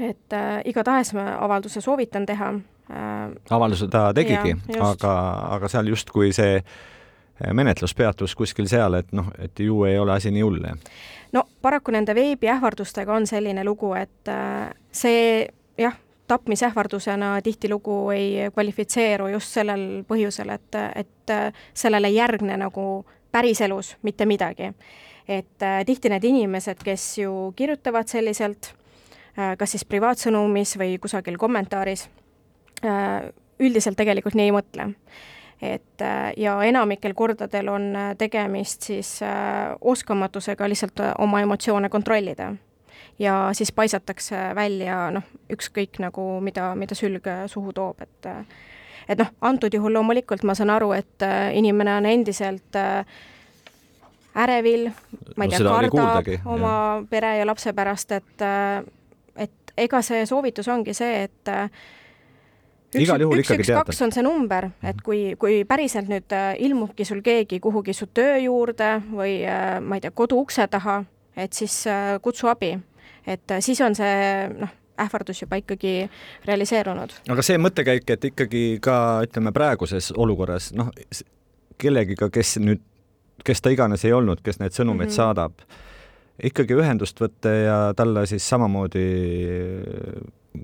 et 0.00 0.32
äh, 0.32 0.60
igatahes 0.64 1.14
ma 1.14 1.36
avalduse 1.40 1.80
soovitan 1.80 2.26
teha 2.26 2.54
Äh, 2.90 3.30
avalduse 3.50 3.88
ta 3.90 4.12
tegigi, 4.14 4.52
aga, 4.78 5.12
aga 5.56 5.68
seal 5.68 5.88
justkui 5.90 6.28
see 6.34 6.60
äh, 6.60 7.48
menetlus 7.50 7.96
peatus 7.98 8.36
kuskil 8.38 8.68
seal, 8.70 8.94
et 8.94 9.10
noh, 9.10 9.32
et 9.42 9.58
ju 9.58 9.80
ei 9.88 9.96
ole 9.98 10.14
asi 10.14 10.30
nii 10.30 10.44
hull, 10.46 10.60
jah? 10.62 10.76
no 11.34 11.42
paraku 11.66 11.90
nende 11.90 12.14
veebiähvardustega 12.14 13.10
on 13.10 13.26
selline 13.26 13.64
lugu, 13.66 13.90
et 13.98 14.30
äh, 14.30 14.70
see 14.94 15.48
jah, 15.82 15.98
tapmisähvardusena 16.30 17.32
tihtilugu 17.42 17.96
ei 18.14 18.52
kvalifitseeru 18.54 19.32
just 19.34 19.58
sellel 19.58 20.04
põhjusel, 20.06 20.54
et, 20.54 20.78
et 20.94 21.34
sellele 21.74 22.14
ei 22.14 22.20
järgne 22.20 22.54
nagu 22.62 22.86
päriselus 23.34 23.96
mitte 24.06 24.30
midagi. 24.30 24.70
Et 25.28 25.64
tihti 25.86 26.08
need 26.12 26.24
inimesed, 26.24 26.82
kes 26.84 27.18
ju 27.18 27.52
kirjutavad 27.56 28.08
selliselt, 28.08 28.72
kas 29.34 29.74
siis 29.74 29.84
privaatsõnumis 29.84 30.76
või 30.78 30.94
kusagil 31.02 31.36
kommentaaris 31.36 32.06
Äh, 32.84 33.32
üldiselt 33.60 33.96
tegelikult 33.96 34.36
nii 34.36 34.50
ei 34.50 34.52
mõtle. 34.52 34.90
et 35.62 36.02
äh, 36.04 36.32
ja 36.36 36.58
enamikel 36.62 37.14
kordadel 37.16 37.70
on 37.72 37.96
äh, 37.96 38.10
tegemist 38.18 38.82
siis 38.82 39.20
oskamatusega 39.80 40.68
lihtsalt 40.68 41.00
oma 41.18 41.40
emotsioone 41.40 41.88
kontrollida. 41.88 42.52
ja 43.18 43.48
siis 43.52 43.72
paisatakse 43.72 44.36
välja 44.54 45.10
noh, 45.10 45.22
ükskõik 45.52 45.96
nagu, 45.98 46.40
mida, 46.40 46.74
mida 46.74 46.94
sülg 46.94 47.24
suhu 47.46 47.72
toob, 47.72 48.02
et 48.02 48.28
et 49.08 49.18
noh, 49.18 49.32
antud 49.40 49.74
juhul 49.74 49.94
loomulikult 49.94 50.42
ma 50.44 50.54
saan 50.54 50.70
aru, 50.70 50.92
et 50.92 51.24
inimene 51.54 51.94
on 51.96 52.06
endiselt 52.06 52.76
ärevil, 54.36 54.88
ma 55.36 55.46
ei 55.46 55.52
no, 55.52 55.58
tea, 55.58 55.90
kardab 55.90 56.32
oma 56.44 56.72
ja. 56.72 57.04
pere 57.10 57.36
ja 57.38 57.46
lapse 57.48 57.72
pärast, 57.76 58.12
et 58.12 58.46
et 59.36 59.76
ega 59.76 60.02
see 60.04 60.26
soovitus 60.28 60.68
ongi 60.72 60.94
see, 60.96 61.22
et 61.24 61.54
juhul 62.94 63.40
üks, 63.40 63.50
ikkagi 63.50 63.66
teada. 63.66 63.84
kaks 63.84 64.02
on 64.06 64.14
see 64.14 64.24
number, 64.24 64.70
et 64.86 65.00
kui, 65.04 65.20
kui 65.40 65.60
päriselt 65.68 66.10
nüüd 66.10 66.32
äh, 66.34 66.54
ilmubki 66.66 67.06
sul 67.08 67.22
keegi 67.24 67.60
kuhugi 67.62 67.94
su 67.96 68.08
töö 68.14 68.38
juurde 68.44 68.96
või 69.10 69.40
äh, 69.44 69.76
ma 69.82 69.98
ei 69.98 70.04
tea, 70.04 70.14
kodu 70.16 70.40
ukse 70.44 70.66
taha, 70.70 71.02
et 71.36 71.56
siis 71.56 71.82
äh, 71.90 72.16
kutsu 72.22 72.50
abi. 72.52 72.76
et 73.26 73.56
siis 73.60 73.80
on 73.82 73.94
see 73.98 74.48
noh, 74.54 74.72
ähvardus 75.02 75.42
juba 75.42 75.58
ikkagi 75.60 76.08
realiseerunud. 76.46 77.16
aga 77.28 77.44
see 77.44 77.58
mõttekäik, 77.60 78.10
et 78.16 78.28
ikkagi 78.32 78.66
ka 78.82 79.22
ütleme 79.26 79.52
praeguses 79.52 80.12
olukorras 80.16 80.72
noh, 80.76 80.92
kellegiga, 81.78 82.30
kes 82.32 82.56
nüüd, 82.62 82.84
kes 83.44 83.62
ta 83.62 83.70
iganes 83.70 84.04
ei 84.04 84.12
olnud, 84.12 84.40
kes 84.44 84.58
neid 84.58 84.72
sõnumeid 84.72 85.08
mm 85.08 85.12
-hmm. 85.12 85.16
saadab, 85.16 85.52
ikkagi 86.42 86.76
ühendust 86.76 87.20
võtta 87.20 87.48
ja 87.48 87.78
talle 87.96 88.26
siis 88.26 88.48
samamoodi 88.48 89.06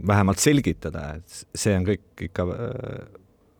vähemalt 0.07 0.39
selgitada, 0.39 1.15
et 1.17 1.45
see 1.55 1.75
on 1.77 1.85
kõik 1.87 2.25
ikka 2.29 2.47
äh, 2.49 3.03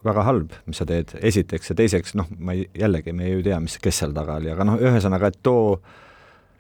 väga 0.05 0.25
halb, 0.27 0.55
mis 0.67 0.81
sa 0.81 0.87
teed, 0.89 1.15
esiteks, 1.23 1.71
ja 1.71 1.77
teiseks 1.79 2.17
noh, 2.19 2.31
ma 2.39 2.57
ei, 2.57 2.67
jällegi, 2.79 3.13
me 3.13 3.29
ju 3.29 3.43
ei 3.43 3.47
tea, 3.47 3.61
mis, 3.61 3.79
kes 3.83 4.03
seal 4.03 4.15
taga 4.17 4.39
oli, 4.41 4.51
aga 4.53 4.67
noh, 4.67 4.81
ühesõnaga, 4.81 5.31
et 5.31 5.39
too 5.43 5.77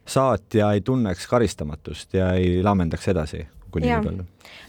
saatja 0.06 0.72
ei 0.76 0.80
tunneks 0.80 1.26
karistamatust 1.30 2.14
ja 2.14 2.32
ei 2.38 2.62
laamendaks 2.62 3.08
edasi, 3.08 3.44
kui 3.70 3.84
nii 3.84 3.94
öelda. 3.96 4.24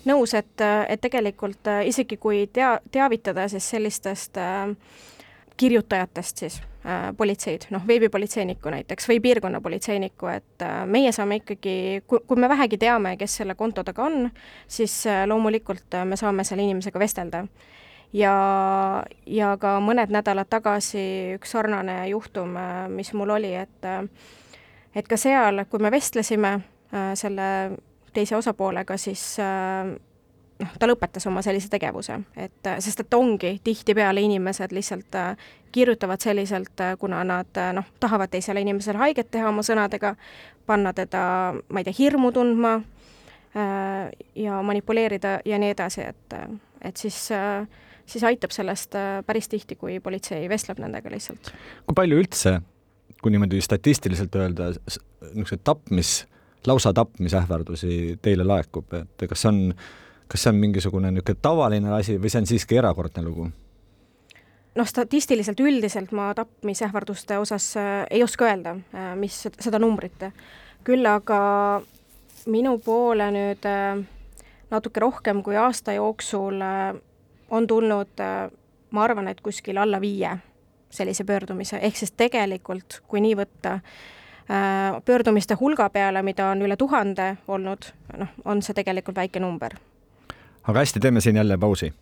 nõus, 0.10 0.34
et, 0.38 0.66
et 0.88 1.02
tegelikult 1.02 1.72
isegi 1.86 2.18
kui 2.18 2.46
tea, 2.54 2.76
teavitada 2.92 3.48
siis 3.52 3.70
sellistest 3.76 4.38
äh, 4.42 4.76
kirjutajatest 5.58 6.46
siis 6.46 6.62
äh, 6.62 6.73
politseid, 7.18 7.70
noh, 7.72 7.86
veebipolitseinikku 7.88 8.72
näiteks 8.74 9.08
või 9.08 9.20
piirkonnapolitseinikku, 9.24 10.28
et 10.28 10.66
äh, 10.66 10.82
meie 10.86 11.12
saame 11.16 11.40
ikkagi, 11.40 12.04
kui, 12.08 12.40
me 12.40 12.50
vähegi 12.52 12.78
teame, 12.78 13.16
kes 13.18 13.38
selle 13.40 13.56
konto 13.56 13.86
taga 13.88 14.04
on, 14.04 14.28
siis 14.68 14.98
äh, 15.08 15.24
loomulikult 15.28 15.96
äh, 15.96 16.04
me 16.06 16.20
saame 16.20 16.44
selle 16.44 16.66
inimesega 16.68 17.00
vestelda. 17.00 17.46
ja, 18.14 18.36
ja 19.26 19.56
ka 19.58 19.78
mõned 19.80 20.12
nädalad 20.12 20.50
tagasi 20.50 21.36
üks 21.38 21.56
sarnane 21.56 22.08
juhtum, 22.12 22.58
äh, 22.60 22.88
mis 22.90 23.14
mul 23.14 23.32
oli, 23.38 23.56
et 23.56 23.88
äh, 23.88 24.04
et 24.96 25.08
ka 25.08 25.18
seal, 25.18 25.66
kui 25.70 25.82
me 25.82 25.92
vestlesime 25.94 26.54
äh, 26.94 27.14
selle 27.18 27.48
teise 28.14 28.38
osapoolega, 28.38 28.98
siis 28.98 29.40
äh, 29.42 29.94
noh, 30.62 30.74
ta 30.80 30.88
lõpetas 30.90 31.26
oma 31.30 31.44
sellise 31.46 31.70
tegevuse, 31.72 32.18
et 32.40 32.72
sest 32.84 33.04
et 33.04 33.18
ongi 33.18 33.56
tihtipeale 33.64 34.24
inimesed 34.26 34.74
lihtsalt 34.76 35.18
äh, 35.20 35.46
kirjutavad 35.74 36.22
selliselt, 36.24 36.74
äh, 36.82 36.96
kuna 37.00 37.24
nad 37.28 37.60
äh, 37.60 37.72
noh, 37.76 37.88
tahavad 38.00 38.32
teisele 38.34 38.64
inimesele 38.64 39.02
haiget 39.02 39.32
teha 39.34 39.50
oma 39.50 39.64
sõnadega, 39.66 40.16
panna 40.70 40.94
teda, 40.96 41.24
ma 41.70 41.82
ei 41.82 41.88
tea, 41.88 42.00
hirmu 42.06 42.32
tundma 42.36 42.82
ja 43.54 44.62
manipuleerida 44.66 45.36
ja 45.46 45.58
nii 45.62 45.76
edasi, 45.76 46.02
et, 46.10 46.36
et 46.82 46.98
siis 46.98 47.20
siis 47.30 48.24
aitab 48.26 48.50
sellest 48.50 48.96
päris 49.28 49.46
tihti, 49.52 49.76
kui 49.78 50.00
politsei 50.02 50.48
vestleb 50.50 50.80
nendega 50.82 51.12
lihtsalt. 51.14 51.52
kui 51.86 51.94
palju 52.00 52.18
üldse, 52.18 52.56
kui 53.22 53.36
niimoodi 53.36 53.62
statistiliselt 53.62 54.34
öelda, 54.42 54.72
niisuguseid 55.36 55.62
tapmis, 55.70 56.16
lausa 56.66 56.96
tapmisähvardusi 56.98 58.18
teile 58.26 58.48
laekub, 58.48 58.90
et 58.98 59.28
kas 59.30 59.46
on 59.52 59.62
äh, 59.70 59.86
kas 60.28 60.44
see 60.44 60.54
on 60.54 60.62
mingisugune 60.62 61.12
niisugune 61.12 61.42
tavaline 61.42 61.94
asi 61.98 62.18
või 62.22 62.32
see 62.32 62.44
on 62.44 62.50
siiski 62.50 62.80
erakordne 62.82 63.24
lugu? 63.26 63.50
noh, 64.76 64.88
statistiliselt 64.90 65.60
üldiselt 65.60 66.12
ma 66.12 66.32
tapmisähvarduste 66.38 67.38
osas 67.38 67.74
äh, 67.78 68.06
ei 68.10 68.24
oska 68.24 68.50
öelda 68.50 68.78
äh,, 68.94 69.14
mis 69.20 69.44
seda 69.60 69.80
numbrit, 69.80 70.30
küll 70.84 71.06
aga 71.06 71.40
minu 72.48 72.78
poole 72.84 73.30
nüüd 73.32 73.70
äh, 73.70 74.04
natuke 74.74 75.00
rohkem 75.04 75.44
kui 75.46 75.56
aasta 75.60 75.94
jooksul 76.00 76.62
on 77.54 77.68
tulnud 77.68 78.22
ma 78.94 79.04
arvan, 79.04 79.28
et 79.28 79.42
kuskil 79.42 79.78
alla 79.78 80.02
viie 80.02 80.38
sellise 80.94 81.26
pöördumise, 81.26 81.80
ehk 81.82 81.98
siis 81.98 82.14
tegelikult, 82.18 83.02
kui 83.10 83.22
nii 83.24 83.34
võtta, 83.38 83.80
pöördumiste 85.06 85.58
hulga 85.58 85.88
peale, 85.90 86.22
mida 86.22 86.52
on 86.52 86.62
üle 86.62 86.78
tuhande 86.78 87.34
olnud, 87.48 87.90
noh, 88.20 88.36
on 88.46 88.62
see 88.62 88.78
tegelikult 88.78 89.18
väike 89.18 89.42
number 89.42 89.74
aga 90.64 90.80
hästi, 90.80 91.00
teeme 91.00 91.22
siin 91.22 91.36
jälle 91.36 91.58
pausi. 91.58 91.94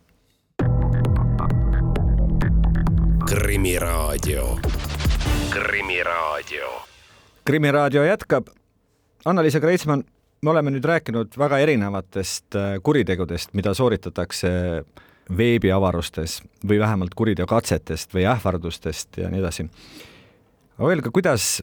krimiraadio, 3.26 4.58
Krimiraadio. 5.50 6.82
krimiraadio 7.44 8.04
jätkab. 8.04 8.46
Anna-Liisa 9.24 9.60
Kreitsmann, 9.60 10.02
me 10.42 10.50
oleme 10.50 10.70
nüüd 10.70 10.84
rääkinud 10.84 11.38
väga 11.38 11.58
erinevatest 11.58 12.56
äh, 12.56 12.78
kuritegudest, 12.82 13.54
mida 13.54 13.74
sooritatakse 13.74 14.50
veebiavarustes 15.36 16.42
või 16.68 16.78
vähemalt 16.82 17.14
kuriteokatsetest 17.14 18.14
või 18.14 18.26
ähvardustest 18.26 19.22
ja 19.22 19.30
nii 19.30 19.40
edasi. 19.40 19.68
aga 20.78 20.88
öelge, 20.88 21.10
kuidas 21.10 21.62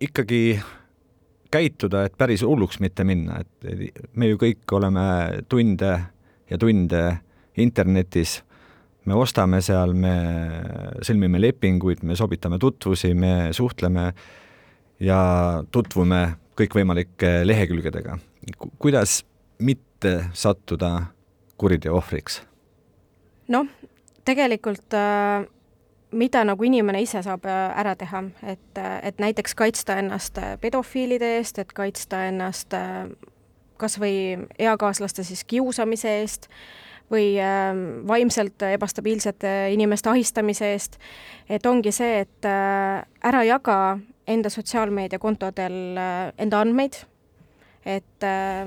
ikkagi 0.00 0.60
käituda, 1.50 2.04
et 2.04 2.18
päris 2.18 2.42
hulluks 2.42 2.80
mitte 2.80 3.04
minna, 3.04 3.40
et 3.40 4.10
me 4.14 4.28
ju 4.28 4.36
kõik 4.36 4.72
oleme 4.72 5.06
tunde 5.48 5.94
ja 6.50 6.58
tunde 6.58 7.18
internetis. 7.56 8.42
me 9.06 9.14
ostame 9.14 9.60
seal, 9.62 9.92
me 9.94 10.14
sõlmime 11.06 11.38
lepinguid, 11.40 12.02
me 12.02 12.16
sobitame 12.16 12.58
tutvusi, 12.58 13.14
me 13.14 13.52
suhtleme 13.54 14.12
ja 15.00 15.20
tutvume 15.70 16.36
kõikvõimalike 16.56 17.46
lehekülgedega. 17.46 18.18
kuidas 18.78 19.24
mitte 19.58 20.24
sattuda 20.32 21.06
kuriteo 21.56 21.96
ohvriks? 21.96 22.42
noh, 23.48 23.66
tegelikult 24.24 24.94
äh, 24.94 25.46
mida 26.10 26.44
nagu 26.44 26.64
inimene 26.64 27.02
ise 27.02 27.22
saab 27.22 27.46
äh, 27.46 27.78
ära 27.80 27.94
teha, 27.98 28.24
et, 28.42 28.82
et 29.02 29.18
näiteks 29.22 29.54
kaitsta 29.54 29.98
ennast 30.02 30.38
pedofiilide 30.60 31.36
eest, 31.38 31.58
et 31.58 31.72
kaitsta 31.72 32.24
ennast 32.30 32.74
äh, 32.74 33.06
kas 33.76 33.98
või 34.00 34.48
eakaaslaste 34.58 35.24
siis 35.24 35.44
kiusamise 35.44 36.18
eest 36.20 36.50
või 37.10 37.36
äh, 37.38 37.70
vaimselt 38.06 38.62
ebastabiilsete 38.62 39.70
inimeste 39.72 40.10
ahistamise 40.10 40.72
eest, 40.72 40.98
et 41.48 41.66
ongi 41.66 41.92
see, 41.94 42.22
et 42.24 42.48
äh, 42.48 43.04
ära 43.24 43.44
jaga 43.46 43.98
enda 44.26 44.50
sotsiaalmeediakontodel 44.50 45.78
äh, 46.02 46.32
enda 46.38 46.60
andmeid, 46.60 46.98
et 47.86 48.26
äh, 48.26 48.66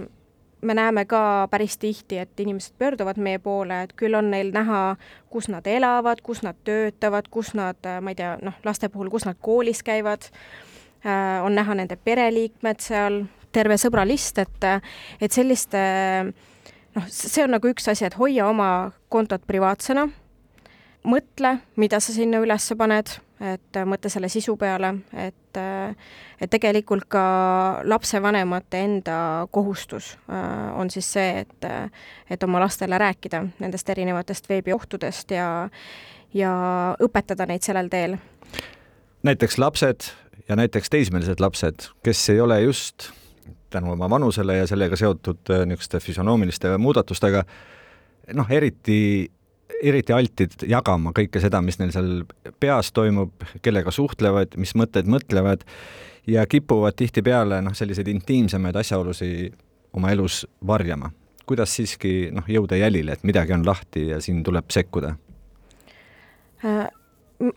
me 0.62 0.76
näeme 0.76 1.06
ka 1.06 1.48
päris 1.52 1.78
tihti, 1.78 2.18
et 2.18 2.40
inimesed 2.40 2.76
pöörduvad 2.80 3.20
meie 3.20 3.40
poole, 3.40 3.84
et 3.84 3.94
küll 4.00 4.16
on 4.16 4.32
neil 4.32 4.52
näha, 4.56 4.96
kus 5.32 5.48
nad 5.52 5.68
elavad, 5.68 6.24
kus 6.24 6.44
nad 6.44 6.56
töötavad, 6.64 7.28
kus 7.32 7.54
nad, 7.56 7.80
ma 8.02 8.12
ei 8.12 8.20
tea, 8.20 8.34
noh, 8.44 8.56
laste 8.68 8.90
puhul, 8.90 9.12
kus 9.12 9.28
nad 9.28 9.40
koolis 9.40 9.84
käivad. 9.84 10.28
On 11.44 11.56
näha 11.56 11.78
nende 11.80 11.96
pereliikmed 11.96 12.84
seal, 12.84 13.22
terve 13.52 13.78
sõbralist, 13.82 14.40
et, 14.42 14.66
et 15.22 15.32
selliste 15.32 15.80
noh, 16.96 17.08
see 17.10 17.44
on 17.46 17.56
nagu 17.56 17.72
üks 17.72 17.90
asi, 17.92 18.06
et 18.08 18.18
hoia 18.20 18.48
oma 18.50 18.92
kontot 19.12 19.46
privaatsena, 19.48 20.08
mõtle, 21.10 21.56
mida 21.80 22.00
sa 22.04 22.14
sinna 22.16 22.42
üles 22.44 22.70
paned, 22.78 23.12
et 23.40 23.80
mõtle 23.88 24.12
selle 24.12 24.30
sisu 24.32 24.58
peale, 24.60 24.96
et 25.14 25.36
et 25.60 26.52
tegelikult 26.52 27.08
ka 27.10 27.22
lapsevanemate 27.90 28.80
enda 28.86 29.48
kohustus 29.52 30.12
äh, 30.30 30.78
on 30.78 30.92
siis 30.94 31.10
see, 31.16 31.42
et 31.42 31.66
et 32.30 32.44
oma 32.44 32.62
lastele 32.62 32.98
rääkida 33.02 33.42
nendest 33.60 33.90
erinevatest 33.90 34.50
veebiohtudest 34.50 35.32
ja 35.32 35.48
ja 36.34 36.52
õpetada 37.02 37.48
neid 37.50 37.66
sellel 37.66 37.90
teel. 37.90 38.18
näiteks 39.24 39.58
lapsed 39.58 40.12
ja 40.50 40.56
näiteks 40.56 40.90
teismelised 40.90 41.40
lapsed, 41.40 41.90
kes 42.04 42.30
ei 42.30 42.42
ole 42.42 42.62
just 42.62 43.10
tänu 43.70 43.92
oma 43.94 44.10
vanusele 44.10 44.58
ja 44.58 44.68
sellega 44.68 44.98
seotud 45.00 45.52
äh, 45.54 45.66
niisuguste 45.66 46.00
füsionoomiliste 46.04 46.78
muudatustega 46.78 47.44
noh, 48.34 48.52
eriti, 48.52 49.30
eriti 49.84 50.14
altid 50.14 50.66
jagama 50.70 51.14
kõike 51.16 51.42
seda, 51.42 51.62
mis 51.66 51.80
neil 51.80 51.94
seal 51.96 52.12
peas 52.62 52.92
toimub, 52.96 53.34
kellega 53.66 53.94
suhtlevad, 53.94 54.58
mis 54.62 54.76
mõtteid 54.78 55.10
mõtlevad 55.10 55.66
ja 56.30 56.46
kipuvad 56.50 56.98
tihtipeale 57.00 57.62
noh, 57.66 57.76
selliseid 57.78 58.10
intiimsemaid 58.12 58.78
asjaolusid 58.82 59.58
oma 59.98 60.14
elus 60.14 60.46
varjama. 60.68 61.12
kuidas 61.50 61.72
siiski 61.74 62.30
noh, 62.30 62.46
jõuda 62.46 62.78
jälile, 62.78 63.16
et 63.18 63.24
midagi 63.26 63.56
on 63.56 63.66
lahti 63.66 64.08
ja 64.12 64.20
siin 64.22 64.44
tuleb 64.46 64.70
sekkuda? 64.70 65.16
Äh, 66.62 66.86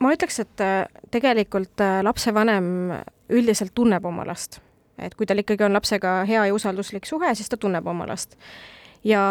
ma 0.00 0.12
ütleks, 0.14 0.40
et 0.40 0.64
äh, 0.64 0.86
tegelikult 1.12 1.82
lapsevanem 2.02 2.94
üldiselt 3.28 3.74
tunneb 3.74 4.04
oma 4.08 4.24
last 4.24 4.62
et 5.06 5.14
kui 5.18 5.26
tal 5.26 5.42
ikkagi 5.42 5.66
on 5.66 5.74
lapsega 5.76 6.22
hea 6.28 6.46
ja 6.48 6.54
usalduslik 6.54 7.08
suhe, 7.08 7.34
siis 7.34 7.48
ta 7.48 7.56
tunneb 7.56 7.86
oma 7.86 8.06
last. 8.08 8.36
ja 9.04 9.22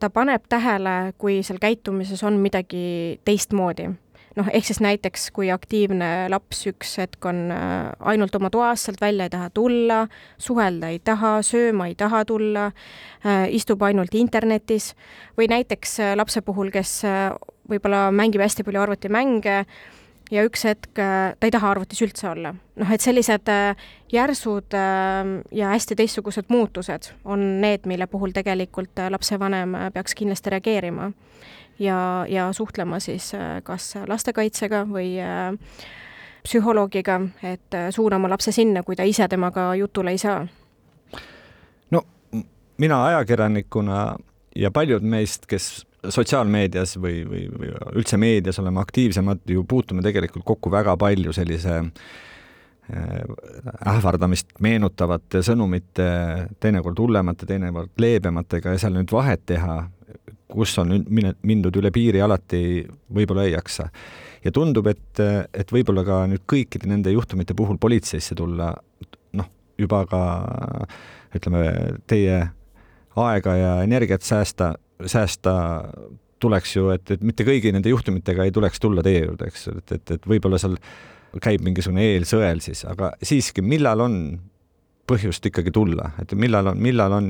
ta 0.00 0.10
paneb 0.10 0.46
tähele, 0.48 1.12
kui 1.20 1.40
seal 1.44 1.60
käitumises 1.60 2.22
on 2.24 2.40
midagi 2.40 3.20
teistmoodi. 3.24 3.90
noh, 4.38 4.46
ehk 4.54 4.64
siis 4.64 4.78
näiteks, 4.80 5.24
kui 5.34 5.48
aktiivne 5.50 6.28
laps 6.30 6.62
üks 6.70 6.92
hetk 7.02 7.26
on 7.26 7.48
äh, 7.50 7.90
ainult 8.12 8.34
oma 8.38 8.48
toas, 8.50 8.84
sealt 8.86 9.00
välja 9.02 9.26
ei 9.26 9.32
taha 9.32 9.48
tulla, 9.50 10.04
suhelda 10.38 10.92
ei 10.94 11.00
taha, 11.02 11.40
sööma 11.42 11.88
ei 11.90 11.96
taha 11.98 12.22
tulla, 12.24 12.68
äh, 13.26 13.48
istub 13.50 13.82
ainult 13.82 14.14
internetis, 14.14 14.92
või 15.36 15.50
näiteks 15.50 15.96
äh, 16.00 16.12
lapse 16.16 16.44
puhul, 16.46 16.70
kes 16.70 17.00
võib-olla 17.68 18.06
mängib 18.14 18.40
hästi 18.46 18.64
palju 18.64 18.84
arvutimänge, 18.86 19.64
ja 20.30 20.44
üks 20.46 20.64
hetk 20.66 20.98
äh, 20.98 21.32
ta 21.38 21.48
ei 21.48 21.54
taha 21.54 21.72
arvutis 21.74 22.00
üldse 22.04 22.28
olla. 22.30 22.52
noh, 22.54 22.92
et 22.94 23.02
sellised 23.04 23.50
äh, 23.50 23.78
järsud 24.12 24.76
äh, 24.76 25.32
ja 25.56 25.72
hästi 25.74 25.96
teistsugused 25.98 26.50
muutused 26.52 27.10
on 27.24 27.60
need, 27.62 27.86
mille 27.90 28.06
puhul 28.06 28.34
tegelikult 28.36 29.02
lapsevanem 29.10 29.76
peaks 29.94 30.14
kindlasti 30.18 30.54
reageerima 30.54 31.10
ja, 31.78 31.98
ja 32.28 32.50
suhtlema 32.52 33.00
siis 33.00 33.32
kas 33.64 33.94
lastekaitsega 34.06 34.84
või 34.88 35.16
psühholoogiga, 36.44 37.18
et 37.44 37.76
suunama 37.92 38.30
lapse 38.32 38.52
sinna, 38.52 38.82
kui 38.82 38.96
ta 38.96 39.04
ise 39.04 39.26
temaga 39.28 39.74
jutule 39.76 40.14
ei 40.14 40.18
saa. 40.18 40.46
no 41.90 42.02
mina 42.78 43.04
ajakirjanikuna 43.06 44.16
ja 44.56 44.70
paljud 44.70 45.02
meist, 45.02 45.46
kes 45.46 45.86
sotsiaalmeedias 46.08 46.96
või, 47.00 47.20
või, 47.28 47.44
või 47.52 47.70
üldse 48.00 48.16
meedias 48.20 48.58
oleme 48.62 48.80
aktiivsemad, 48.80 49.44
ju 49.48 49.64
puutume 49.68 50.02
tegelikult 50.02 50.46
kokku 50.48 50.72
väga 50.72 50.96
palju 51.00 51.32
sellise 51.36 51.82
ähvardamist 53.86 54.56
meenutavate 54.62 55.44
sõnumite, 55.46 56.06
teinekord 56.62 56.98
hullemate, 56.98 57.46
teinekord 57.46 57.92
leebematega 58.02 58.74
ja 58.74 58.82
seal 58.82 58.96
nüüd 58.96 59.12
vahet 59.14 59.44
teha, 59.46 59.76
kus 60.50 60.74
on 60.82 60.90
nüüd 60.94 61.36
mindud 61.46 61.76
üle 61.78 61.92
piiri, 61.94 62.22
alati 62.24 62.82
võib-olla 63.14 63.46
ei 63.46 63.54
jaksa. 63.54 63.90
ja 64.44 64.50
tundub, 64.52 64.86
et, 64.86 65.20
et 65.54 65.72
võib-olla 65.72 66.04
ka 66.04 66.24
nüüd 66.26 66.42
kõikide 66.48 66.88
nende 66.88 67.12
juhtumite 67.12 67.54
puhul 67.54 67.78
politseisse 67.78 68.34
tulla, 68.34 68.72
noh, 69.36 69.50
juba 69.78 70.04
ka 70.10 70.22
ütleme, 71.36 71.64
teie 72.10 72.40
aega 73.20 73.56
ja 73.56 73.72
energiat 73.84 74.22
säästa, 74.26 74.74
säästa 75.06 75.54
tuleks 76.40 76.76
ju, 76.76 76.90
et, 76.94 77.10
et 77.14 77.24
mitte 77.26 77.44
kõigi 77.44 77.72
nende 77.74 77.92
juhtumitega 77.92 78.46
ei 78.46 78.52
tuleks 78.54 78.80
tulla 78.80 79.04
teie 79.04 79.24
juurde, 79.24 79.50
eks, 79.50 79.66
et, 79.72 79.96
et, 79.98 80.14
et 80.16 80.28
võib-olla 80.28 80.58
seal 80.60 80.78
käib 81.40 81.62
mingisugune 81.62 82.06
eelsõel 82.14 82.62
siis, 82.64 82.82
aga 82.88 83.12
siiski, 83.22 83.62
millal 83.62 84.02
on 84.06 84.14
põhjust 85.10 85.46
ikkagi 85.50 85.72
tulla, 85.74 86.12
et 86.22 86.32
millal 86.38 86.72
on, 86.72 86.80
millal 86.80 87.16
on 87.18 87.28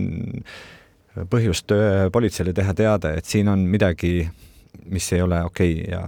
põhjust 1.30 1.74
äh, 1.74 2.06
politseile 2.12 2.54
teha 2.56 2.74
teade, 2.76 3.16
et 3.18 3.26
siin 3.26 3.50
on 3.50 3.64
midagi, 3.66 4.22
mis 4.86 5.10
ei 5.16 5.24
ole 5.26 5.42
okei 5.44 5.80
okay 5.80 5.90
ja 5.90 6.04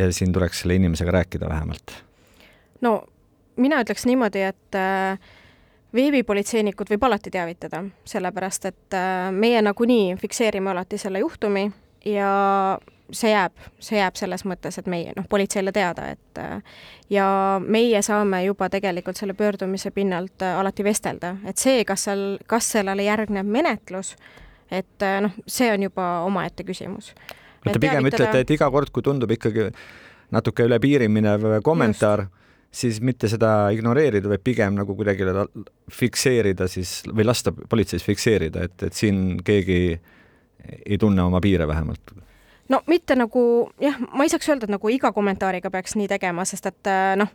ja 0.00 0.12
siin 0.12 0.32
tuleks 0.32 0.62
selle 0.62 0.74
inimesega 0.80 1.10
rääkida 1.10 1.48
vähemalt? 1.48 1.92
no 2.80 3.02
mina 3.56 3.80
ütleks 3.84 4.06
niimoodi, 4.08 4.42
et 4.48 4.78
äh, 4.78 5.18
veebipolitseinikud 5.94 6.90
võib 6.92 7.04
alati 7.08 7.32
teavitada, 7.34 7.82
sellepärast 8.06 8.70
et 8.70 8.96
äh, 8.96 9.28
meie 9.34 9.62
nagunii 9.62 10.16
fikseerime 10.20 10.70
alati 10.70 10.98
selle 10.98 11.22
juhtumi 11.22 11.66
ja 12.06 12.30
see 13.10 13.32
jääb, 13.32 13.56
see 13.82 13.98
jääb 13.98 14.18
selles 14.18 14.44
mõttes, 14.46 14.78
et 14.78 14.86
meie, 14.90 15.12
noh, 15.16 15.26
politseile 15.28 15.72
teada, 15.74 16.10
et 16.14 16.38
äh, 16.38 16.60
ja 17.10 17.26
meie 17.64 18.02
saame 18.06 18.44
juba 18.44 18.70
tegelikult 18.70 19.18
selle 19.18 19.34
pöördumise 19.34 19.90
pinnalt 19.90 20.46
äh, 20.46 20.58
alati 20.60 20.86
vestelda, 20.86 21.34
et 21.44 21.58
see, 21.58 21.82
kas 21.88 22.06
seal, 22.08 22.24
kas 22.50 22.70
sellele 22.76 23.06
järgneb 23.08 23.46
menetlus, 23.46 24.14
et 24.70 25.02
noh, 25.24 25.34
see 25.50 25.66
on 25.74 25.88
juba 25.88 26.20
omaette 26.22 26.62
küsimus. 26.62 27.10
Te 27.64 27.74
pigem 27.74 27.98
teavitada... 27.98 28.30
ütlete, 28.30 28.44
et 28.44 28.52
iga 28.54 28.70
kord, 28.70 28.92
kui 28.94 29.02
tundub 29.02 29.32
ikkagi 29.34 29.72
natuke 30.30 30.64
üle 30.64 30.78
piiri 30.80 31.08
minev 31.10 31.58
kommentaar, 31.66 32.28
siis 32.70 33.00
mitte 33.02 33.28
seda 33.28 33.70
ignoreerida, 33.74 34.30
vaid 34.30 34.42
pigem 34.46 34.76
nagu 34.78 34.94
kuidagi 34.96 35.26
fikseerida 35.90 36.68
siis 36.70 37.00
või 37.10 37.26
lasta 37.26 37.52
politseis 37.52 38.04
fikseerida, 38.06 38.66
et, 38.68 38.82
et 38.86 38.96
siin 38.96 39.40
keegi 39.44 39.80
ei 40.86 40.98
tunne 40.98 41.22
oma 41.22 41.40
piire 41.42 41.66
vähemalt. 41.68 42.14
No 42.70 42.82
mitte 42.86 43.16
nagu 43.18 43.42
jah, 43.82 43.96
ma 44.14 44.24
ei 44.24 44.30
saaks 44.30 44.52
öelda, 44.52 44.68
et 44.68 44.74
nagu 44.76 44.92
iga 44.92 45.10
kommentaariga 45.12 45.72
peaks 45.74 45.96
nii 45.98 46.06
tegema, 46.12 46.44
sest 46.46 46.70
et 46.70 46.90
äh, 46.90 47.16
noh, 47.18 47.32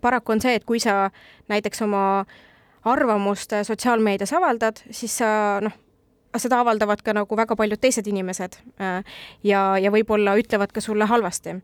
paraku 0.00 0.32
on 0.32 0.40
see, 0.40 0.54
et 0.56 0.64
kui 0.64 0.80
sa 0.80 1.10
näiteks 1.52 1.84
oma 1.84 2.24
arvamust 2.88 3.52
äh, 3.52 3.66
sotsiaalmeedias 3.68 4.32
avaldad, 4.38 4.80
siis 4.90 5.18
sa 5.20 5.60
noh, 5.60 5.76
seda 6.38 6.62
avaldavad 6.62 7.02
ka 7.04 7.12
nagu 7.12 7.36
väga 7.36 7.56
paljud 7.58 7.80
teised 7.82 8.08
inimesed 8.08 8.56
äh, 8.80 9.02
ja, 9.44 9.64
ja 9.82 9.92
võib-olla 9.92 10.38
ütlevad 10.40 10.72
ka 10.72 10.80
sulle 10.80 11.04
halvasti 11.10 11.58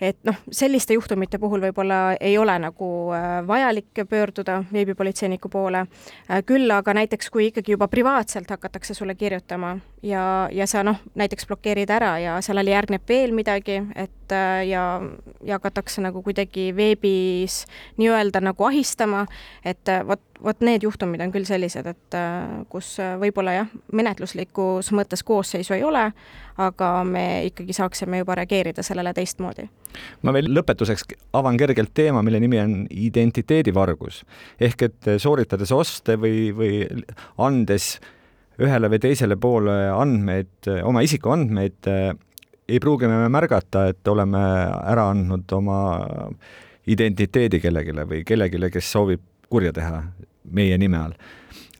et 0.00 0.18
noh, 0.24 0.36
selliste 0.52 0.96
juhtumite 0.96 1.38
puhul 1.40 1.62
võib-olla 1.64 2.16
ei 2.20 2.36
ole 2.38 2.56
nagu 2.60 2.88
äh, 3.16 3.40
vajalik 3.46 4.02
pöörduda 4.08 4.62
veebipolitseiniku 4.72 5.48
poole, 5.48 5.86
äh, 6.30 6.42
küll 6.46 6.70
aga 6.70 6.94
näiteks 7.00 7.30
kui 7.32 7.48
ikkagi 7.50 7.76
juba 7.76 7.88
privaatselt 7.88 8.50
hakatakse 8.50 8.94
sulle 8.94 9.14
kirjutama 9.14 9.76
ja, 10.02 10.48
ja 10.52 10.66
sa 10.66 10.84
noh, 10.86 11.00
näiteks 11.14 11.48
blokeerid 11.48 11.90
ära 11.90 12.16
ja 12.20 12.36
sellele 12.44 12.74
järgneb 12.74 13.08
veel 13.08 13.32
midagi, 13.36 13.80
et 13.96 14.36
äh, 14.36 14.66
ja, 14.68 14.84
ja 15.44 15.60
hakatakse 15.60 16.04
nagu 16.04 16.22
kuidagi 16.22 16.68
veebis 16.76 17.64
nii-öelda 17.96 18.42
nagu 18.44 18.68
ahistama, 18.68 19.26
et 19.64 19.88
vot, 20.06 20.22
vot 20.44 20.60
need 20.64 20.84
juhtumid 20.84 21.20
on 21.24 21.32
küll 21.34 21.46
sellised, 21.48 21.86
et 21.86 22.16
kus 22.72 22.96
võib-olla 23.20 23.54
jah, 23.56 23.70
menetluslikus 23.96 24.90
mõttes 24.96 25.24
koosseisu 25.26 25.76
ei 25.76 25.84
ole, 25.86 26.04
aga 26.62 26.90
me 27.08 27.24
ikkagi 27.50 27.76
saaksime 27.76 28.22
juba 28.22 28.36
reageerida 28.40 28.84
sellele 28.86 29.14
teistmoodi. 29.16 29.68
ma 30.22 30.32
veel 30.36 30.50
lõpetuseks 30.52 31.16
avan 31.32 31.56
kergelt 31.56 31.94
teema, 31.94 32.22
mille 32.22 32.40
nimi 32.40 32.60
on 32.60 32.76
identiteedivargus. 32.90 34.24
ehk 34.60 34.82
et 34.82 35.10
sooritades 35.18 35.72
oste 35.72 36.16
või, 36.16 36.52
või 36.56 37.04
andes 37.38 37.96
ühele 38.58 38.88
või 38.88 39.00
teisele 39.00 39.36
poole 39.36 39.74
andmeid, 39.92 40.68
oma 40.84 41.02
isikuandmeid, 41.04 41.88
ei 42.68 42.80
pruugi 42.80 43.06
me 43.06 43.28
märgata, 43.28 43.86
et 43.92 44.08
oleme 44.08 44.40
ära 44.92 45.10
andnud 45.12 45.52
oma 45.52 45.80
identiteedi 46.86 47.60
kellelegi 47.60 47.92
või 48.06 48.22
kellelegi, 48.26 48.70
kes 48.72 48.92
soovib 48.92 49.22
kurja 49.50 49.72
teha 49.72 50.02
meie 50.52 50.78
nime 50.78 50.98
all. 51.00 51.16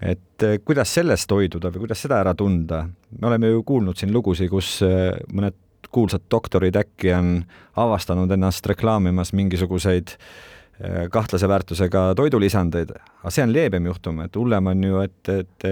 Et 0.03 0.45
eh, 0.45 0.59
kuidas 0.65 0.93
sellest 0.93 1.31
hoiduda 1.33 1.71
või 1.73 1.87
kuidas 1.87 2.03
seda 2.05 2.21
ära 2.21 2.35
tunda? 2.37 2.85
me 3.17 3.29
oleme 3.31 3.49
ju 3.49 3.63
kuulnud 3.65 3.97
siin 3.97 4.13
lugusid, 4.13 4.51
kus 4.53 4.81
eh, 4.85 5.15
mõned 5.33 5.57
kuulsad 5.93 6.27
doktorid 6.31 6.77
äkki 6.77 7.13
on 7.15 7.31
avastanud 7.79 8.31
ennast 8.35 8.67
reklaamimas 8.69 9.33
mingisuguseid 9.33 10.13
eh, 10.13 11.07
kahtlase 11.13 11.49
väärtusega 11.49 12.11
toidulisandeid, 12.19 12.93
aga 13.23 13.33
see 13.33 13.47
on 13.47 13.55
leebem 13.57 13.89
juhtum, 13.89 14.21
et 14.27 14.37
hullem 14.37 14.73
on 14.75 14.85
ju, 14.85 15.01
et, 15.07 15.33
et 15.33 15.69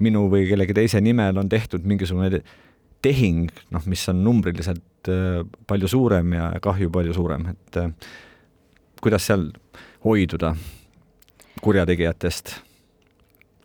minu 0.00 0.24
või 0.32 0.46
kellegi 0.48 0.78
teise 0.80 1.04
nimel 1.04 1.42
on 1.42 1.52
tehtud 1.52 1.84
mingisugune 1.84 2.40
tehing, 3.04 3.52
noh, 3.72 3.84
mis 3.88 4.08
on 4.12 4.24
numbriliselt 4.24 5.08
palju 5.68 5.88
suurem 5.88 6.32
ja 6.36 6.50
kahju 6.60 6.90
palju 6.92 7.14
suurem, 7.16 7.46
et 7.52 7.78
kuidas 9.00 9.24
seal 9.28 9.46
hoiduda 10.04 10.54
kurjategijatest 11.60 12.56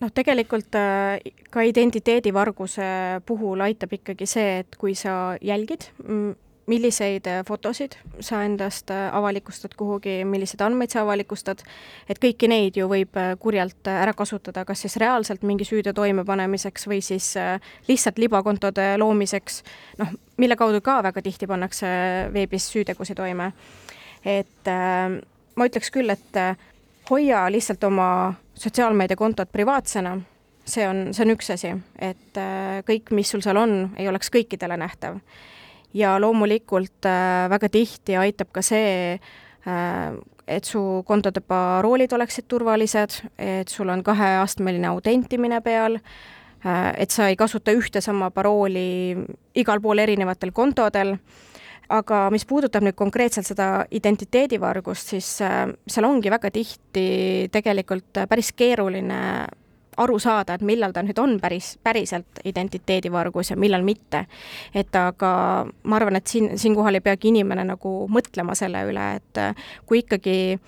noh, 0.01 0.11
tegelikult 0.13 0.75
äh, 0.79 1.19
ka 1.53 1.65
identiteedivarguse 1.65 2.87
puhul 3.27 3.63
aitab 3.65 3.95
ikkagi 3.97 4.27
see, 4.29 4.59
et 4.63 4.79
kui 4.79 4.95
sa 4.97 5.35
jälgid, 5.43 5.87
milliseid 6.65 7.27
äh, 7.29 7.41
fotosid 7.47 7.97
sa 8.25 8.41
endast 8.45 8.91
äh, 8.93 9.07
avalikustad 9.15 9.75
kuhugi, 9.77 10.17
milliseid 10.27 10.63
andmeid 10.65 10.93
sa 10.93 11.03
avalikustad, 11.05 11.63
et 12.09 12.21
kõiki 12.21 12.49
neid 12.51 12.79
ju 12.79 12.89
võib 12.91 13.15
kurjalt 13.41 13.89
ära 13.91 14.15
kasutada, 14.17 14.65
kas 14.67 14.85
siis 14.85 14.97
reaalselt 15.01 15.45
mingi 15.45 15.67
süüteo 15.67 15.93
toimepanemiseks 15.95 16.89
või 16.89 17.01
siis 17.05 17.33
lihtsalt 17.89 18.19
libakontode 18.21 18.95
loomiseks, 19.01 19.61
noh, 20.01 20.15
mille 20.41 20.57
kaudu 20.59 20.81
ka 20.85 21.01
väga 21.05 21.23
tihti 21.25 21.47
pannakse 21.49 21.87
veebis 22.33 22.69
süütegusid 22.73 23.21
toime. 23.21 23.53
et 24.25 24.67
äh, 24.67 25.19
ma 25.55 25.67
ütleks 25.69 25.91
küll, 25.93 26.09
et 26.09 26.41
hoia 27.09 27.51
lihtsalt 27.51 27.83
oma 27.83 28.33
sotsiaalmeediakontot 28.55 29.51
privaatsena, 29.51 30.15
see 30.65 30.87
on, 30.87 31.09
see 31.13 31.25
on 31.25 31.33
üks 31.35 31.51
asi, 31.53 31.73
et 32.01 32.39
äh, 32.39 32.79
kõik, 32.87 33.11
mis 33.15 33.31
sul 33.31 33.43
seal 33.45 33.59
on, 33.61 33.75
ei 33.99 34.09
oleks 34.09 34.31
kõikidele 34.33 34.77
nähtav. 34.81 35.19
ja 35.95 36.17
loomulikult 36.19 37.05
äh, 37.07 37.49
väga 37.49 37.69
tihti 37.71 38.17
aitab 38.19 38.51
ka 38.51 38.61
see, 38.65 39.19
äh, 39.67 40.15
et 40.47 40.65
su 40.65 41.03
kontode 41.05 41.41
paroolid 41.41 42.13
oleksid 42.13 42.47
turvalised, 42.47 43.21
et 43.37 43.67
sul 43.67 43.89
on 43.89 44.03
kaheastmeline 44.03 44.87
autentimine 44.87 45.61
peal, 45.61 45.97
et 46.97 47.11
sa 47.13 47.27
ei 47.29 47.35
kasuta 47.37 47.73
ühte 47.77 48.01
sama 48.01 48.31
parooli 48.33 49.13
igal 49.57 49.81
pool 49.81 50.01
erinevatel 50.01 50.49
kontodel 50.53 51.15
aga 51.89 52.29
mis 52.33 52.45
puudutab 52.45 52.85
nüüd 52.85 52.97
konkreetselt 52.97 53.47
seda 53.47 53.85
identiteedivargust, 53.91 55.13
siis 55.15 55.29
äh, 55.45 55.67
seal 55.87 56.07
ongi 56.07 56.31
väga 56.33 56.51
tihti 56.53 57.05
tegelikult 57.53 58.25
päris 58.29 58.51
keeruline 58.57 59.21
aru 59.97 60.17
saada, 60.19 60.55
et 60.55 60.63
millal 60.65 60.91
ta 60.91 61.03
nüüd 61.05 61.19
on 61.21 61.37
päris, 61.39 61.75
päriselt 61.83 62.41
identiteedivargus 62.45 63.53
ja 63.53 63.57
millal 63.59 63.85
mitte. 63.85 64.25
et 64.73 64.95
aga 64.95 65.31
ma 65.83 65.95
arvan, 65.95 66.15
et 66.15 66.27
siin, 66.27 66.57
siinkohal 66.59 66.99
ei 66.99 67.05
peagi 67.05 67.31
inimene 67.31 67.63
nagu 67.63 67.95
mõtlema 68.11 68.55
selle 68.55 68.83
üle, 68.89 69.07
et 69.15 69.41
äh, 69.41 69.65
kui 69.85 70.03
ikkagi 70.03 70.59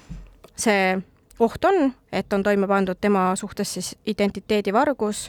see 0.56 0.98
oht 1.40 1.66
on, 1.70 1.92
et 2.12 2.34
on 2.34 2.44
toime 2.44 2.68
pandud 2.68 2.98
tema 3.02 3.30
suhtes 3.36 3.74
siis 3.74 3.94
identiteedivargus, 4.06 5.28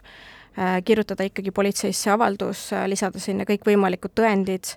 äh, 0.59 0.79
kirjutada 0.85 1.27
ikkagi 1.29 1.51
politseisse 1.51 2.11
avaldus, 2.15 2.71
lisada 2.87 3.21
sinna 3.23 3.49
kõikvõimalikud 3.49 4.15
tõendid 4.15 4.77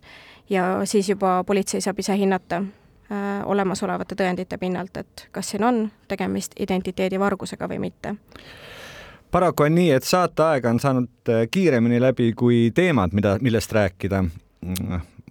ja 0.52 0.86
siis 0.86 1.10
juba 1.10 1.44
politsei 1.48 1.82
saab 1.82 2.00
ise 2.00 2.18
hinnata 2.20 2.60
äh, 2.62 3.42
olemasolevate 3.46 4.16
tõendite 4.20 4.60
pinnalt, 4.60 4.98
et 4.98 5.28
kas 5.32 5.54
siin 5.54 5.64
on 5.64 5.86
tegemist 6.12 6.58
identiteedivargusega 6.60 7.70
või 7.72 7.80
mitte 7.88 8.16
paraku 9.32 9.64
on 9.64 9.76
nii, 9.76 9.92
et 9.96 10.04
saateaega 10.04 10.70
on 10.70 10.80
saanud 10.80 11.32
äh, 11.32 11.46
kiiremini 11.52 12.02
läbi 12.02 12.34
kui 12.38 12.72
teemad, 12.76 13.16
mida, 13.16 13.38
millest 13.42 13.72
rääkida. 13.72 14.24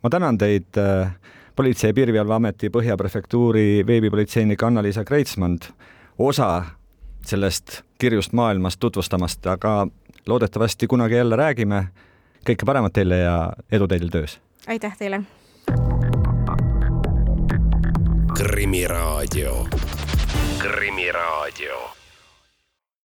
ma 0.02 0.10
tänan 0.10 0.38
teid, 0.38 0.76
äh, 0.78 1.12
Politsei- 1.56 1.90
ja 1.90 1.94
Piirivalveameti 1.94 2.70
Põhja 2.70 2.96
Prefektuuri 2.96 3.84
veebipolitseinik 3.86 4.62
Anna-Liisa 4.62 5.04
Kreitsmand, 5.04 5.62
osa 6.18 6.64
sellest 7.26 7.82
kirjust 7.98 8.32
maailmast 8.32 8.80
tutvustamast, 8.80 9.46
aga 9.46 9.86
loodetavasti 10.26 10.86
kunagi 10.86 11.14
jälle 11.14 11.36
räägime. 11.36 11.88
kõike 12.48 12.64
paremat 12.64 12.92
teile 12.92 13.18
ja 13.18 13.52
edu 13.72 13.88
teil 13.88 14.08
töös! 14.08 14.40
Aitäh 14.66 14.96
teile! 14.98 15.20
krimiraadio 18.36 19.66
Krimiraadio 20.58 21.99